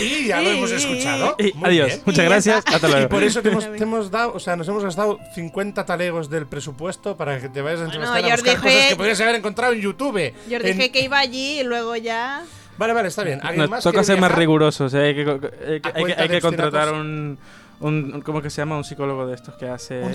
Y 0.00 0.26
ya 0.28 0.40
lo 0.40 0.52
Y- 0.52 0.56
hemos 0.56 0.70
escuchado. 0.70 1.36
Y 1.38 1.52
Muy 1.54 1.68
adiós. 1.70 1.86
bien. 1.88 2.02
Muchas 2.06 2.24
Y 2.24 2.28
gracias. 2.28 2.64
Hasta 2.66 2.88
Y 2.88 2.90
luego. 2.90 3.08
por 3.08 3.22
eso 3.22 3.42
te 3.42 3.48
hemos, 3.50 3.64
te 3.70 3.76
hemos 3.82 4.10
dado, 4.10 4.32
o 4.34 4.40
sea, 4.40 4.56
nos 4.56 4.66
hemos 4.68 4.82
gastado 4.82 5.18
50 5.34 5.84
talegos 5.84 6.30
del 6.30 6.46
presupuesto 6.46 7.16
para 7.16 7.40
que 7.40 7.48
te 7.48 7.60
vayas 7.60 7.80
a 7.80 7.84
Bueno, 7.86 8.00
Sebastián 8.06 8.32
a 8.32 8.34
buscar 8.36 8.56
dije- 8.56 8.62
cosas 8.74 8.88
que 8.88 8.96
podrías 8.96 9.20
haber 9.20 9.34
encontrado 9.36 9.72
en 9.74 9.80
YouTube. 9.80 10.32
Yo 10.48 10.58
os 10.58 10.64
En- 10.64 10.76
dije 10.76 10.90
que 10.92 11.00
iba 11.02 11.18
allí 11.18 11.60
y 11.60 11.64
luego 11.64 11.96
ya. 11.96 12.42
Vale, 12.78 12.92
vale, 12.94 13.08
está 13.08 13.22
bien. 13.22 13.38
¿Alguien 13.42 13.60
Nos 13.62 13.70
más 13.70 13.84
toca 13.84 14.02
ser 14.02 14.18
más 14.18 14.32
rigurosos. 14.34 14.92
eh, 14.94 14.98
Hay 15.08 15.14
que, 15.14 15.22
eh, 15.22 15.80
hay 15.94 16.04
que, 16.04 16.34
hay 16.34 16.40
contratar 16.40 16.92
un, 16.92 17.38
¿Cómo 18.24 18.40
que 18.40 18.48
se 18.50 18.62
llama? 18.62 18.76
Un 18.76 18.84
psicólogo 18.84 19.26
de 19.26 19.34
estos 19.34 19.54
que 19.56 19.68
hace. 19.68 20.00
Un 20.00 20.14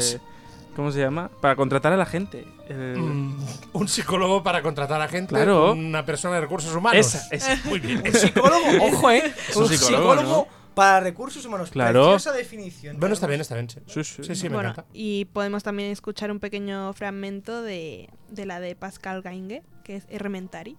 ¿Cómo 0.77 0.91
se 0.91 0.99
llama? 0.99 1.29
Para 1.41 1.55
contratar 1.57 1.91
a 1.91 1.97
la 1.97 2.05
gente. 2.05 2.45
El- 2.69 2.97
Mm, 2.99 3.35
un 3.73 3.87
psicólogo 3.87 4.43
para 4.43 4.61
contratar 4.61 5.01
a 5.01 5.07
gente. 5.09 5.29
Claro. 5.33 5.73
Una 5.73 6.05
persona 6.05 6.35
de 6.35 6.41
recursos 6.41 6.73
humanos. 6.73 6.99
Esa, 7.05 7.27
esa. 7.35 7.59
Muy 7.67 7.79
bien. 7.79 8.01
Un 8.05 8.13
psicólogo, 8.13 8.65
ojo, 8.93 9.11
eh. 9.11 9.33
Un 9.55 9.63
un 9.63 9.69
psicólogo, 9.69 10.13
psicólogo, 10.13 10.47
para 10.75 10.99
recursos 10.99 11.43
humanos. 11.45 11.71
Claro. 11.71 12.11
Preciosa 12.11 12.31
definición. 12.37 12.99
Bueno, 12.99 13.13
está 13.15 13.25
bien, 13.25 13.41
está 13.41 13.55
bien. 13.55 13.67
Sí, 13.69 13.79
Sí, 13.87 14.03
sí. 14.03 14.23
sí, 14.23 14.35
sí, 14.35 14.49
me 14.49 14.55
bueno, 14.55 14.69
encanta. 14.69 14.89
y 14.93 15.25
podemos 15.25 15.63
también 15.63 15.89
escuchar 15.89 16.29
un 16.31 16.39
pequeño 16.39 16.93
fragmento 16.93 17.63
de, 17.63 18.09
de 18.29 18.45
la 18.45 18.59
de 18.59 18.75
Pascal 18.75 19.23
Gainge, 19.23 19.63
que 19.83 19.95
es 19.95 20.05
Errementari. 20.09 20.77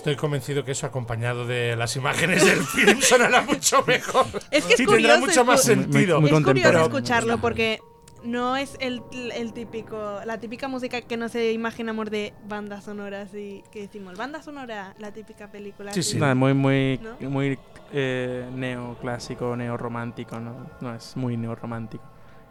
Estoy 0.00 0.16
convencido 0.16 0.64
que 0.64 0.72
eso 0.72 0.86
acompañado 0.86 1.46
de 1.46 1.76
las 1.76 1.94
imágenes 1.94 2.42
del 2.42 2.60
film 2.64 3.02
sonará 3.02 3.42
mucho 3.42 3.84
mejor. 3.86 4.24
Es 4.50 4.64
que 4.64 4.72
es 4.72 4.80
y 4.80 4.86
tendrá 4.86 5.16
curioso, 5.16 5.20
mucho 5.26 5.44
más 5.44 5.60
cu- 5.60 5.66
Muy- 5.68 5.76
muy- 5.76 5.84
sentido. 5.92 6.20
muy 6.22 6.30
es 6.30 6.40
curioso 6.42 6.80
escucharlo 6.84 7.38
porque 7.38 7.80
no 8.24 8.56
es 8.56 8.78
el, 8.80 9.02
el 9.34 9.52
típico, 9.52 10.20
la 10.24 10.38
típica 10.40 10.68
música 10.68 11.02
que 11.02 11.18
nos 11.18 11.34
imaginamos 11.34 12.10
de 12.10 12.32
bandas 12.48 12.84
sonoras 12.84 13.34
y 13.34 13.62
que 13.70 13.82
decimos, 13.82 14.16
banda 14.16 14.42
sonora, 14.42 14.94
la 14.98 15.12
típica 15.12 15.50
película. 15.52 15.92
Sí, 15.92 16.00
así". 16.00 16.12
sí. 16.12 16.18
No, 16.18 16.30
es 16.30 16.36
muy, 16.36 16.54
muy, 16.54 16.98
¿No? 17.20 17.28
muy 17.28 17.58
eh, 17.92 18.48
neoclásico, 18.54 19.54
neorromántico, 19.54 20.40
¿no? 20.40 20.66
No 20.80 20.94
es 20.94 21.14
muy 21.14 21.36
neorromántico. 21.36 22.04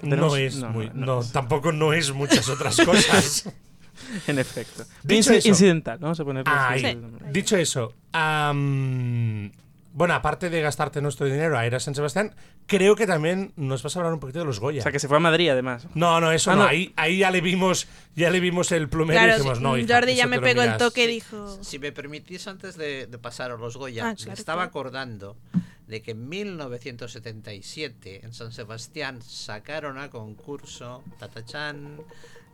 No 0.03 0.35
es 0.35 0.55
no, 0.57 0.69
muy. 0.69 0.89
no, 0.89 0.93
No, 0.93 1.05
no 1.15 1.19
es. 1.21 1.31
tampoco 1.31 1.71
no 1.71 1.93
es 1.93 2.13
muchas 2.13 2.47
otras 2.47 2.77
cosas. 2.85 3.51
En 4.27 4.39
efecto. 4.39 4.83
Dicho 5.03 5.31
Inci- 5.33 5.37
eso- 5.37 5.47
incidental, 5.49 5.99
¿no? 5.99 6.05
Vamos 6.07 6.19
a 6.19 6.25
ponerlo 6.25 6.51
así. 6.53 6.97
Dicho 7.31 7.57
eso, 7.57 7.93
bueno, 9.91 10.13
aparte 10.13 10.49
de 10.51 10.61
gastarte 10.61 11.01
nuestro 11.01 11.25
dinero 11.25 11.57
a 11.57 11.65
ir 11.65 11.73
a 11.75 11.79
San 11.79 11.95
Sebastián, 11.95 12.33
creo 12.67 12.95
que 12.95 13.07
también 13.07 13.51
nos 13.55 13.81
vas 13.81 13.95
a 13.95 13.99
hablar 13.99 14.13
un 14.13 14.19
poquito 14.19 14.39
de 14.39 14.45
los 14.45 14.59
Goya. 14.59 14.79
O 14.81 14.83
sea, 14.83 14.91
que 14.91 14.99
se 14.99 15.07
fue 15.07 15.17
a 15.17 15.19
Madrid, 15.19 15.49
además. 15.49 15.87
No, 15.95 16.21
no, 16.21 16.31
eso 16.31 16.51
Ah, 16.51 16.55
no. 16.55 16.63
no. 16.63 16.69
Ahí, 16.69 16.93
ahí 16.95 17.17
ya 17.17 17.31
le 17.31 17.41
vimos, 17.41 17.87
ya 18.15 18.29
le 18.29 18.39
vimos 18.39 18.71
el 18.71 18.87
plumero 18.87 19.19
Claro, 19.19 19.33
y 19.33 19.35
dijimos, 19.37 19.59
no, 19.61 19.77
hija, 19.77 19.95
Jordi 19.95 20.15
ya 20.15 20.27
me 20.27 20.39
pegó 20.39 20.61
el 20.61 20.67
miras". 20.69 20.77
toque 20.77 21.05
y 21.05 21.07
dijo... 21.07 21.57
Si 21.63 21.79
me 21.79 21.91
permitís, 21.91 22.47
antes 22.47 22.77
de, 22.77 23.07
de 23.07 23.17
pasar 23.17 23.51
a 23.51 23.57
los 23.57 23.75
Goya, 23.77 24.09
Ah, 24.09 24.15
claro, 24.15 24.33
estaba 24.33 24.57
claro. 24.61 24.69
acordando 24.69 25.35
de 25.87 26.01
que 26.03 26.11
en 26.11 26.29
1977 26.29 28.21
en 28.23 28.31
San 28.33 28.51
Sebastián 28.51 29.21
sacaron 29.23 29.97
a 29.97 30.09
concurso, 30.11 31.03
tatachán, 31.19 31.97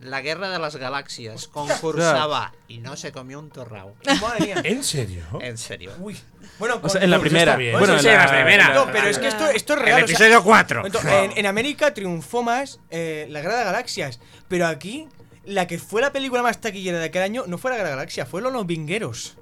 la 0.00 0.20
Guerra 0.20 0.50
de 0.50 0.58
las 0.58 0.76
Galaxias. 0.76 1.48
Concursaba 1.48 2.52
y 2.68 2.78
no 2.78 2.96
se 2.96 3.12
comió 3.12 3.38
un 3.38 3.50
torrao. 3.50 3.94
Madre 4.20 4.44
mía. 4.46 4.60
¿En 4.64 4.82
serio? 4.84 5.24
En 5.40 5.56
serio. 5.58 5.92
Uy. 5.98 6.16
Bueno, 6.58 6.78
O 6.82 6.88
sea, 6.88 7.02
en 7.02 7.10
la 7.10 7.18
primera. 7.18 7.56
bien. 7.56 7.78
Bueno, 7.78 7.94
en 7.94 8.00
sí, 8.00 8.06
la, 8.06 8.26
la 8.26 8.30
primera. 8.32 8.74
No, 8.74 8.86
pero 8.92 9.08
es 9.08 9.18
que 9.18 9.28
esto, 9.28 9.48
esto 9.48 9.74
es 9.74 9.78
real. 9.80 9.98
El 9.98 10.04
o 10.04 10.06
sea, 10.08 10.16
episodio 10.16 10.42
4. 10.44 10.86
Entonces, 10.86 11.12
en, 11.12 11.38
en 11.38 11.46
América 11.46 11.92
triunfó 11.94 12.42
más 12.42 12.80
eh, 12.90 13.26
la 13.30 13.40
Guerra 13.40 13.58
de 13.58 13.64
Galaxias, 13.64 14.20
pero 14.48 14.66
aquí 14.66 15.08
la 15.44 15.66
que 15.66 15.78
fue 15.78 16.00
la 16.02 16.12
película 16.12 16.42
más 16.42 16.60
taquillera 16.60 16.98
de 16.98 17.04
aquel 17.06 17.22
año 17.22 17.44
no 17.46 17.56
fue 17.58 17.70
la 17.70 17.76
Guerra 17.76 17.90
de 17.90 17.96
Galaxias, 17.96 18.28
fueron 18.28 18.52
los 18.52 18.66
Vingueros. 18.66 19.36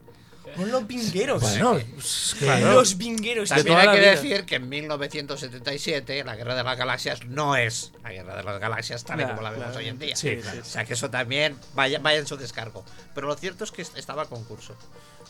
Fueron 0.55 0.73
los 0.73 0.87
Vingueros. 0.87 1.43
Bueno, 1.43 1.77
es 1.77 2.37
que- 2.39 2.61
Los 2.61 2.97
Vingueros. 2.97 3.49
También 3.49 3.77
hay 3.79 3.89
que 3.89 4.01
vida. 4.01 4.11
decir 4.11 4.45
que 4.45 4.57
en 4.57 4.69
1977 4.69 6.25
la 6.25 6.37
Guerra 6.37 6.55
de 6.55 6.63
las 6.65 6.77
Galaxias 6.79 7.25
no 7.27 7.57
es 7.57 7.93
la 8.03 8.13
Guerra 8.13 8.37
de 8.37 8.45
las 8.45 8.61
Galaxias 8.61 9.05
tal 9.05 9.17
y 9.21 9.25
Claro, 9.25 9.35
como 9.37 9.43
la 9.43 9.51
vemos 9.51 9.67
claro. 9.67 9.79
hoy 9.81 9.89
en 9.89 9.99
día. 9.99 10.17
Sí, 10.17 10.37
claro. 10.37 10.61
O 10.61 10.65
sea 10.65 10.85
que 10.85 10.95
eso 10.95 11.11
también 11.11 11.57
vaya, 11.75 11.99
vaya 11.99 12.19
en 12.19 12.27
su 12.27 12.37
descargo. 12.37 12.85
Pero 13.15 13.27
lo 13.27 13.35
cierto 13.37 13.65
es 13.65 13.71
que 13.71 13.83
est- 13.83 13.97
estaba 13.97 14.23
a 14.23 14.27
concurso. 14.27 14.77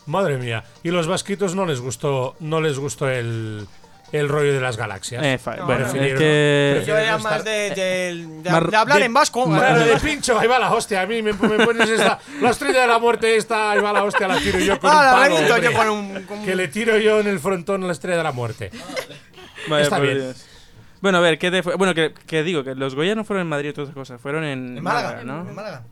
Madre 0.06 0.36
mía. 0.36 0.64
Y 0.82 0.90
los 0.90 1.06
vasquitos 1.06 1.54
no 1.54 1.64
les 1.64 1.80
gustó, 1.80 2.36
no 2.40 2.60
les 2.60 2.78
gustó 2.78 3.08
el, 3.08 3.66
el 4.12 4.28
rollo 4.28 4.52
de 4.52 4.60
las 4.60 4.76
galaxias. 4.76 5.22
Eh, 5.24 5.38
No, 5.58 5.66
bueno, 5.66 5.86
no, 5.86 6.00
es 6.02 6.18
que. 6.18 6.84
Yo 6.86 6.96
era 6.96 7.18
más 7.18 7.44
de, 7.44 7.50
de- 7.70 8.26
de- 8.42 8.50
Mar- 8.50 8.70
de 8.70 8.76
hablar 8.76 8.98
de- 8.98 9.04
en 9.06 9.14
vasco. 9.14 9.44
Claro, 9.44 9.80
de 9.84 9.96
pincho, 9.96 10.38
ahí 10.38 10.46
va 10.46 10.58
la 10.58 10.72
hostia. 10.72 11.02
A 11.02 11.06
mí 11.06 11.20
me, 11.22 11.32
me 11.32 11.64
pones 11.64 11.88
esta. 11.90 12.18
La 12.40 12.50
estrella 12.50 12.82
de 12.82 12.86
la 12.88 12.98
muerte 12.98 13.36
esta, 13.36 13.72
ahí 13.72 13.80
va 13.80 13.92
la 13.92 14.04
hostia, 14.04 14.28
la 14.28 14.38
tiro 14.38 14.58
yo 14.58 14.78
con 14.78 14.90
Ah, 14.90 14.94
un 14.98 15.04
la 15.04 15.12
palo, 15.12 15.24
reviento 15.24 15.54
hombre. 15.54 15.70
yo 15.72 15.76
con 15.78 15.88
un. 15.88 16.22
con 16.24 16.38
un- 16.38 16.44
Que 16.44 16.54
le 16.54 16.68
tiro 16.68 16.96
yo 16.98 17.20
en 17.20 17.26
el 17.26 17.40
frontón 17.40 17.82
a 17.84 17.86
la 17.86 17.92
estrella 17.92 18.18
de 18.18 18.22
la 18.24 18.32
muerte. 18.32 18.70
Vaya 19.68 19.84
Está 19.84 19.98
bien. 19.98 20.18
Dios. 20.18 20.46
Bueno, 21.00 21.18
a 21.18 21.20
ver, 21.20 21.38
¿qué 21.38 21.50
te 21.50 21.62
fue? 21.62 21.74
Bueno, 21.76 21.94
que, 21.94 22.14
que 22.26 22.42
digo, 22.42 22.64
que 22.64 22.74
los 22.74 22.94
Goya 22.94 23.14
no 23.14 23.24
fueron 23.24 23.42
en 23.42 23.48
Madrid 23.48 23.70
y 23.70 23.72
todas 23.72 23.88
esas 23.88 23.94
cosas, 23.94 24.20
fueron 24.20 24.44
en, 24.44 24.78
En 24.78 24.82
Málaga, 24.84 25.22
¿no? 25.24 25.40
en 25.48 25.54
Málaga. 25.54 25.82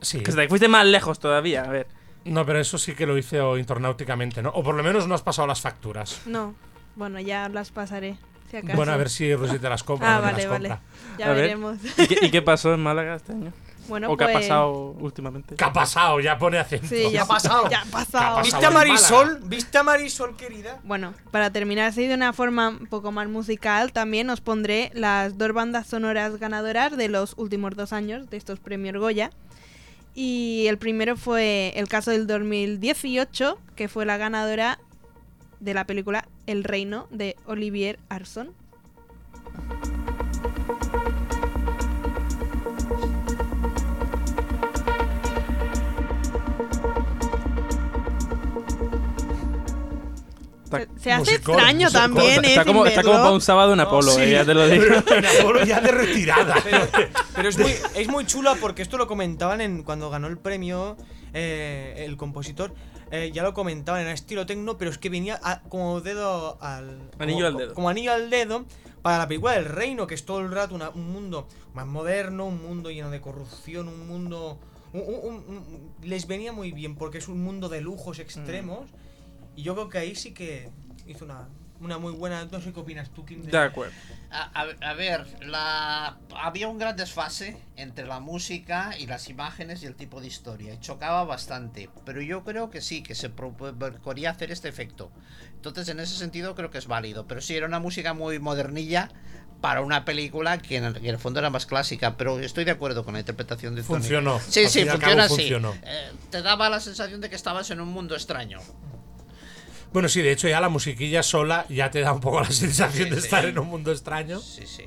Sí. 0.00 0.20
Que 0.20 0.32
te 0.32 0.48
fuiste 0.48 0.68
más 0.68 0.86
lejos 0.86 1.18
todavía, 1.18 1.62
a 1.64 1.68
ver. 1.68 1.86
No, 2.24 2.44
pero 2.46 2.60
eso 2.60 2.78
sí 2.78 2.94
que 2.94 3.06
lo 3.06 3.16
hice 3.18 3.40
o 3.40 3.56
internauticamente, 3.58 4.42
¿no? 4.42 4.50
O 4.50 4.62
por 4.62 4.74
lo 4.74 4.82
menos 4.82 5.08
no 5.08 5.14
has 5.14 5.22
pasado 5.22 5.48
las 5.48 5.60
facturas. 5.60 6.20
No. 6.26 6.54
Bueno, 6.96 7.20
ya 7.20 7.48
las 7.48 7.70
pasaré. 7.70 8.16
Si 8.50 8.56
acaso. 8.56 8.76
Bueno, 8.76 8.92
a 8.92 8.96
ver 8.96 9.08
si 9.10 9.34
Rosy 9.34 9.58
te 9.58 9.68
las 9.68 9.82
compra. 9.84 10.14
Ah, 10.16 10.18
o 10.18 10.20
no 10.20 10.26
vale, 10.26 10.42
las 10.42 10.50
vale. 10.50 10.68
compra. 10.68 10.86
Ya 11.18 11.26
A 11.26 11.28
ver. 11.32 11.42
veremos. 11.42 11.78
¿Y 11.98 12.06
qué, 12.08 12.18
y 12.26 12.30
qué 12.30 12.42
pasó 12.42 12.74
en 12.74 12.80
Málaga 12.80 13.14
este 13.16 13.32
año? 13.32 13.52
bueno, 13.88 14.08
¿O 14.12 14.16
qué 14.16 14.24
pues. 14.24 14.36
ha 14.36 14.40
pasado 14.40 14.72
últimamente? 15.00 15.56
¿Qué 15.56 15.64
ha 15.64 15.72
pasado? 15.72 16.20
Ya 16.20 16.38
pone 16.38 16.58
acento. 16.58 16.86
Sí, 16.86 17.10
ya 17.10 17.22
ha 17.22 17.26
pasado? 17.26 17.68
Ya 17.68 17.80
ha 17.80 17.82
¿Qué 17.82 17.88
ha 17.88 17.90
pasado. 17.90 18.42
¿Viste 18.42 18.64
a 18.66 18.70
Marisol? 18.70 19.40
¿Viste 19.44 19.78
a 19.78 19.82
Marisol, 19.82 20.36
querida? 20.36 20.78
Bueno, 20.84 21.12
para 21.32 21.50
terminar 21.50 21.86
así 21.86 22.06
de 22.06 22.14
una 22.14 22.32
forma 22.32 22.68
un 22.68 22.86
poco 22.86 23.10
más 23.10 23.28
musical, 23.28 23.92
también 23.92 24.30
os 24.30 24.40
pondré 24.40 24.92
las 24.94 25.38
dos 25.38 25.52
bandas 25.52 25.88
sonoras 25.88 26.36
ganadoras 26.38 26.96
de 26.96 27.08
los 27.08 27.34
últimos 27.36 27.74
dos 27.74 27.92
años 27.92 28.30
de 28.30 28.36
estos 28.36 28.60
premios 28.60 28.96
Goya. 28.96 29.30
Y 30.14 30.66
el 30.68 30.78
primero 30.78 31.16
fue 31.16 31.72
el 31.76 31.88
caso 31.88 32.10
del 32.12 32.26
2018, 32.28 33.58
que 33.76 33.88
fue 33.88 34.06
la 34.06 34.16
ganadora 34.16 34.78
de 35.60 35.74
la 35.74 35.84
película 35.84 36.26
El 36.46 36.64
Reino 36.64 37.06
de 37.10 37.36
Olivier 37.46 37.98
Arson. 38.08 38.52
Está, 50.64 50.78
Se, 50.78 51.02
se 51.02 51.12
hace 51.12 51.34
extraño 51.34 51.90
también, 51.90 52.44
¿eh? 52.44 52.50
está 52.50 52.64
como, 52.64 52.82
sin 52.82 52.90
está 52.90 53.02
como 53.02 53.14
verlo. 53.14 53.24
para 53.24 53.34
un 53.34 53.40
sábado 53.40 53.72
en 53.72 53.80
Apolo, 53.80 54.12
Sí, 54.12 54.20
eh, 54.22 54.30
ya 54.30 54.44
te 54.44 54.54
lo 54.54 54.68
digo. 54.68 54.84
en 55.16 55.26
Apolo 55.26 55.64
ya 55.64 55.80
de 55.80 55.90
retirada. 55.90 56.54
Pero 57.34 57.48
es 57.48 57.58
muy, 57.58 57.74
es 57.96 58.08
muy 58.08 58.24
chula 58.24 58.54
porque 58.54 58.82
esto 58.82 58.96
lo 58.96 59.08
comentaban 59.08 59.60
en 59.60 59.82
cuando 59.82 60.10
ganó 60.10 60.28
el 60.28 60.38
premio 60.38 60.96
eh, 61.32 62.04
el 62.06 62.16
compositor. 62.16 62.72
Eh, 63.10 63.30
ya 63.32 63.42
lo 63.42 63.54
comentaban 63.54 64.02
en 64.02 64.08
estilo 64.08 64.46
tecno, 64.46 64.78
pero 64.78 64.90
es 64.90 64.98
que 64.98 65.08
venía 65.08 65.38
a- 65.42 65.62
como 65.62 66.00
dedo 66.00 66.58
al. 66.62 67.10
Anillo 67.18 67.38
como- 67.38 67.46
al 67.46 67.56
dedo. 67.58 67.74
Como 67.74 67.88
anillo 67.88 68.12
al 68.12 68.30
dedo 68.30 68.64
para 69.02 69.18
la 69.18 69.28
película 69.28 69.52
del 69.54 69.64
reino, 69.64 70.06
que 70.06 70.14
es 70.14 70.24
todo 70.24 70.40
el 70.40 70.50
rato 70.52 70.74
una- 70.74 70.90
un 70.90 71.10
mundo 71.12 71.48
más 71.74 71.86
moderno, 71.86 72.46
un 72.46 72.62
mundo 72.62 72.90
lleno 72.90 73.10
de 73.10 73.20
corrupción, 73.20 73.88
un 73.88 74.06
mundo. 74.08 74.58
un- 74.92 75.02
un- 75.02 75.34
un- 75.46 75.56
un- 75.58 75.94
les 76.02 76.26
venía 76.26 76.52
muy 76.52 76.72
bien 76.72 76.96
porque 76.96 77.18
es 77.18 77.28
un 77.28 77.44
mundo 77.44 77.68
de 77.68 77.80
lujos 77.80 78.18
extremos. 78.18 78.88
Y 79.54 79.62
yo 79.62 79.74
creo 79.74 79.88
que 79.88 79.98
ahí 79.98 80.16
sí 80.16 80.32
que 80.34 80.68
hizo 81.06 81.24
una, 81.24 81.48
una 81.80 81.98
muy 81.98 82.12
buena. 82.12 82.44
No 82.44 82.60
sé 82.60 82.72
qué 82.72 82.80
opinas 82.80 83.10
tú, 83.10 83.24
Kim. 83.24 83.42
De 83.42 83.56
acuerdo. 83.58 83.92
A, 84.30 84.64
a- 84.80 84.94
ver, 84.94 85.26
la, 85.46 86.18
había 86.36 86.68
un 86.68 86.78
gran 86.78 86.96
desfase 86.96 87.56
entre 87.76 88.06
la 88.06 88.20
música 88.20 88.92
y 88.98 89.06
las 89.06 89.28
imágenes 89.28 89.82
y 89.82 89.86
el 89.86 89.94
tipo 89.96 90.20
de 90.20 90.26
historia. 90.26 90.74
y 90.74 90.78
Chocaba 90.80 91.24
bastante. 91.24 91.88
Pero 92.04 92.20
yo 92.22 92.44
creo 92.44 92.70
que 92.70 92.80
sí, 92.80 93.02
que 93.02 93.14
se 93.14 93.30
procuraría 93.30 94.30
hacer 94.30 94.50
este 94.52 94.68
efecto. 94.68 95.10
Entonces, 95.54 95.88
en 95.88 96.00
ese 96.00 96.16
sentido, 96.16 96.54
creo 96.54 96.70
que 96.70 96.78
es 96.78 96.86
válido. 96.86 97.26
Pero 97.26 97.40
sí, 97.40 97.56
era 97.56 97.66
una 97.66 97.80
música 97.80 98.14
muy 98.14 98.38
modernilla 98.38 99.10
para 99.60 99.82
una 99.82 100.06
película 100.06 100.56
que 100.58 100.76
en 100.76 100.84
el, 100.84 100.94
que 100.94 101.00
en 101.08 101.14
el 101.14 101.18
fondo 101.18 101.40
era 101.40 101.50
más 101.50 101.66
clásica. 101.66 102.16
Pero 102.16 102.38
estoy 102.40 102.64
de 102.64 102.70
acuerdo 102.70 103.04
con 103.04 103.14
la 103.14 103.20
interpretación 103.20 103.74
de 103.74 103.82
Tony. 103.82 103.98
Funcionó. 103.98 104.38
Sí, 104.40 104.68
sí, 104.68 104.84
funciona 104.84 105.24
así. 105.24 105.34
funcionó. 105.34 105.74
Eh, 105.82 106.12
te 106.30 106.40
daba 106.42 106.68
la 106.70 106.80
sensación 106.80 107.20
de 107.20 107.28
que 107.30 107.36
estabas 107.36 107.70
en 107.70 107.80
un 107.80 107.88
mundo 107.88 108.14
extraño. 108.14 108.60
Bueno, 109.92 110.08
sí, 110.08 110.22
de 110.22 110.32
hecho 110.32 110.48
ya 110.48 110.60
la 110.60 110.68
musiquilla 110.68 111.22
sola 111.22 111.66
ya 111.68 111.90
te 111.90 112.00
da 112.00 112.12
un 112.12 112.20
poco 112.20 112.40
la 112.40 112.50
sensación 112.50 113.08
Sí, 113.08 113.10
de 113.14 113.20
sí. 113.20 113.24
estar 113.26 113.44
en 113.44 113.58
un 113.58 113.66
mundo 113.68 113.90
extraño. 113.92 114.38
Sí, 114.40 114.66
sí. 114.66 114.84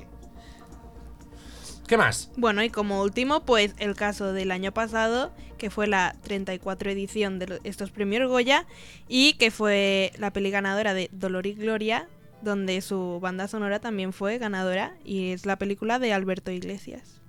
¿Qué 1.86 1.98
más? 1.98 2.30
Bueno, 2.36 2.62
y 2.62 2.70
como 2.70 3.02
último, 3.02 3.44
pues 3.44 3.74
el 3.78 3.94
caso 3.94 4.32
del 4.32 4.50
año 4.50 4.72
pasado, 4.72 5.32
que 5.58 5.68
fue 5.68 5.86
la 5.86 6.16
34 6.22 6.90
edición 6.90 7.38
de 7.38 7.60
estos 7.64 7.90
premios 7.90 8.26
Goya, 8.28 8.66
y 9.06 9.34
que 9.34 9.50
fue 9.50 10.12
la 10.16 10.32
peli 10.32 10.50
ganadora 10.50 10.94
de 10.94 11.10
Dolor 11.12 11.46
y 11.46 11.52
Gloria, 11.52 12.08
donde 12.40 12.80
su 12.80 13.18
banda 13.20 13.48
sonora 13.48 13.80
también 13.80 14.14
fue 14.14 14.38
ganadora, 14.38 14.94
y 15.04 15.32
es 15.32 15.44
la 15.44 15.56
película 15.56 15.98
de 15.98 16.14
Alberto 16.14 16.50
Iglesias. 16.50 17.20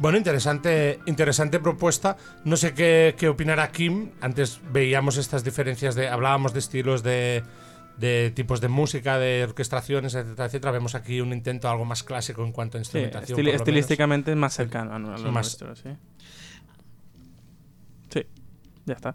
Bueno, 0.00 0.16
interesante, 0.16 0.98
interesante 1.04 1.60
propuesta. 1.60 2.16
No 2.44 2.56
sé 2.56 2.72
qué, 2.72 3.14
qué 3.18 3.28
opinará 3.28 3.70
Kim. 3.70 4.12
Antes 4.22 4.58
veíamos 4.72 5.18
estas 5.18 5.44
diferencias 5.44 5.94
de. 5.94 6.08
Hablábamos 6.08 6.54
de 6.54 6.58
estilos 6.58 7.02
de, 7.02 7.44
de 7.98 8.32
tipos 8.34 8.62
de 8.62 8.68
música, 8.68 9.18
de 9.18 9.44
orquestaciones, 9.44 10.14
etcétera, 10.14 10.46
etcétera. 10.46 10.72
Vemos 10.72 10.94
aquí 10.94 11.20
un 11.20 11.34
intento 11.34 11.68
algo 11.68 11.84
más 11.84 12.02
clásico 12.02 12.42
en 12.44 12.52
cuanto 12.52 12.78
a 12.78 12.80
instrumentación. 12.80 13.36
menos. 13.44 13.54
estilísticamente 13.56 14.30
es 14.30 14.36
más 14.38 14.54
cercano 14.54 14.94
a, 14.94 14.98
lo 14.98 15.08
Más- 15.08 15.22
nuestro, 15.58 15.76
sí. 15.76 15.90
Sí, 18.08 18.26
ya 18.86 18.94
está. 18.94 19.14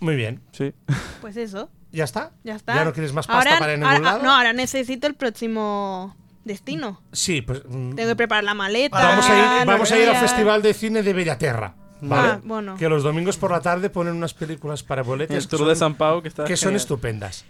Muy 0.00 0.14
bien. 0.16 0.42
Sí. 0.52 0.74
Pues 1.22 1.38
eso, 1.38 1.70
¿Ya 1.90 2.04
está? 2.04 2.32
ya 2.44 2.56
está. 2.56 2.74
¿Ya 2.74 2.84
no 2.84 2.92
quieres 2.92 3.14
más 3.14 3.26
pasta 3.26 3.58
para 3.58 3.72
ir 3.72 3.82
a 3.82 3.88
ningún 3.88 4.06
ahora- 4.06 4.12
lado? 4.18 4.22
No, 4.24 4.34
ahora 4.36 4.52
necesito 4.52 5.06
el 5.06 5.14
próximo 5.14 6.14
destino. 6.44 7.00
Sí, 7.12 7.42
pues. 7.42 7.62
mm, 7.68 7.94
Tengo 7.94 8.08
que 8.10 8.16
preparar 8.16 8.44
la 8.44 8.54
maleta. 8.54 8.98
Vamos 8.98 9.28
a 9.28 9.60
ir, 9.60 9.66
vamos 9.66 9.92
a 9.92 9.98
ir 9.98 10.08
al. 10.08 10.16
Festival 10.16 10.62
de 10.62 10.74
Cine 10.74 11.02
de 11.02 11.12
Bellaterra. 11.12 11.74
¿vale? 12.04 12.28
Ah, 12.28 12.40
bueno. 12.42 12.76
Que 12.76 12.88
los 12.88 13.02
domingos 13.04 13.36
por 13.36 13.52
la 13.52 13.60
tarde 13.60 13.88
ponen 13.88 14.14
unas 14.14 14.34
películas 14.34 14.82
para 14.82 15.02
boletes 15.02 15.36
El 15.36 15.42
que 15.44 15.48
Tour 15.50 15.58
son- 15.60 15.68
de 15.68 15.76
San 15.76 15.94
Pau, 15.94 16.20
que 16.20 16.28
está 16.28 16.44
que 16.44 16.56
son 16.56 16.74
estupendas. 16.74 17.44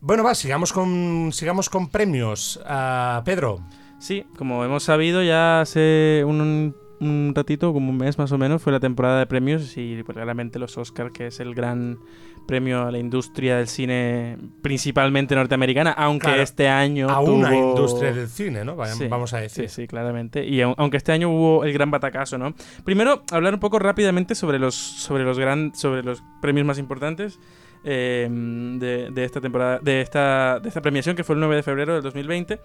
Bueno, 0.00 0.22
va, 0.22 0.34
sigamos 0.34 0.72
con, 0.72 1.30
sigamos 1.32 1.68
con 1.68 1.88
premios. 1.88 2.60
Ah, 2.66 3.22
Pedro, 3.24 3.60
Sí, 3.98 4.24
como 4.36 4.62
hemos 4.64 4.84
sabido 4.84 5.22
ya 5.22 5.62
hace 5.62 6.22
un, 6.26 6.76
un 7.00 7.32
ratito, 7.34 7.72
como 7.72 7.90
un 7.90 7.96
mes 7.98 8.18
más 8.18 8.32
o 8.32 8.38
menos, 8.38 8.62
fue 8.62 8.72
la 8.72 8.80
temporada 8.80 9.18
de 9.18 9.26
premios 9.26 9.76
y 9.76 10.02
pues, 10.04 10.14
claramente 10.16 10.58
los 10.58 10.76
Oscars, 10.78 11.12
que 11.12 11.26
es 11.28 11.40
el 11.40 11.54
gran 11.54 11.98
premio 12.46 12.82
a 12.86 12.92
la 12.92 12.98
industria 12.98 13.56
del 13.56 13.66
cine 13.66 14.38
principalmente 14.62 15.34
norteamericana, 15.34 15.90
aunque 15.90 16.28
Claro, 16.28 16.42
este 16.42 16.68
año 16.68 17.08
a 17.10 17.20
una 17.20 17.50
tuvo- 17.50 17.70
industria 17.70 18.12
del 18.12 18.28
cine, 18.28 18.64
¿no? 18.64 18.76
Sí, 18.86 19.08
Vamos 19.08 19.34
a 19.34 19.38
decir. 19.40 19.68
Sí, 19.68 19.82
sí, 19.82 19.86
claramente. 19.88 20.44
Y 20.46 20.58
au- 20.60 20.74
aunque 20.78 20.96
este 20.96 21.10
año 21.12 21.28
hubo 21.28 21.64
el 21.64 21.72
gran 21.72 21.90
batacazo, 21.90 22.38
¿no? 22.38 22.54
Primero, 22.84 23.22
hablar 23.32 23.52
un 23.54 23.60
poco 23.60 23.78
rápidamente 23.80 24.34
sobre 24.36 24.58
los, 24.60 24.74
sobre 24.76 25.24
los, 25.24 25.38
gran, 25.40 25.74
sobre 25.74 26.04
los 26.04 26.22
premios 26.40 26.64
más 26.66 26.78
importantes 26.78 27.40
eh, 27.84 28.28
de, 28.30 29.10
de 29.10 29.24
esta 29.24 29.40
temporada, 29.40 29.80
de 29.80 30.00
esta, 30.00 30.60
de 30.60 30.68
esta 30.68 30.80
premiación, 30.80 31.16
que 31.16 31.24
fue 31.24 31.34
el 31.34 31.40
9 31.40 31.56
de 31.56 31.62
febrero 31.64 31.94
del 31.94 32.02
2020. 32.04 32.60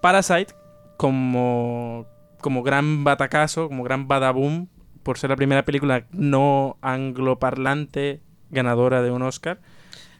Parasite, 0.00 0.54
como, 0.96 2.06
como 2.46 2.62
gran 2.62 3.02
batacazo, 3.02 3.66
como 3.66 3.82
gran 3.82 4.06
badaboom, 4.06 4.68
por 5.02 5.18
ser 5.18 5.30
la 5.30 5.36
primera 5.36 5.64
película 5.64 6.06
no 6.12 6.76
angloparlante 6.80 8.20
ganadora 8.50 9.02
de 9.02 9.10
un 9.10 9.22
Oscar. 9.22 9.58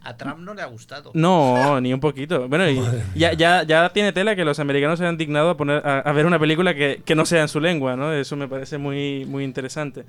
A 0.03 0.17
Trump 0.17 0.41
no 0.41 0.53
le 0.53 0.61
ha 0.61 0.67
gustado. 0.67 1.13
No, 1.15 1.81
ni 1.81 1.95
un 1.95 2.01
poquito. 2.01 2.49
Bueno, 2.49 2.69
y 2.69 2.83
ya, 3.15 3.33
ya, 3.35 3.63
ya 3.63 3.91
tiene 3.91 4.13
tela 4.13 4.35
que 4.35 4.45
los 4.45 4.59
americanos 4.59 4.99
se 4.99 5.07
han 5.07 5.17
dignado 5.17 5.51
a, 5.51 5.57
poner, 5.57 5.87
a, 5.87 6.01
a 6.01 6.13
ver 6.13 6.27
una 6.27 6.41
película 6.41 6.75
que, 6.75 7.01
que 7.05 7.15
no 7.15 7.25
sea 7.27 7.43
en 7.43 7.49
su 7.49 7.61
lengua, 7.61 7.95
¿no? 7.95 8.13
Eso 8.13 8.35
me 8.35 8.49
parece 8.49 8.77
muy, 8.77 9.25
muy 9.25 9.45
interesante. 9.45 10.05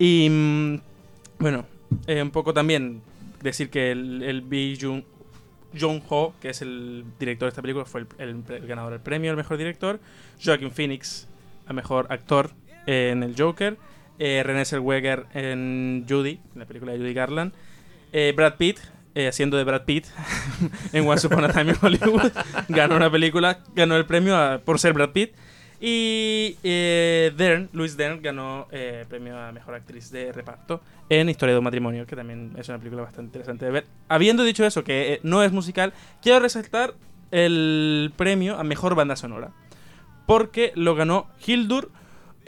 Y 0.00 0.28
mm, 0.28 0.80
bueno, 1.38 1.64
eh, 2.08 2.20
un 2.22 2.32
poco 2.32 2.52
también 2.52 3.02
decir 3.40 3.70
que 3.70 3.92
el, 3.92 4.24
el 4.24 4.40
Bi 4.40 4.76
Jung 5.78 6.02
Ho, 6.08 6.34
que 6.40 6.50
es 6.50 6.62
el 6.62 7.04
director 7.18 7.46
de 7.46 7.50
esta 7.50 7.62
película, 7.62 7.84
fue 7.84 8.06
el, 8.18 8.42
ganador 8.66 8.92
del 8.92 9.00
premio 9.00 9.30
al 9.30 9.36
mejor 9.36 9.56
director. 9.56 10.00
Joaquin 10.42 10.70
Phoenix, 10.70 11.28
a 11.66 11.72
mejor 11.72 12.06
actor 12.10 12.50
en 12.86 13.22
el 13.22 13.34
Joker. 13.36 13.76
Eh, 14.18 14.42
René 14.44 14.64
Zellweger 14.64 15.26
en 15.32 16.04
Judy, 16.08 16.40
en 16.52 16.58
la 16.58 16.66
película 16.66 16.92
de 16.92 16.98
Judy 16.98 17.14
Garland. 17.14 17.52
Eh, 18.12 18.34
Brad 18.36 18.56
Pitt, 18.56 18.78
eh, 19.14 19.28
haciendo 19.28 19.56
de 19.56 19.64
Brad 19.64 19.84
Pitt 19.84 20.06
en 20.92 21.08
Once 21.08 21.26
Upon 21.26 21.44
a 21.44 21.52
Time 21.52 21.72
in 21.72 21.78
Hollywood, 21.80 22.32
ganó 22.68 22.96
una 22.96 23.10
película, 23.10 23.60
ganó 23.74 23.96
el 23.96 24.04
premio 24.04 24.60
por 24.64 24.78
ser 24.78 24.92
Brad 24.92 25.10
Pitt. 25.10 25.32
Y 25.80 26.56
eh, 26.62 27.32
Dern, 27.36 27.70
Louis 27.72 27.96
Dern, 27.96 28.20
ganó 28.20 28.68
eh, 28.70 29.06
premio 29.08 29.38
a 29.38 29.50
Mejor 29.50 29.74
Actriz 29.74 30.10
de 30.10 30.30
Reparto 30.30 30.82
en 31.08 31.28
Historia 31.30 31.54
de 31.54 31.58
un 31.58 31.64
Matrimonio, 31.64 32.06
que 32.06 32.14
también 32.16 32.52
es 32.58 32.68
una 32.68 32.78
película 32.78 33.02
bastante 33.02 33.28
interesante 33.28 33.64
de 33.64 33.70
ver. 33.70 33.86
Habiendo 34.08 34.44
dicho 34.44 34.64
eso, 34.66 34.84
que 34.84 35.14
eh, 35.14 35.20
no 35.22 35.42
es 35.42 35.52
musical, 35.52 35.94
quiero 36.20 36.38
resaltar 36.40 36.94
el 37.30 38.12
premio 38.16 38.58
a 38.58 38.64
Mejor 38.64 38.94
Banda 38.94 39.16
Sonora. 39.16 39.52
Porque 40.26 40.72
lo 40.76 40.94
ganó 40.94 41.26
Hildur 41.44 41.90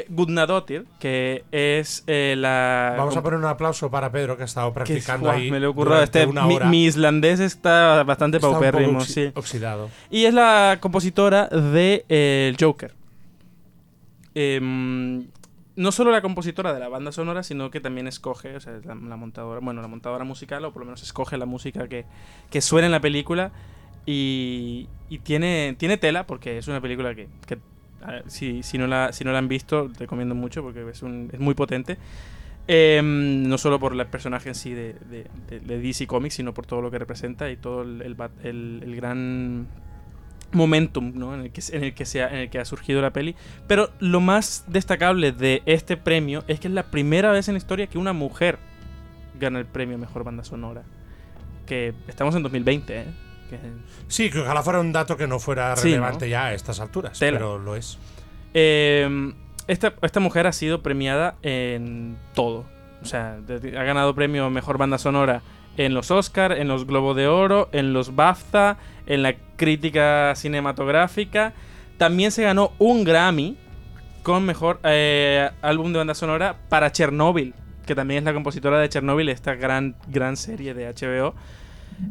Gudnadottir, 0.08 0.86
que 1.00 1.44
es 1.52 2.04
eh, 2.06 2.34
la... 2.36 2.94
Vamos 2.98 3.16
a 3.16 3.22
poner 3.22 3.38
un 3.38 3.44
aplauso 3.46 3.90
para 3.90 4.10
Pedro 4.12 4.36
que 4.36 4.42
ha 4.42 4.46
estado 4.46 4.72
practicando 4.72 5.30
ahí. 5.30 5.50
me 5.50 5.58
le 5.60 5.66
ocurrió 5.66 6.00
este 6.02 6.26
una 6.26 6.46
mi, 6.46 6.56
hora. 6.56 6.66
mi 6.66 6.84
islandés 6.86 7.40
está 7.40 8.02
bastante 8.04 8.36
Está 8.38 8.48
un 8.48 8.54
poco 8.54 8.64
paupérrimo 8.64 9.00
oxi- 9.00 9.06
sí. 9.06 9.32
oxidado. 9.34 9.90
y 10.10 10.24
es 10.24 10.34
la 10.34 10.78
compositora 10.80 11.46
de 11.48 12.04
eh, 12.08 12.48
el 12.52 12.62
Joker 12.62 12.94
Em, 14.34 15.26
no 15.76 15.92
solo 15.92 16.10
la 16.10 16.22
compositora 16.22 16.72
de 16.72 16.80
la 16.80 16.88
banda 16.88 17.12
sonora 17.12 17.42
sino 17.42 17.70
que 17.70 17.80
también 17.80 18.06
escoge 18.06 18.56
o 18.56 18.60
sea 18.60 18.78
la, 18.84 18.94
montadora 18.94 19.60
bueno 19.60 19.80
la 19.82 19.88
montadora 19.88 20.24
musical 20.24 20.64
o 20.64 20.72
por 20.72 20.80
lo 20.80 20.86
menos 20.86 21.02
escoge 21.02 21.36
la 21.38 21.46
música 21.46 21.88
que, 21.88 22.04
que 22.50 22.60
suena 22.60 22.86
en 22.86 22.92
la 22.92 23.00
película 23.00 23.52
y, 24.06 24.88
y 25.08 25.18
tiene 25.18 25.74
tiene 25.78 25.96
tela 25.96 26.26
porque 26.26 26.58
es 26.58 26.68
una 26.68 26.80
película 26.80 27.14
que, 27.14 27.28
que, 27.46 27.58
si, 28.26 28.62
si 28.62 28.78
no 28.78 28.86
la 28.86 29.12
si 29.12 29.24
no 29.24 29.32
la 29.32 29.38
han 29.38 29.48
visto 29.48 29.90
recomiendo 29.98 30.34
mucho 30.34 30.62
porque 30.62 30.88
es, 30.90 31.02
un, 31.02 31.30
es 31.32 31.40
muy 31.40 31.54
potente. 31.54 31.98
Em, 32.68 33.42
no 33.48 33.58
solo 33.58 33.80
por 33.80 33.92
el 33.92 34.06
personaje 34.06 34.48
en 34.48 34.54
sí 34.54 34.72
de, 34.72 34.94
de- 35.10 35.26
de- 35.60 35.78
DC 35.78 36.06
Comics, 36.06 36.34
sino 36.36 36.54
por 36.54 36.64
todo 36.64 36.80
lo 36.80 36.90
que 36.92 36.98
representa 36.98 37.50
y 37.50 37.56
todo 37.56 37.82
el- 37.82 38.02
el 38.02 38.96
gran 38.96 39.66
momentum 40.52 41.12
¿no? 41.14 41.34
en, 41.34 41.40
el 41.42 41.52
que, 41.52 41.62
en, 41.72 41.84
el 41.84 41.94
que 41.94 42.04
se 42.06 42.22
ha, 42.22 42.28
en 42.28 42.36
el 42.36 42.50
que 42.50 42.58
ha 42.58 42.64
surgido 42.64 43.00
la 43.02 43.10
peli. 43.12 43.34
Pero 43.66 43.90
lo 43.98 44.20
más 44.20 44.64
destacable 44.68 45.32
de 45.32 45.62
este 45.66 45.96
premio 45.96 46.44
es 46.48 46.60
que 46.60 46.68
es 46.68 46.74
la 46.74 46.84
primera 46.84 47.30
vez 47.32 47.48
en 47.48 47.54
la 47.54 47.58
historia 47.58 47.86
que 47.86 47.98
una 47.98 48.12
mujer 48.12 48.58
gana 49.38 49.58
el 49.58 49.66
premio 49.66 49.98
Mejor 49.98 50.24
Banda 50.24 50.44
Sonora. 50.44 50.82
Que 51.66 51.94
estamos 52.08 52.34
en 52.34 52.42
2020, 52.42 53.00
¿eh? 53.00 53.04
Que- 53.50 53.58
Sí, 54.08 54.30
que 54.30 54.40
ojalá 54.40 54.62
fuera 54.62 54.80
un 54.80 54.92
dato 54.92 55.16
que 55.16 55.26
no 55.26 55.38
fuera 55.38 55.74
Sí, 55.76 55.88
relevante 55.88 56.26
¿no? 56.26 56.30
ya 56.30 56.46
a 56.46 56.54
estas 56.54 56.80
alturas, 56.80 57.18
Tela. 57.18 57.38
pero 57.38 57.58
lo 57.58 57.76
es. 57.76 57.98
Eh, 58.54 59.32
esta, 59.68 59.94
esta 60.02 60.20
mujer 60.20 60.46
ha 60.46 60.52
sido 60.52 60.82
premiada 60.82 61.36
en 61.42 62.16
todo. 62.34 62.66
O 63.00 63.04
sea, 63.04 63.38
ha 63.38 63.82
ganado 63.82 64.14
premio 64.14 64.48
Mejor 64.50 64.78
Banda 64.78 64.98
Sonora 64.98 65.42
en 65.76 65.94
los 65.94 66.10
Oscar, 66.10 66.52
en 66.52 66.68
los 66.68 66.86
Globo 66.86 67.14
de 67.14 67.26
Oro, 67.26 67.68
en 67.72 67.92
los 67.92 68.14
BAFTA, 68.14 68.76
en 69.06 69.22
la 69.22 69.34
crítica 69.56 70.34
cinematográfica. 70.36 71.52
También 71.98 72.30
se 72.32 72.42
ganó 72.42 72.72
un 72.78 73.04
Grammy 73.04 73.56
con 74.22 74.44
Mejor 74.44 74.80
eh, 74.84 75.50
Álbum 75.62 75.92
de 75.92 75.98
Banda 75.98 76.14
Sonora 76.14 76.56
para 76.68 76.92
Chernobyl, 76.92 77.54
que 77.86 77.94
también 77.94 78.18
es 78.18 78.24
la 78.24 78.32
compositora 78.32 78.78
de 78.78 78.88
Chernobyl, 78.88 79.28
esta 79.28 79.54
gran, 79.54 79.96
gran 80.08 80.36
serie 80.36 80.74
de 80.74 80.92
HBO, 80.92 81.34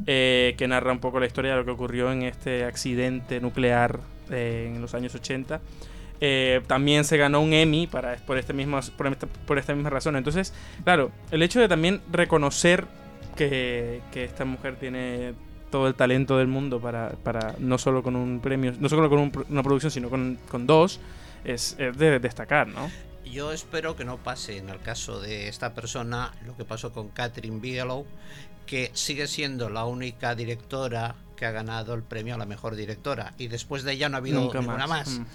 eh, 0.07 0.55
que 0.57 0.67
narra 0.67 0.91
un 0.91 0.99
poco 0.99 1.19
la 1.19 1.25
historia 1.25 1.51
de 1.51 1.57
lo 1.57 1.65
que 1.65 1.71
ocurrió 1.71 2.11
en 2.11 2.23
este 2.23 2.65
accidente 2.65 3.39
nuclear 3.39 3.99
eh, 4.29 4.71
en 4.73 4.81
los 4.81 4.93
años 4.93 5.15
80. 5.15 5.61
Eh, 6.23 6.61
también 6.67 7.03
se 7.03 7.17
ganó 7.17 7.41
un 7.41 7.51
Emmy 7.51 7.87
para, 7.87 8.15
por, 8.17 8.37
este 8.37 8.53
mismo, 8.53 8.79
por, 8.95 9.07
esta, 9.07 9.27
por 9.27 9.57
esta 9.57 9.73
misma 9.73 9.89
razón. 9.89 10.15
Entonces, 10.15 10.53
claro, 10.83 11.11
el 11.31 11.41
hecho 11.41 11.59
de 11.59 11.67
también 11.67 12.01
reconocer 12.11 12.85
que, 13.35 14.01
que 14.11 14.23
esta 14.23 14.45
mujer 14.45 14.75
tiene 14.75 15.33
todo 15.71 15.87
el 15.87 15.95
talento 15.95 16.37
del 16.37 16.47
mundo 16.47 16.79
para, 16.79 17.09
para 17.23 17.55
no 17.59 17.77
solo 17.77 18.03
con 18.03 18.15
un 18.15 18.39
premio, 18.39 18.73
no 18.79 18.89
solo 18.89 19.09
con 19.09 19.19
un 19.19 19.45
una 19.49 19.63
producción, 19.63 19.91
sino 19.91 20.09
con, 20.09 20.37
con 20.49 20.67
dos, 20.67 20.99
es, 21.43 21.75
es 21.79 21.97
de 21.97 22.19
destacar, 22.19 22.67
¿no? 22.67 22.91
Yo 23.25 23.51
espero 23.51 23.95
que 23.95 24.03
no 24.03 24.17
pase 24.17 24.57
en 24.57 24.69
el 24.69 24.79
caso 24.79 25.21
de 25.21 25.47
esta 25.47 25.73
persona 25.73 26.33
lo 26.45 26.57
que 26.57 26.65
pasó 26.65 26.91
con 26.91 27.09
Catherine 27.09 27.59
Bigelow, 27.59 28.05
que 28.65 28.91
sigue 28.93 29.27
siendo 29.27 29.69
la 29.69 29.85
única 29.85 30.35
directora 30.35 31.15
que 31.35 31.45
ha 31.45 31.51
ganado 31.51 31.93
el 31.93 32.03
premio 32.03 32.35
a 32.35 32.37
la 32.37 32.45
mejor 32.45 32.75
directora 32.75 33.33
y 33.37 33.47
después 33.47 33.83
de 33.83 33.93
ella 33.93 34.09
no 34.09 34.17
ha 34.17 34.19
habido 34.19 34.41
Nunca 34.41 34.59
ninguna 34.59 34.85
más. 34.85 35.07
más. 35.07 35.19
Mm. 35.19 35.25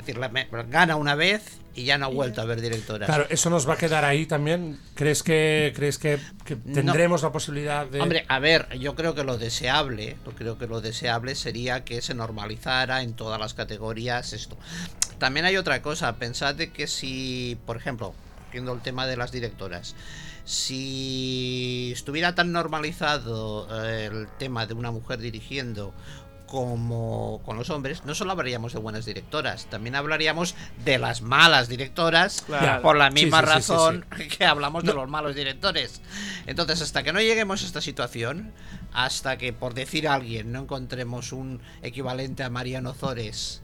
Es 0.00 0.06
decir, 0.06 0.18
la- 0.18 0.30
me- 0.30 0.48
gana 0.70 0.96
una 0.96 1.14
vez 1.14 1.58
y 1.74 1.84
ya 1.84 1.98
no 1.98 2.06
ha 2.06 2.08
vuelto 2.08 2.40
a 2.40 2.46
ver 2.46 2.60
directoras. 2.62 3.06
Claro, 3.06 3.26
eso 3.28 3.50
nos 3.50 3.68
va 3.68 3.74
a 3.74 3.76
quedar 3.76 4.04
ahí 4.04 4.24
también. 4.24 4.78
¿Crees 4.94 5.22
que, 5.22 5.72
crees 5.76 5.98
que, 5.98 6.18
que 6.44 6.56
tendremos 6.56 7.22
la 7.22 7.30
posibilidad 7.32 7.86
de.? 7.86 8.00
Hombre, 8.00 8.24
a 8.28 8.38
ver, 8.38 8.66
yo 8.78 8.94
creo 8.94 9.14
que 9.14 9.24
lo 9.24 9.36
deseable, 9.36 10.16
yo 10.24 10.32
creo 10.32 10.56
que 10.56 10.66
lo 10.66 10.80
deseable 10.80 11.34
sería 11.34 11.84
que 11.84 12.00
se 12.00 12.14
normalizara 12.14 13.02
en 13.02 13.12
todas 13.12 13.38
las 13.38 13.52
categorías 13.52 14.32
esto. 14.32 14.56
También 15.18 15.44
hay 15.44 15.58
otra 15.58 15.82
cosa, 15.82 16.16
pensad 16.16 16.54
de 16.54 16.72
que 16.72 16.86
si, 16.86 17.58
por 17.66 17.76
ejemplo, 17.76 18.14
viendo 18.50 18.72
el 18.72 18.80
tema 18.80 19.06
de 19.06 19.18
las 19.18 19.30
directoras, 19.32 19.94
si 20.46 21.90
estuviera 21.92 22.34
tan 22.34 22.52
normalizado 22.52 23.68
eh, 23.84 24.06
el 24.10 24.28
tema 24.38 24.66
de 24.66 24.74
una 24.74 24.90
mujer 24.90 25.18
dirigiendo 25.18 25.92
como 26.50 27.40
con 27.44 27.56
los 27.56 27.70
hombres, 27.70 28.04
no 28.04 28.14
solo 28.16 28.32
hablaríamos 28.32 28.72
de 28.72 28.80
buenas 28.80 29.06
directoras, 29.06 29.66
también 29.66 29.94
hablaríamos 29.94 30.56
de 30.84 30.98
las 30.98 31.22
malas 31.22 31.68
directoras, 31.68 32.42
Claro. 32.42 32.82
por 32.82 32.96
la 32.96 33.08
misma 33.10 33.38
sí, 33.40 33.46
sí, 33.46 33.52
sí, 33.52 33.54
razón 33.72 34.06
que 34.38 34.44
hablamos 34.44 34.82
de 34.82 34.92
los 34.92 35.08
malos 35.08 35.36
directores. 35.36 36.02
Entonces, 36.46 36.82
hasta 36.82 37.04
que 37.04 37.12
no 37.12 37.20
lleguemos 37.20 37.62
a 37.62 37.66
esta 37.66 37.80
situación, 37.80 38.52
hasta 38.92 39.38
que, 39.38 39.52
por 39.52 39.74
decir 39.74 40.08
a 40.08 40.14
alguien, 40.14 40.50
no 40.50 40.62
encontremos 40.62 41.32
un 41.32 41.60
equivalente 41.82 42.42
a 42.42 42.50
Mariano 42.50 42.94
Zores. 42.94 43.62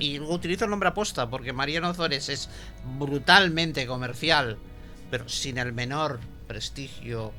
Y 0.00 0.18
utilizo 0.18 0.64
el 0.64 0.70
nombre 0.70 0.88
aposta 0.88 1.28
porque 1.30 1.52
Mariano 1.52 1.92
Zores 1.94 2.28
es 2.30 2.48
brutalmente 2.98 3.86
comercial, 3.86 4.58
pero 5.10 5.28
sin 5.28 5.58
el 5.58 5.72
menor 5.74 6.18
prestigio 6.48 7.32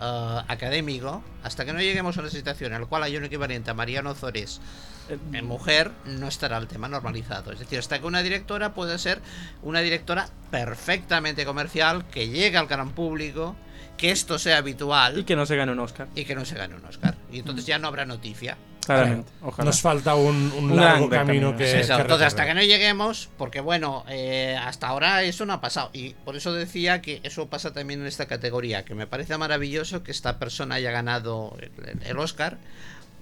eh, 0.00 0.40
académico. 0.48 1.22
Hasta 1.42 1.64
que 1.64 1.72
no 1.72 1.80
lleguemos 1.80 2.16
a 2.16 2.20
una 2.20 2.30
situación 2.30 2.72
en 2.72 2.80
la 2.82 2.86
cual 2.86 3.02
hay 3.02 3.16
un 3.16 3.24
equivalente 3.24 3.70
a 3.70 3.74
Mariano 3.74 4.14
Zores 4.14 4.60
Eh, 5.08 5.18
en 5.32 5.46
mujer 5.46 5.92
no 6.04 6.28
estará 6.28 6.58
el 6.58 6.66
tema 6.66 6.88
normalizado. 6.88 7.52
Es 7.52 7.60
decir, 7.60 7.78
hasta 7.78 7.98
que 8.00 8.06
una 8.06 8.22
directora 8.22 8.74
puede 8.74 8.98
ser 8.98 9.20
una 9.62 9.80
directora 9.80 10.28
perfectamente 10.50 11.44
comercial, 11.44 12.04
que 12.06 12.28
llegue 12.28 12.56
al 12.56 12.66
gran 12.66 12.90
público, 12.90 13.54
que 13.96 14.10
esto 14.10 14.38
sea 14.38 14.58
habitual 14.58 15.18
Y 15.18 15.24
que 15.24 15.36
no 15.36 15.46
se 15.46 15.56
gane 15.56 15.72
un 15.72 15.78
Oscar, 15.78 16.08
y 16.14 16.24
que 16.24 16.34
no 16.34 16.44
se 16.44 16.56
gane 16.56 16.74
un 16.74 16.84
Oscar. 16.84 17.16
Y 17.30 17.38
entonces 17.38 17.66
ya 17.66 17.78
no 17.78 17.88
habrá 17.88 18.04
noticia. 18.04 18.56
Claramente. 18.86 19.30
Ojalá. 19.42 19.64
Nos 19.66 19.80
falta 19.80 20.14
un, 20.14 20.52
un 20.56 20.70
Un 20.70 20.76
largo 20.76 21.08
camino 21.10 21.48
camino, 21.50 21.56
que. 21.56 21.66
Sí, 21.70 21.76
eso. 21.78 21.96
que 21.96 22.02
entonces, 22.02 22.26
hasta 22.28 22.46
que 22.46 22.54
no 22.54 22.62
lleguemos, 22.62 23.28
porque 23.36 23.60
bueno, 23.60 24.04
eh, 24.08 24.56
hasta 24.62 24.88
ahora 24.88 25.22
eso 25.24 25.44
no 25.44 25.52
ha 25.52 25.60
pasado. 25.60 25.90
Y 25.92 26.14
por 26.24 26.36
eso 26.36 26.52
decía 26.52 27.02
que 27.02 27.20
eso 27.22 27.46
pasa 27.48 27.72
también 27.72 28.00
en 28.00 28.06
esta 28.06 28.26
categoría, 28.26 28.84
que 28.84 28.94
me 28.94 29.06
parece 29.06 29.36
maravilloso 29.36 30.02
que 30.02 30.10
esta 30.12 30.38
persona 30.38 30.76
haya 30.76 30.90
ganado 30.90 31.56
el, 31.60 31.70
el 32.04 32.18
Oscar, 32.18 32.56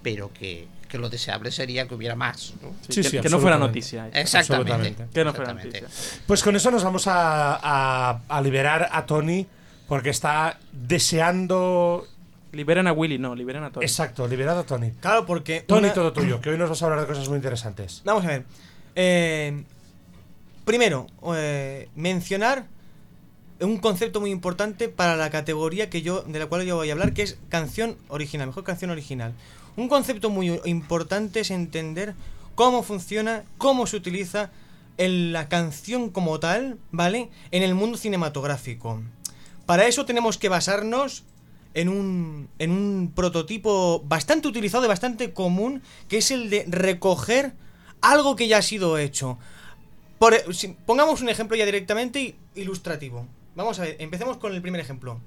pero 0.03 0.31
que, 0.33 0.67
que 0.87 0.99
lo 0.99 1.09
deseable 1.09 1.51
sería 1.51 1.87
que 1.87 1.95
hubiera 1.95 2.15
más. 2.15 2.53
¿no? 2.61 2.69
Sí, 2.87 2.93
Sí, 2.93 3.01
que, 3.01 3.09
sí, 3.09 3.19
que 3.21 3.29
no 3.29 3.39
fuera 3.39 3.57
noticia. 3.57 4.07
Exactamente. 4.13 4.71
Absolutamente. 4.71 5.13
Que 5.13 5.25
no 5.25 5.33
fuera 5.33 5.51
Exactamente. 5.53 5.81
noticia. 5.81 6.19
Pues 6.27 6.43
con 6.43 6.55
eso 6.55 6.69
nos 6.69 6.83
vamos 6.83 7.07
a, 7.07 7.55
a- 7.61 8.21
a 8.29 8.41
liberar 8.41 8.87
a 8.91 9.05
Tony 9.07 9.47
porque 9.87 10.11
está 10.11 10.59
deseando. 10.71 12.07
Liberan 12.55 12.87
a 12.87 12.93
Willy, 12.93 13.17
no, 13.19 13.35
liberan 13.35 13.63
a 13.65 13.71
Tony. 13.71 13.85
Exacto, 13.85 14.27
liberado 14.27 14.61
a 14.61 14.63
Tony. 14.65 14.91
Claro, 15.01 15.25
porque. 15.25 15.61
Tony, 15.61 15.85
una- 15.85 15.93
todo 15.93 16.13
tuyo, 16.13 16.39
que 16.41 16.49
hoy 16.49 16.57
nos 16.57 16.69
vas 16.69 16.81
a 16.81 16.85
hablar 16.85 17.01
de 17.01 17.07
cosas 17.07 17.27
muy 17.27 17.35
interesantes. 17.37 18.01
Vamos 18.05 18.23
a 18.25 18.27
ver. 18.29 18.45
Eh, 18.95 19.63
primero, 20.63 21.07
eh, 21.35 21.89
mencionar 21.95 22.65
un 23.59 23.77
concepto 23.77 24.19
muy 24.21 24.31
importante 24.31 24.89
para 24.89 25.15
la 25.15 25.29
categoría 25.29 25.89
que 25.89 26.01
yo, 26.01 26.21
de 26.23 26.39
la 26.39 26.47
cual 26.47 26.63
yo 26.65 26.75
voy 26.75 26.89
a 26.89 26.93
hablar, 26.93 27.13
que 27.13 27.23
es 27.23 27.37
canción 27.49 27.97
original, 28.09 28.47
mejor 28.47 28.63
canción 28.63 28.91
original. 28.91 29.33
Un 29.77 29.87
concepto 29.89 30.29
muy 30.29 30.59
importante 30.65 31.41
es 31.41 31.51
entender 31.51 32.15
cómo 32.55 32.83
funciona, 32.83 33.43
cómo 33.57 33.87
se 33.87 33.97
utiliza 33.97 34.49
el- 34.97 35.33
la 35.33 35.49
canción 35.49 36.09
como 36.09 36.39
tal, 36.39 36.77
¿vale? 36.91 37.29
En 37.51 37.63
el 37.63 37.75
mundo 37.75 37.97
cinematográfico. 37.97 39.01
Para 39.65 39.87
eso 39.87 40.05
tenemos 40.05 40.37
que 40.37 40.47
basarnos 40.49 41.23
en 41.75 41.89
un, 41.89 42.49
en 42.57 42.71
un 42.71 43.11
prototipo 43.15 44.01
bastante 44.07 44.47
utilizado 44.47 44.85
y 44.85 44.87
bastante 44.87 45.33
común, 45.33 45.81
que 46.07 46.17
es 46.17 46.31
el 46.31 46.49
de 46.49 46.65
recoger 46.67 47.53
algo 48.01 48.35
que 48.35 48.47
ya 48.47 48.57
ha 48.57 48.61
sido 48.61 48.97
hecho. 48.97 49.37
Por, 50.17 50.33
e- 50.33 50.43
pongamos 50.85 51.21
un 51.21 51.29
ejemplo 51.29 51.55
ya 51.55 51.65
directamente 51.65 52.35
ilustrativo. 52.55 53.27
Vamos 53.55 53.79
a 53.79 53.83
ver, 53.83 53.97
empecemos 53.99 54.37
con 54.37 54.53
el 54.55 54.61
primer 54.61 54.81
ejemplo. 54.81 55.19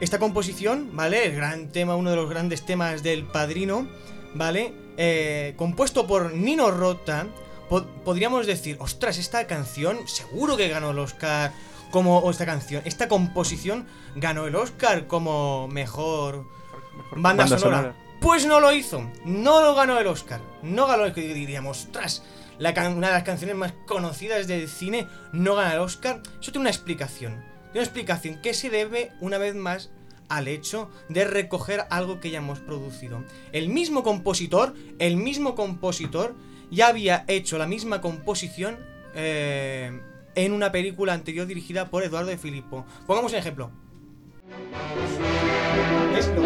Esta 0.00 0.18
composición, 0.18 0.90
¿vale? 0.94 1.26
El 1.26 1.36
gran 1.36 1.68
tema, 1.68 1.94
uno 1.94 2.10
de 2.10 2.16
los 2.16 2.28
grandes 2.30 2.64
temas 2.64 3.02
del 3.02 3.24
padrino, 3.26 3.86
¿vale? 4.34 4.72
Eh, 4.96 5.54
compuesto 5.56 6.06
por 6.06 6.32
Nino 6.32 6.70
Rota, 6.70 7.26
po- 7.68 7.84
podríamos 8.04 8.46
decir, 8.46 8.76
ostras, 8.80 9.18
esta 9.18 9.46
canción 9.46 10.08
seguro 10.08 10.56
que 10.56 10.68
ganó 10.68 10.90
el 10.90 10.98
Oscar 10.98 11.52
como 11.90 12.18
o 12.18 12.30
esta 12.30 12.46
canción, 12.46 12.82
esta 12.84 13.08
composición 13.08 13.86
ganó 14.14 14.46
el 14.46 14.56
Oscar 14.56 15.06
como 15.06 15.68
mejor 15.68 16.46
Mejor 16.96 17.20
banda, 17.22 17.46
sonora. 17.58 17.94
Pues 18.20 18.46
no 18.46 18.60
lo 18.60 18.72
hizo, 18.72 19.10
no 19.24 19.60
lo 19.62 19.74
ganó 19.74 19.98
el 19.98 20.06
Oscar, 20.06 20.40
no 20.62 20.86
ganó 20.86 21.04
el 21.06 21.12
que 21.12 21.22
diríamos, 21.34 21.86
ostras, 21.86 22.22
la 22.58 22.70
una 22.90 23.08
de 23.08 23.12
las 23.14 23.22
canciones 23.22 23.56
más 23.56 23.72
conocidas 23.86 24.46
del 24.46 24.68
cine 24.68 25.08
no 25.32 25.54
gana 25.54 25.72
el 25.74 25.78
Oscar. 25.80 26.20
Eso 26.40 26.52
tiene 26.52 26.60
una 26.60 26.70
explicación, 26.70 27.42
tiene 27.72 27.80
una 27.80 27.84
explicación 27.84 28.40
que 28.40 28.54
se 28.54 28.70
debe 28.70 29.12
una 29.20 29.38
vez 29.38 29.54
más 29.54 29.90
al 30.28 30.48
hecho 30.48 30.90
de 31.08 31.24
recoger 31.24 31.84
algo 31.90 32.20
que 32.20 32.30
ya 32.30 32.38
hemos 32.38 32.60
producido. 32.60 33.24
El 33.52 33.68
mismo 33.68 34.02
compositor, 34.02 34.74
el 34.98 35.16
mismo 35.16 35.54
compositor 35.54 36.34
ya 36.70 36.88
había 36.88 37.24
hecho 37.28 37.58
la 37.58 37.66
misma 37.66 38.00
composición 38.00 38.78
eh, 39.14 40.00
en 40.34 40.52
una 40.52 40.72
película 40.72 41.12
anterior 41.12 41.46
dirigida 41.46 41.90
por 41.90 42.04
Eduardo 42.04 42.30
de 42.30 42.38
Filippo. 42.38 42.86
Pongamos 43.06 43.32
un 43.32 43.38
ejemplo. 43.38 43.70
¿Ves? 46.12 46.28
¿Lo? 46.28 46.42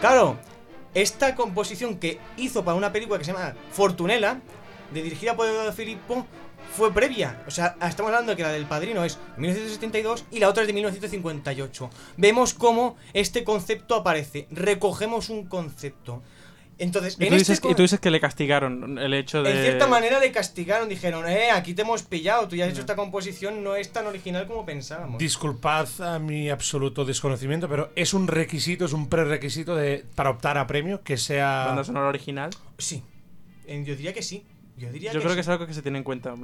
Claro, 0.00 0.36
esta 0.94 1.34
composición 1.34 1.98
que 1.98 2.18
hizo 2.36 2.64
para 2.64 2.76
una 2.76 2.92
película 2.92 3.18
que 3.18 3.24
se 3.24 3.32
llama 3.32 3.54
Fortunella, 3.72 4.40
de 4.92 5.02
dirigida 5.02 5.36
por 5.36 5.46
Eduardo 5.46 5.72
Filippo, 5.72 6.26
fue 6.76 6.92
previa. 6.92 7.42
O 7.46 7.50
sea, 7.50 7.76
estamos 7.82 8.10
hablando 8.10 8.32
de 8.32 8.36
que 8.36 8.42
la 8.42 8.52
del 8.52 8.66
padrino 8.66 9.04
es 9.04 9.18
1972 9.36 10.24
y 10.30 10.38
la 10.40 10.48
otra 10.48 10.62
es 10.62 10.66
de 10.66 10.72
1958. 10.72 11.90
Vemos 12.16 12.54
cómo 12.54 12.96
este 13.12 13.44
concepto 13.44 13.94
aparece. 13.94 14.46
Recogemos 14.50 15.28
un 15.30 15.46
concepto. 15.46 16.22
Entonces, 16.76 17.16
Y 17.20 17.24
en 17.24 17.28
tú, 17.28 17.34
este 17.36 17.52
dices, 17.52 17.60
con- 17.60 17.70
y 17.70 17.74
tú 17.76 17.82
dices 17.82 18.00
que 18.00 18.10
le 18.10 18.18
castigaron 18.20 18.98
el 18.98 19.14
hecho 19.14 19.42
de... 19.44 19.50
en 19.52 19.62
cierta 19.62 19.86
manera 19.86 20.18
le 20.18 20.32
castigaron, 20.32 20.88
dijeron, 20.88 21.28
eh, 21.28 21.50
aquí 21.52 21.72
te 21.72 21.82
hemos 21.82 22.02
pillado, 22.02 22.48
tú 22.48 22.56
ya 22.56 22.64
has 22.64 22.72
hecho 22.72 22.80
esta 22.80 22.96
composición, 22.96 23.62
no 23.62 23.76
es 23.76 23.92
tan 23.92 24.06
original 24.08 24.46
como 24.48 24.66
pensábamos. 24.66 25.18
Disculpad 25.18 25.88
a 26.00 26.18
mi 26.18 26.50
absoluto 26.50 27.04
desconocimiento, 27.04 27.68
pero 27.68 27.90
es 27.94 28.12
un 28.12 28.26
requisito, 28.26 28.86
es 28.86 28.92
un 28.92 29.08
prerequisito 29.08 29.76
de, 29.76 30.04
para 30.16 30.30
optar 30.30 30.58
a 30.58 30.66
premio 30.66 31.02
que 31.02 31.16
sea. 31.16 31.66
Banda 31.66 31.84
sonora 31.84 32.08
original. 32.08 32.50
Sí, 32.78 33.02
yo 33.68 33.94
diría 33.94 34.12
que 34.12 34.22
sí. 34.22 34.44
Yo 34.76 34.90
diría 34.90 35.12
Yo 35.12 35.20
que 35.20 35.24
creo 35.26 35.30
sí. 35.30 35.34
que 35.36 35.40
es 35.42 35.48
algo 35.48 35.68
que 35.68 35.74
se 35.74 35.82
tiene 35.82 35.98
en 35.98 36.04
cuenta. 36.04 36.34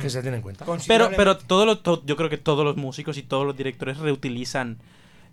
que 0.00 0.08
se 0.08 0.22
tiene 0.22 0.36
en 0.36 0.42
cuenta. 0.44 0.64
Pero, 0.86 1.10
pero 1.16 1.36
todo 1.36 1.66
lo, 1.66 1.80
to- 1.80 2.04
yo 2.06 2.14
creo 2.16 2.30
que 2.30 2.38
todos 2.38 2.64
los 2.64 2.76
músicos 2.76 3.18
y 3.18 3.22
todos 3.24 3.44
los 3.44 3.56
directores 3.56 3.98
reutilizan. 3.98 4.78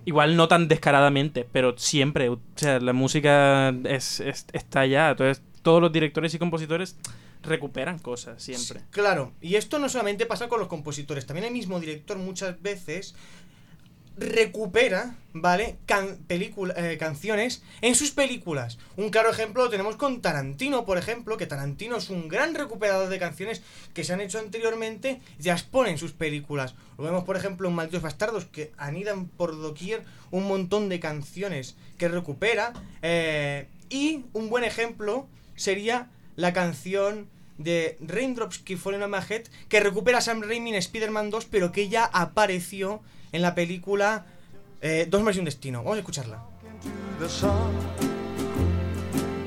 Igual 0.06 0.36
no 0.36 0.48
tan 0.48 0.68
descaradamente, 0.68 1.48
pero 1.52 1.78
siempre. 1.78 2.30
O 2.30 2.40
sea, 2.56 2.80
la 2.80 2.94
música 2.94 3.70
es, 3.86 4.20
es- 4.20 4.46
está 4.54 4.82
allá. 4.82 5.12
Entonces, 5.12 5.44
todos 5.62 5.82
los 5.82 5.92
directores 5.92 6.34
y 6.34 6.40
compositores 6.40 6.96
recuperan 7.44 8.00
cosas 8.00 8.42
siempre. 8.42 8.82
Claro, 8.92 9.32
y 9.42 9.56
esto 9.56 9.80
no 9.80 9.88
solamente 9.90 10.26
pasa 10.26 10.50
con 10.50 10.60
los 10.60 10.68
compositores, 10.68 11.26
también 11.26 11.46
el 11.48 11.54
mismo 11.54 11.80
director 11.80 12.18
muchas 12.18 12.62
veces 12.62 13.16
recupera, 14.20 15.16
¿vale? 15.34 15.78
Eh, 15.88 16.98
canciones 17.00 17.64
en 17.82 17.96
sus 17.96 18.12
películas. 18.12 18.78
Un 18.98 19.10
claro 19.10 19.32
ejemplo 19.32 19.64
lo 19.64 19.70
tenemos 19.70 19.96
con 19.96 20.22
Tarantino, 20.22 20.86
por 20.86 20.98
ejemplo, 20.98 21.38
que 21.38 21.48
Tarantino 21.48 21.98
es 21.98 22.10
un 22.10 22.28
gran 22.28 22.54
recuperador 22.54 23.10
de 23.10 23.20
canciones 23.20 23.62
que 23.94 24.04
se 24.04 24.14
han 24.14 24.22
hecho 24.22 24.40
anteriormente 24.40 25.22
y 25.40 25.44
las 25.48 25.68
en 25.88 25.98
sus 25.98 26.12
películas. 26.12 26.76
Lo 26.98 27.06
vemos, 27.06 27.24
por 27.24 27.38
ejemplo, 27.38 27.70
en 27.70 27.76
Malditos 27.76 28.02
Bastardos, 28.02 28.46
que 28.46 28.72
anidan 28.78 29.28
por 29.28 29.60
doquier 29.60 30.04
un 30.32 30.48
montón 30.48 30.90
de 30.90 31.00
canciones 31.00 31.76
que 31.98 32.10
recupera. 32.10 32.74
eh, 33.02 33.68
y 33.90 34.26
un 34.34 34.50
buen 34.50 34.64
ejemplo 34.64 35.28
sería 35.56 36.10
la 36.36 36.54
canción 36.54 37.28
de 37.58 37.98
Raindrops 38.00 38.60
que 38.60 38.78
Fallen 38.78 39.04
on 39.04 39.12
My 39.12 39.18
que 39.68 39.80
recupera 39.80 40.22
Sam 40.22 40.42
Raimi 40.42 40.70
en 40.70 40.76
Spider-Man 40.78 41.30
2, 41.30 41.46
pero 41.46 41.72
que 41.72 41.90
ya 41.90 42.06
apareció 42.06 43.02
en 43.32 43.42
la 43.42 43.56
película 43.56 44.26
eh, 44.82 45.08
Dos 45.10 45.22
Meses 45.22 45.38
y 45.38 45.40
un 45.40 45.46
Destino. 45.46 45.80
Vamos 45.80 45.98
a 45.98 46.00
escucharla. 46.00 46.50
to 46.82 46.90
the 47.20 47.30
sun. 47.30 47.76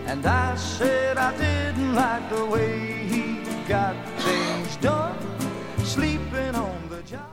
And 0.07 0.25
I 0.27 0.57
said 0.57 1.17
I 1.17 1.33
didn't 1.37 1.95
like 1.95 2.29
the 2.29 2.45
way 2.45 3.07
he 3.09 3.41
got 3.69 3.95
things 4.19 4.77
done, 4.81 5.17
sleeping 5.85 6.55
on 6.55 6.89
the 6.91 7.03
job. 7.09 7.29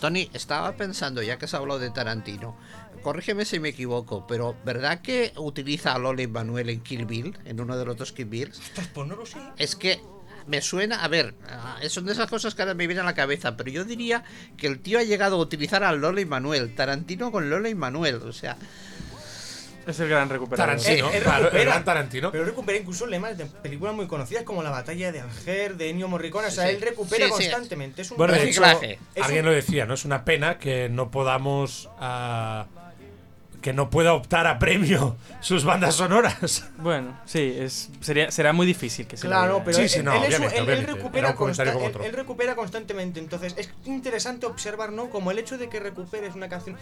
Tony, 0.00 0.30
estaba 0.34 0.76
pensando, 0.76 1.22
ya 1.22 1.38
que 1.38 1.46
se 1.46 1.56
habló 1.56 1.78
de 1.78 1.90
Tarantino, 1.90 2.54
corrígeme 3.02 3.44
si 3.44 3.58
me 3.60 3.70
equivoco, 3.70 4.26
pero 4.26 4.54
¿verdad 4.64 5.00
que 5.00 5.32
utiliza 5.36 5.94
a 5.94 5.98
Lola 5.98 6.26
Manuel 6.28 6.68
en 6.68 6.80
Kill 6.80 7.06
Bill, 7.06 7.36
en 7.44 7.60
uno 7.60 7.78
de 7.78 7.84
los 7.84 7.96
dos 7.96 8.12
Kill 8.12 8.26
Bills? 8.26 8.60
Pues 8.94 9.08
no 9.08 9.16
lo 9.16 9.24
sé. 9.24 9.38
Es 9.56 9.74
que 9.74 10.00
me 10.46 10.60
suena, 10.60 11.02
a 11.04 11.08
ver, 11.08 11.34
ah, 11.48 11.78
son 11.88 12.04
de 12.06 12.12
esas 12.12 12.28
cosas 12.30 12.54
que 12.54 12.62
ahora 12.62 12.74
me 12.74 12.86
vienen 12.86 13.02
a 13.04 13.06
la 13.08 13.14
cabeza, 13.14 13.56
pero 13.56 13.70
yo 13.70 13.84
diría 13.84 14.24
que 14.56 14.66
el 14.66 14.78
tío 14.80 14.98
ha 14.98 15.02
llegado 15.02 15.36
a 15.36 15.38
utilizar 15.40 15.82
a 15.84 15.92
Lola 15.92 16.20
y 16.20 16.24
Manuel, 16.26 16.74
Tarantino 16.74 17.32
con 17.32 17.50
Lola 17.50 17.68
y 17.68 17.74
Manuel, 17.74 18.16
o 18.16 18.32
sea, 18.32 18.56
Es 19.86 20.00
el 20.00 20.08
gran 20.08 20.28
recuperador. 20.28 20.76
Tarantino, 20.80 21.08
Eh, 21.12 21.20
claro, 21.22 21.38
recupera. 21.44 21.62
el 21.62 21.68
gran 21.68 21.84
Tarantino. 21.84 22.32
Pero 22.32 22.44
recupera 22.44 22.76
incluso 22.76 23.06
lemas 23.06 23.38
de 23.38 23.46
películas 23.46 23.94
muy 23.94 24.08
conocidas 24.08 24.42
como 24.42 24.60
La 24.64 24.70
Batalla 24.70 25.12
de 25.12 25.20
Alger, 25.20 25.76
de 25.76 25.90
Ennio 25.90 26.08
Morricone. 26.08 26.48
O 26.48 26.50
sea, 26.50 26.68
Sí, 26.68 26.74
él 26.74 26.80
recupera 26.82 27.26
sí, 27.26 27.32
sí. 27.32 27.38
constantemente. 27.44 28.02
Es 28.02 28.10
un 28.10 28.16
Bueno, 28.16 28.32
de 28.34 28.48
hecho, 28.50 28.64
alguien 28.64 29.44
un- 29.44 29.46
lo 29.46 29.52
decía, 29.52 29.86
¿no? 29.86 29.94
Es 29.94 30.04
una 30.04 30.24
pena 30.24 30.58
que 30.58 30.88
no 30.88 31.12
podamos. 31.12 31.88
ah, 32.00 32.66
que 33.66 33.72
no 33.72 33.90
pueda 33.90 34.14
optar 34.14 34.46
a 34.46 34.60
premio 34.60 35.16
sus 35.40 35.64
bandas 35.64 35.96
sonoras. 35.96 36.68
Bueno, 36.78 37.18
sí, 37.24 37.52
es, 37.58 37.90
sería, 38.00 38.30
será 38.30 38.52
muy 38.52 38.64
difícil 38.64 39.08
que 39.08 39.16
se 39.16 39.24
lo 39.26 39.30
Claro, 39.30 39.62
pero 39.64 39.76
Sí, 39.76 39.88
él, 39.98 40.86
recupera 40.86 41.30
él 42.06 42.12
constantemente. 42.54 43.18
Entonces, 43.18 43.56
es 43.58 43.68
interesante 43.84 44.46
observar, 44.46 44.92
¿no? 44.92 45.10
Como 45.10 45.32
el 45.32 45.40
hecho 45.40 45.58
de 45.58 45.68
que 45.68 45.80
recuperes 45.80 46.36
una 46.36 46.48
canción 46.48 46.76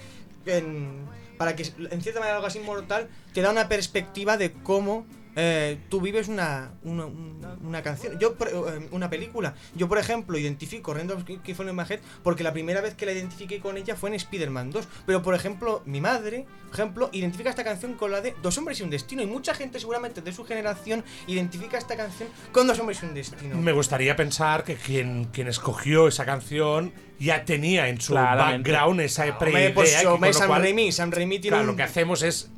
en- 0.44 1.06
para 1.38 1.56
que, 1.56 1.62
en 1.90 2.02
cierta 2.02 2.20
manera, 2.20 2.36
algo 2.36 2.48
así 2.48 2.58
inmortal, 2.58 3.08
te 3.32 3.40
da 3.40 3.50
una 3.50 3.66
perspectiva 3.66 4.36
de 4.36 4.52
cómo 4.52 5.06
eh, 5.36 5.78
tú 5.88 6.00
vives 6.00 6.28
una, 6.28 6.72
una, 6.84 7.06
una- 7.06 7.54
una 7.62 7.82
canción. 7.82 8.18
Yo, 8.18 8.34
por- 8.34 8.48
eh, 8.48 8.88
una 8.90 9.10
película. 9.10 9.54
Yo, 9.74 9.88
por 9.88 9.98
ejemplo, 9.98 10.38
identifico 10.38 10.94
Random 10.94 11.24
que 11.24 11.54
fue 11.54 11.68
en 11.68 11.78
Head 11.78 12.00
porque 12.22 12.42
la 12.44 12.52
primera 12.52 12.80
vez 12.80 12.94
que 12.94 13.06
la 13.06 13.12
identifiqué 13.12 13.60
con 13.60 13.76
ella 13.76 13.96
fue 13.96 14.10
en 14.10 14.14
Spider-Man 14.16 14.70
2. 14.70 14.88
Pero, 15.06 15.22
por 15.22 15.34
ejemplo, 15.34 15.82
mi 15.86 16.00
madre, 16.00 16.46
por 16.66 16.74
ejemplo, 16.74 17.10
identifica 17.12 17.50
esta 17.50 17.64
canción 17.64 17.94
con 17.94 18.12
la 18.12 18.20
de 18.20 18.34
Dos 18.42 18.56
hombres 18.58 18.78
y 18.80 18.82
un 18.82 18.90
destino. 18.90 19.22
Y 19.22 19.26
mucha 19.26 19.54
gente, 19.54 19.80
seguramente 19.80 20.20
de 20.22 20.32
su 20.32 20.44
generación, 20.44 21.04
identifica 21.26 21.78
esta 21.78 21.96
canción 21.96 22.28
con 22.52 22.66
Dos 22.66 22.78
hombres 22.78 23.02
y 23.02 23.06
un 23.06 23.14
destino. 23.14 23.56
Me 23.56 23.72
gustaría 23.72 24.16
pensar 24.16 24.64
que 24.64 24.76
quien, 24.76 25.24
quien 25.26 25.48
escogió 25.48 26.08
esa 26.08 26.24
canción 26.24 26.92
ya 27.18 27.44
tenía 27.44 27.88
en 27.88 28.00
su 28.00 28.12
Claramente. 28.12 28.70
background 28.72 29.00
esa 29.00 29.38
pre-idea. 29.38 29.72
pues, 29.74 29.92
Sam 30.36 30.46
cual, 30.48 30.62
Raimi, 30.62 30.92
Sam 30.92 31.10
Raimi 31.10 31.38
tiene 31.38 31.56
claro, 31.56 31.62
un... 31.62 31.66
lo 31.68 31.76
que 31.76 31.82
hacemos 31.84 32.22
es 32.22 32.50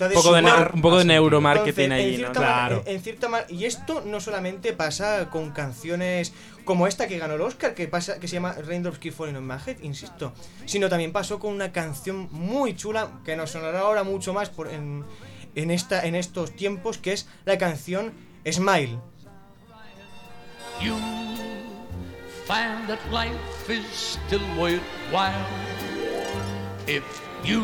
entonces, 0.00 0.16
Un 0.18 0.22
poco 0.22 0.34
de, 0.36 0.42
sumar- 0.42 0.70
neu- 0.70 0.74
un 0.74 0.82
poco 0.82 0.94
de 0.96 1.00
así, 1.00 1.08
neuromarketing 1.08 1.92
Entonces, 1.92 2.06
ahí, 2.06 2.14
en 2.14 2.20
¿no? 2.22 2.26
cierta 2.28 2.40
Claro. 2.40 2.82
en 2.86 3.00
cierta 3.02 3.46
y 3.48 3.64
esto 3.64 4.02
no 4.06 4.20
solamente 4.20 4.72
pasa 4.72 5.28
con 5.30 5.50
canciones 5.50 6.32
como 6.64 6.86
esta 6.86 7.08
que 7.08 7.18
ganó 7.18 7.34
el 7.34 7.40
Oscar, 7.40 7.74
que 7.74 7.88
pasa 7.88 8.20
que 8.20 8.28
se 8.28 8.34
llama 8.34 8.54
Raindrops 8.66 8.98
Keep 8.98 9.12
Falling 9.14 9.36
on 9.36 9.46
My 9.46 9.56
Head, 9.66 9.80
insisto, 9.82 10.32
sino 10.66 10.88
también 10.88 11.10
pasó 11.12 11.38
con 11.38 11.52
una 11.52 11.72
canción 11.72 12.28
muy 12.30 12.76
chula 12.76 13.10
que 13.24 13.34
nos 13.36 13.50
sonará 13.50 13.80
ahora 13.80 14.04
mucho 14.04 14.32
más 14.32 14.50
por 14.50 14.68
en, 14.68 15.04
en 15.54 15.70
esta 15.70 16.04
en 16.06 16.14
estos 16.14 16.52
tiempos, 16.52 16.98
que 16.98 17.12
es 17.12 17.26
la 17.44 17.58
canción 17.58 18.12
Smile. 18.50 18.98
you 20.80 20.94
find 22.46 22.86
that 22.88 22.98
life 23.10 23.68
is 23.68 23.84
still 24.26 24.40
worthwhile 24.56 25.34
if 26.86 27.02
you 27.44 27.62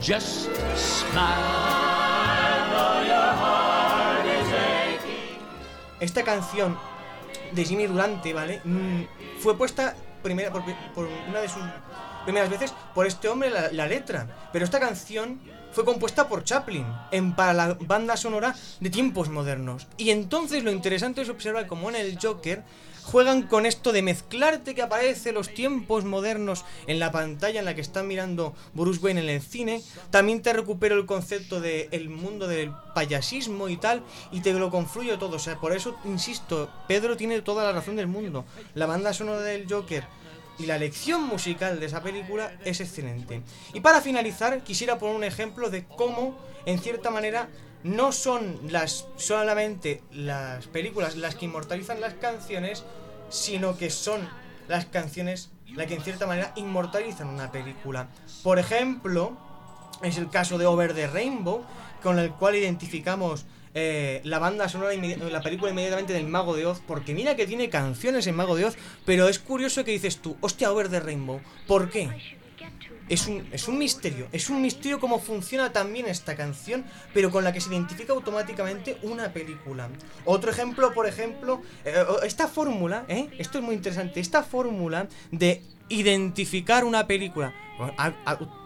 just 0.00 0.48
smile. 0.76 1.68
Esta 6.00 6.22
canción 6.22 6.78
de 7.52 7.64
Jimmy 7.64 7.86
Durante, 7.86 8.32
¿vale? 8.32 8.60
Mm, 8.64 9.02
fue 9.40 9.56
puesta 9.56 9.96
primera, 10.22 10.52
por, 10.52 10.62
por 10.94 11.08
una 11.28 11.40
de 11.40 11.48
sus 11.48 11.62
primeras 12.24 12.50
veces 12.50 12.74
por 12.94 13.06
este 13.06 13.28
hombre 13.28 13.50
la, 13.50 13.72
la 13.72 13.86
letra. 13.86 14.50
Pero 14.52 14.64
esta 14.64 14.78
canción 14.78 15.40
fue 15.72 15.84
compuesta 15.84 16.28
por 16.28 16.44
Chaplin 16.44 16.86
en, 17.10 17.34
para 17.34 17.52
la 17.52 17.74
banda 17.80 18.16
sonora 18.16 18.54
de 18.80 18.90
tiempos 18.90 19.28
modernos. 19.28 19.86
Y 19.96 20.10
entonces 20.10 20.62
lo 20.62 20.70
interesante 20.70 21.22
es 21.22 21.28
observar 21.28 21.66
cómo 21.66 21.88
en 21.88 21.96
el 21.96 22.18
Joker 22.20 22.62
juegan 23.10 23.44
con 23.44 23.64
esto 23.64 23.92
de 23.92 24.02
mezclarte 24.02 24.74
que 24.74 24.82
aparece 24.82 25.32
los 25.32 25.54
tiempos 25.54 26.04
modernos 26.04 26.66
en 26.86 26.98
la 26.98 27.10
pantalla 27.10 27.58
en 27.58 27.64
la 27.64 27.74
que 27.74 27.80
está 27.80 28.02
mirando 28.02 28.54
Bruce 28.74 29.00
Wayne 29.00 29.22
en 29.22 29.30
el 29.30 29.40
cine. 29.40 29.82
También 30.10 30.42
te 30.42 30.52
recupero 30.52 30.94
el 30.94 31.06
concepto 31.06 31.58
del 31.58 31.88
el 31.90 32.10
mundo 32.10 32.46
del 32.46 32.70
payasismo 32.94 33.70
y 33.70 33.78
tal, 33.78 34.02
y 34.30 34.42
te 34.42 34.52
lo 34.52 34.70
confluyo 34.70 35.18
todo. 35.18 35.36
O 35.36 35.38
sea, 35.38 35.58
por 35.58 35.72
eso, 35.72 35.96
insisto, 36.04 36.68
Pedro 36.86 37.16
tiene 37.16 37.40
toda 37.40 37.64
la 37.64 37.72
razón 37.72 37.96
del 37.96 38.08
mundo. 38.08 38.44
La 38.74 38.84
banda 38.84 39.14
sonora 39.14 39.40
del 39.40 39.66
Joker 39.66 40.04
y 40.58 40.66
la 40.66 40.76
lección 40.76 41.22
musical 41.22 41.80
de 41.80 41.86
esa 41.86 42.02
película 42.02 42.52
es 42.62 42.80
excelente. 42.80 43.40
Y 43.72 43.80
para 43.80 44.02
finalizar, 44.02 44.62
quisiera 44.62 44.98
poner 44.98 45.16
un 45.16 45.24
ejemplo 45.24 45.70
de 45.70 45.86
cómo, 45.86 46.36
en 46.66 46.78
cierta 46.78 47.10
manera, 47.10 47.48
no 47.84 48.12
son 48.12 48.58
las 48.70 49.06
solamente 49.16 50.02
las 50.12 50.66
películas 50.66 51.16
las 51.16 51.34
que 51.34 51.46
inmortalizan 51.46 52.00
las 52.00 52.14
canciones, 52.14 52.84
sino 53.30 53.76
que 53.76 53.90
son 53.90 54.28
las 54.68 54.86
canciones 54.86 55.50
las 55.74 55.86
que 55.86 55.94
en 55.94 56.02
cierta 56.02 56.26
manera 56.26 56.52
inmortalizan 56.56 57.28
una 57.28 57.52
película. 57.52 58.08
Por 58.42 58.58
ejemplo, 58.58 59.36
es 60.02 60.16
el 60.18 60.30
caso 60.30 60.58
de 60.58 60.66
Over 60.66 60.94
the 60.94 61.06
Rainbow, 61.06 61.64
con 62.02 62.18
el 62.18 62.30
cual 62.32 62.56
identificamos 62.56 63.44
eh, 63.74 64.20
la 64.24 64.38
banda 64.38 64.68
sonora, 64.68 64.92
la 64.94 65.42
película 65.42 65.70
inmediatamente 65.70 66.12
del 66.12 66.26
Mago 66.26 66.56
de 66.56 66.66
Oz, 66.66 66.80
porque 66.86 67.14
mira 67.14 67.36
que 67.36 67.46
tiene 67.46 67.68
canciones 67.68 68.26
en 68.26 68.34
Mago 68.34 68.56
de 68.56 68.64
Oz, 68.64 68.76
pero 69.04 69.28
es 69.28 69.38
curioso 69.38 69.84
que 69.84 69.92
dices 69.92 70.18
tú, 70.18 70.36
hostia, 70.40 70.72
Over 70.72 70.88
the 70.88 71.00
Rainbow, 71.00 71.40
¿por 71.66 71.90
qué? 71.90 72.37
Es 73.08 73.26
un, 73.26 73.48
es 73.52 73.68
un 73.68 73.78
misterio, 73.78 74.28
es 74.32 74.50
un 74.50 74.60
misterio 74.60 75.00
cómo 75.00 75.18
funciona 75.18 75.72
también 75.72 76.06
esta 76.06 76.36
canción, 76.36 76.84
pero 77.14 77.30
con 77.30 77.42
la 77.42 77.52
que 77.52 77.60
se 77.60 77.70
identifica 77.70 78.12
automáticamente 78.12 78.98
una 79.02 79.32
película. 79.32 79.88
Otro 80.26 80.50
ejemplo, 80.50 80.92
por 80.92 81.06
ejemplo, 81.06 81.62
eh, 81.84 82.04
esta 82.24 82.48
fórmula, 82.48 83.06
¿eh? 83.08 83.28
esto 83.38 83.58
es 83.58 83.64
muy 83.64 83.74
interesante, 83.74 84.20
esta 84.20 84.42
fórmula 84.42 85.08
de 85.30 85.62
identificar 85.88 86.84
una 86.84 87.06
película 87.06 87.54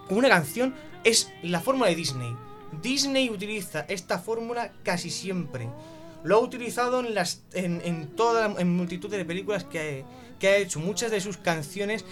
con 0.09 0.19
una 0.19 0.29
canción 0.29 0.75
es 1.05 1.31
la 1.43 1.61
fórmula 1.61 1.91
de 1.91 1.97
Disney. 1.97 2.37
Disney 2.83 3.31
utiliza 3.31 3.85
esta 3.89 4.19
fórmula 4.19 4.73
casi 4.83 5.11
siempre. 5.11 5.69
Lo 6.25 6.37
ha 6.37 6.41
utilizado 6.41 7.01
en 7.01 7.15
las 7.15 7.43
en, 7.53 7.81
en 7.85 8.09
toda 8.17 8.55
en 8.59 8.77
multitud 8.77 9.11
de 9.11 9.25
películas 9.25 9.65
que, 9.65 10.05
que 10.39 10.49
ha 10.49 10.57
hecho. 10.57 10.81
Muchas 10.81 11.11
de 11.11 11.21
sus 11.21 11.37
canciones 11.37 12.05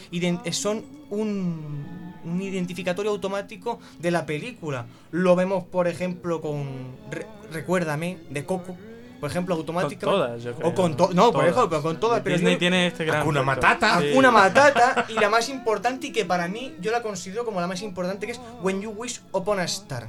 son 0.53 0.85
un, 1.11 2.10
un 2.25 2.41
identificatorio 2.43 3.11
automático 3.11 3.79
de 3.99 4.11
la 4.11 4.27
película. 4.27 4.87
Lo 5.11 5.37
vemos, 5.37 5.65
por 5.65 5.89
ejemplo, 5.89 6.41
con 6.41 6.65
Re- 7.11 7.27
Recuérdame 7.53 8.19
de 8.31 8.45
Coco. 8.45 8.77
Por 9.21 9.31
ejemplo, 9.31 9.55
automáticamente. 9.55 10.07
todas, 10.07 10.43
yo 10.43 10.55
creo. 10.55 10.69
O 10.71 10.75
con 10.75 10.97
to- 10.97 11.11
No, 11.13 11.31
por 11.31 11.47
ejemplo, 11.47 11.83
con 11.83 12.01
todas. 12.01 12.23
Pero 12.23 12.37
Disney 12.37 12.55
yo- 12.55 12.59
tiene 12.59 12.87
este 12.87 13.05
gran. 13.05 13.23
Factor. 13.25 13.45
Matata. 13.45 14.01
Sí. 14.01 14.11
Hakuna 14.13 14.31
Matata 14.41 15.05
y 15.11 15.15
la 15.15 15.29
más 15.29 15.51
importante 15.51 16.07
y 16.07 16.13
que 16.13 16.25
para 16.25 16.49
mí 16.49 16.75
yo 16.81 16.91
la 16.91 17.03
considero 17.03 17.45
como 17.45 17.61
la 17.61 17.67
más 17.67 17.83
importante 17.83 18.25
que 18.25 18.33
es 18.33 18.41
When 18.63 18.81
You 18.81 18.93
Wish 18.97 19.21
Upon 19.33 19.61
a 19.61 19.65
Star. 19.65 20.09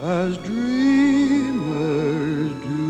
as 0.00 0.40
dreamers 0.42 1.62
do. 2.64 2.81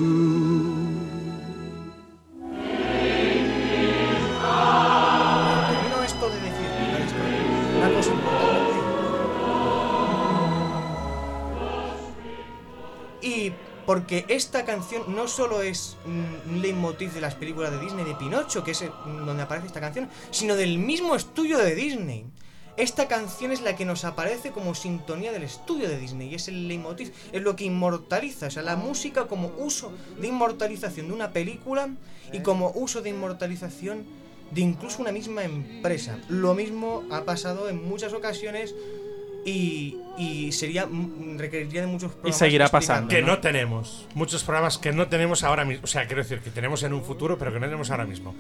Porque 13.93 14.25
esta 14.29 14.65
canción 14.65 15.15
no 15.15 15.29
solo 15.29 15.61
es 15.61 15.99
mm, 16.07 16.51
un 16.51 16.63
leitmotiv 16.63 17.13
de 17.13 17.21
las 17.21 17.35
películas 17.35 17.73
de 17.73 17.79
Disney 17.79 18.07
de 18.07 18.15
Pinocho, 18.15 18.65
que 18.65 18.71
es 18.71 18.83
donde 19.05 19.43
aparece 19.43 19.67
esta 19.67 19.83
canción, 19.83 20.09
sino 20.31 20.57
del 20.57 20.79
mismo 20.79 21.15
estudio 21.15 21.59
de 21.59 21.75
Disney. 21.75 22.25
Esta 22.79 23.07
canción 23.07 23.53
es 23.53 23.61
la 23.61 23.77
que 23.77 23.85
nos 23.85 24.07
aparece 24.07 24.51
como 24.51 24.75
sintonía 24.75 25.31
del 25.31 25.43
estudio 25.43 25.91
de 25.91 25.99
Disney 25.99 26.31
y 26.31 26.37
es 26.37 26.49
el 26.49 26.69
leitmotiv, 26.69 27.13
es 27.33 27.43
lo 27.43 27.55
que 27.55 27.65
inmortaliza, 27.65 28.47
o 28.47 28.51
sea, 28.51 28.63
la 28.63 28.77
música 28.77 29.27
como 29.27 29.49
uso 29.59 29.93
de 30.19 30.29
inmortalización 30.29 31.09
de 31.09 31.13
una 31.13 31.33
película 31.33 31.91
y 32.33 32.41
como 32.41 32.73
uso 32.75 33.03
de 33.03 33.11
inmortalización 33.11 34.07
de 34.53 34.63
incluso 34.63 35.03
una 35.03 35.13
misma 35.13 35.45
empresa. 35.45 36.19
Lo 36.31 36.55
mismo 36.55 37.05
ha 37.11 37.25
pasado 37.25 37.69
en 37.69 37.87
muchas 37.87 38.15
ocasiones 38.15 38.75
y, 39.45 39.97
y 40.19 40.53
sería 40.53 40.87
mm, 40.87 41.39
requeriría 41.39 41.81
de 41.83 41.87
muchos 41.87 42.13
programas 42.13 42.39
seguirá 42.39 42.65
explicarlo, 42.67 42.87
pasando, 42.87 43.09
Que 43.09 43.21
¿no? 43.23 43.27
no 43.29 43.39
tenemos. 43.39 44.07
Muchos 44.15 44.45
programas 44.45 44.79
que 44.79 44.93
no 44.93 45.09
tenemos 45.09 45.43
ahora 45.45 45.65
mismo. 45.65 45.85
O 45.85 45.87
sea, 45.87 46.07
quiero 46.07 46.23
decir 46.23 46.41
que 46.41 46.51
tenemos 46.51 46.83
en 46.83 46.93
un 46.93 47.03
futuro, 47.03 47.39
pero 47.39 47.53
que 47.53 47.59
no 47.61 47.67
tenemos 47.67 47.91
ahora 47.91 48.05
mismo. 48.05 48.35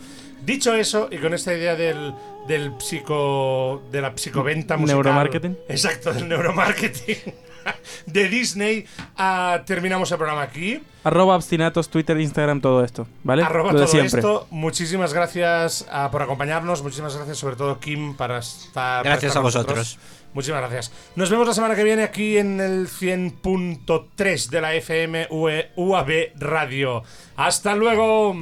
Dicho 0.45 0.75
eso, 0.75 1.09
y 1.11 1.19
con 1.19 1.35
esta 1.35 1.53
idea 1.55 1.75
del, 1.77 2.15
del 2.47 2.73
psico. 2.79 3.83
de 3.91 4.01
la 4.01 4.13
psicoventa 4.17 4.77
musical. 4.77 5.03
Neuromarketing. 5.03 5.59
Exacto, 5.69 6.13
del 6.13 6.29
neuromarketing. 6.29 7.17
De 8.07 8.29
Disney, 8.29 8.85
ah, 9.17 9.63
terminamos 9.65 10.11
el 10.11 10.19
programa 10.19 10.43
aquí. 10.43 10.83
Arroba 11.05 11.37
abstinatos, 11.37 11.89
Twitter, 11.89 12.19
Instagram, 12.21 12.61
todo 12.61 12.83
esto. 12.85 13.07
¿Vale? 13.23 13.45
Arroba 13.45 13.71
todo 13.71 13.87
siempre. 13.87 14.19
esto. 14.19 14.49
Muchísimas 14.51 15.15
gracias 15.15 15.87
ah, 15.91 16.09
por 16.11 16.23
acompañarnos. 16.23 16.83
Muchísimas 16.83 17.15
gracias, 17.15 17.39
sobre 17.39 17.55
todo 17.55 17.79
Kim, 17.79 18.15
para 18.17 18.39
estar. 18.39 18.73
para 18.73 19.03
Gracias 19.11 19.31
estar 19.31 19.41
a 19.41 19.43
con 19.43 19.53
nosotros. 19.53 19.79
vosotros. 19.79 20.22
Muchísimas 20.35 20.63
gracias. 20.63 20.93
Nos 21.15 21.31
vemos 21.31 21.47
la 21.47 21.55
semana 21.55 21.75
que 21.75 21.85
viene 21.85 22.03
aquí 22.03 22.39
en 22.39 22.61
el 22.61 22.89
100.3 22.89 24.49
de 24.49 24.61
la 24.61 24.75
FM 24.75 25.29
UAB 25.31 26.33
Radio. 26.37 27.03
Hasta 27.37 27.75
luego. 27.75 28.35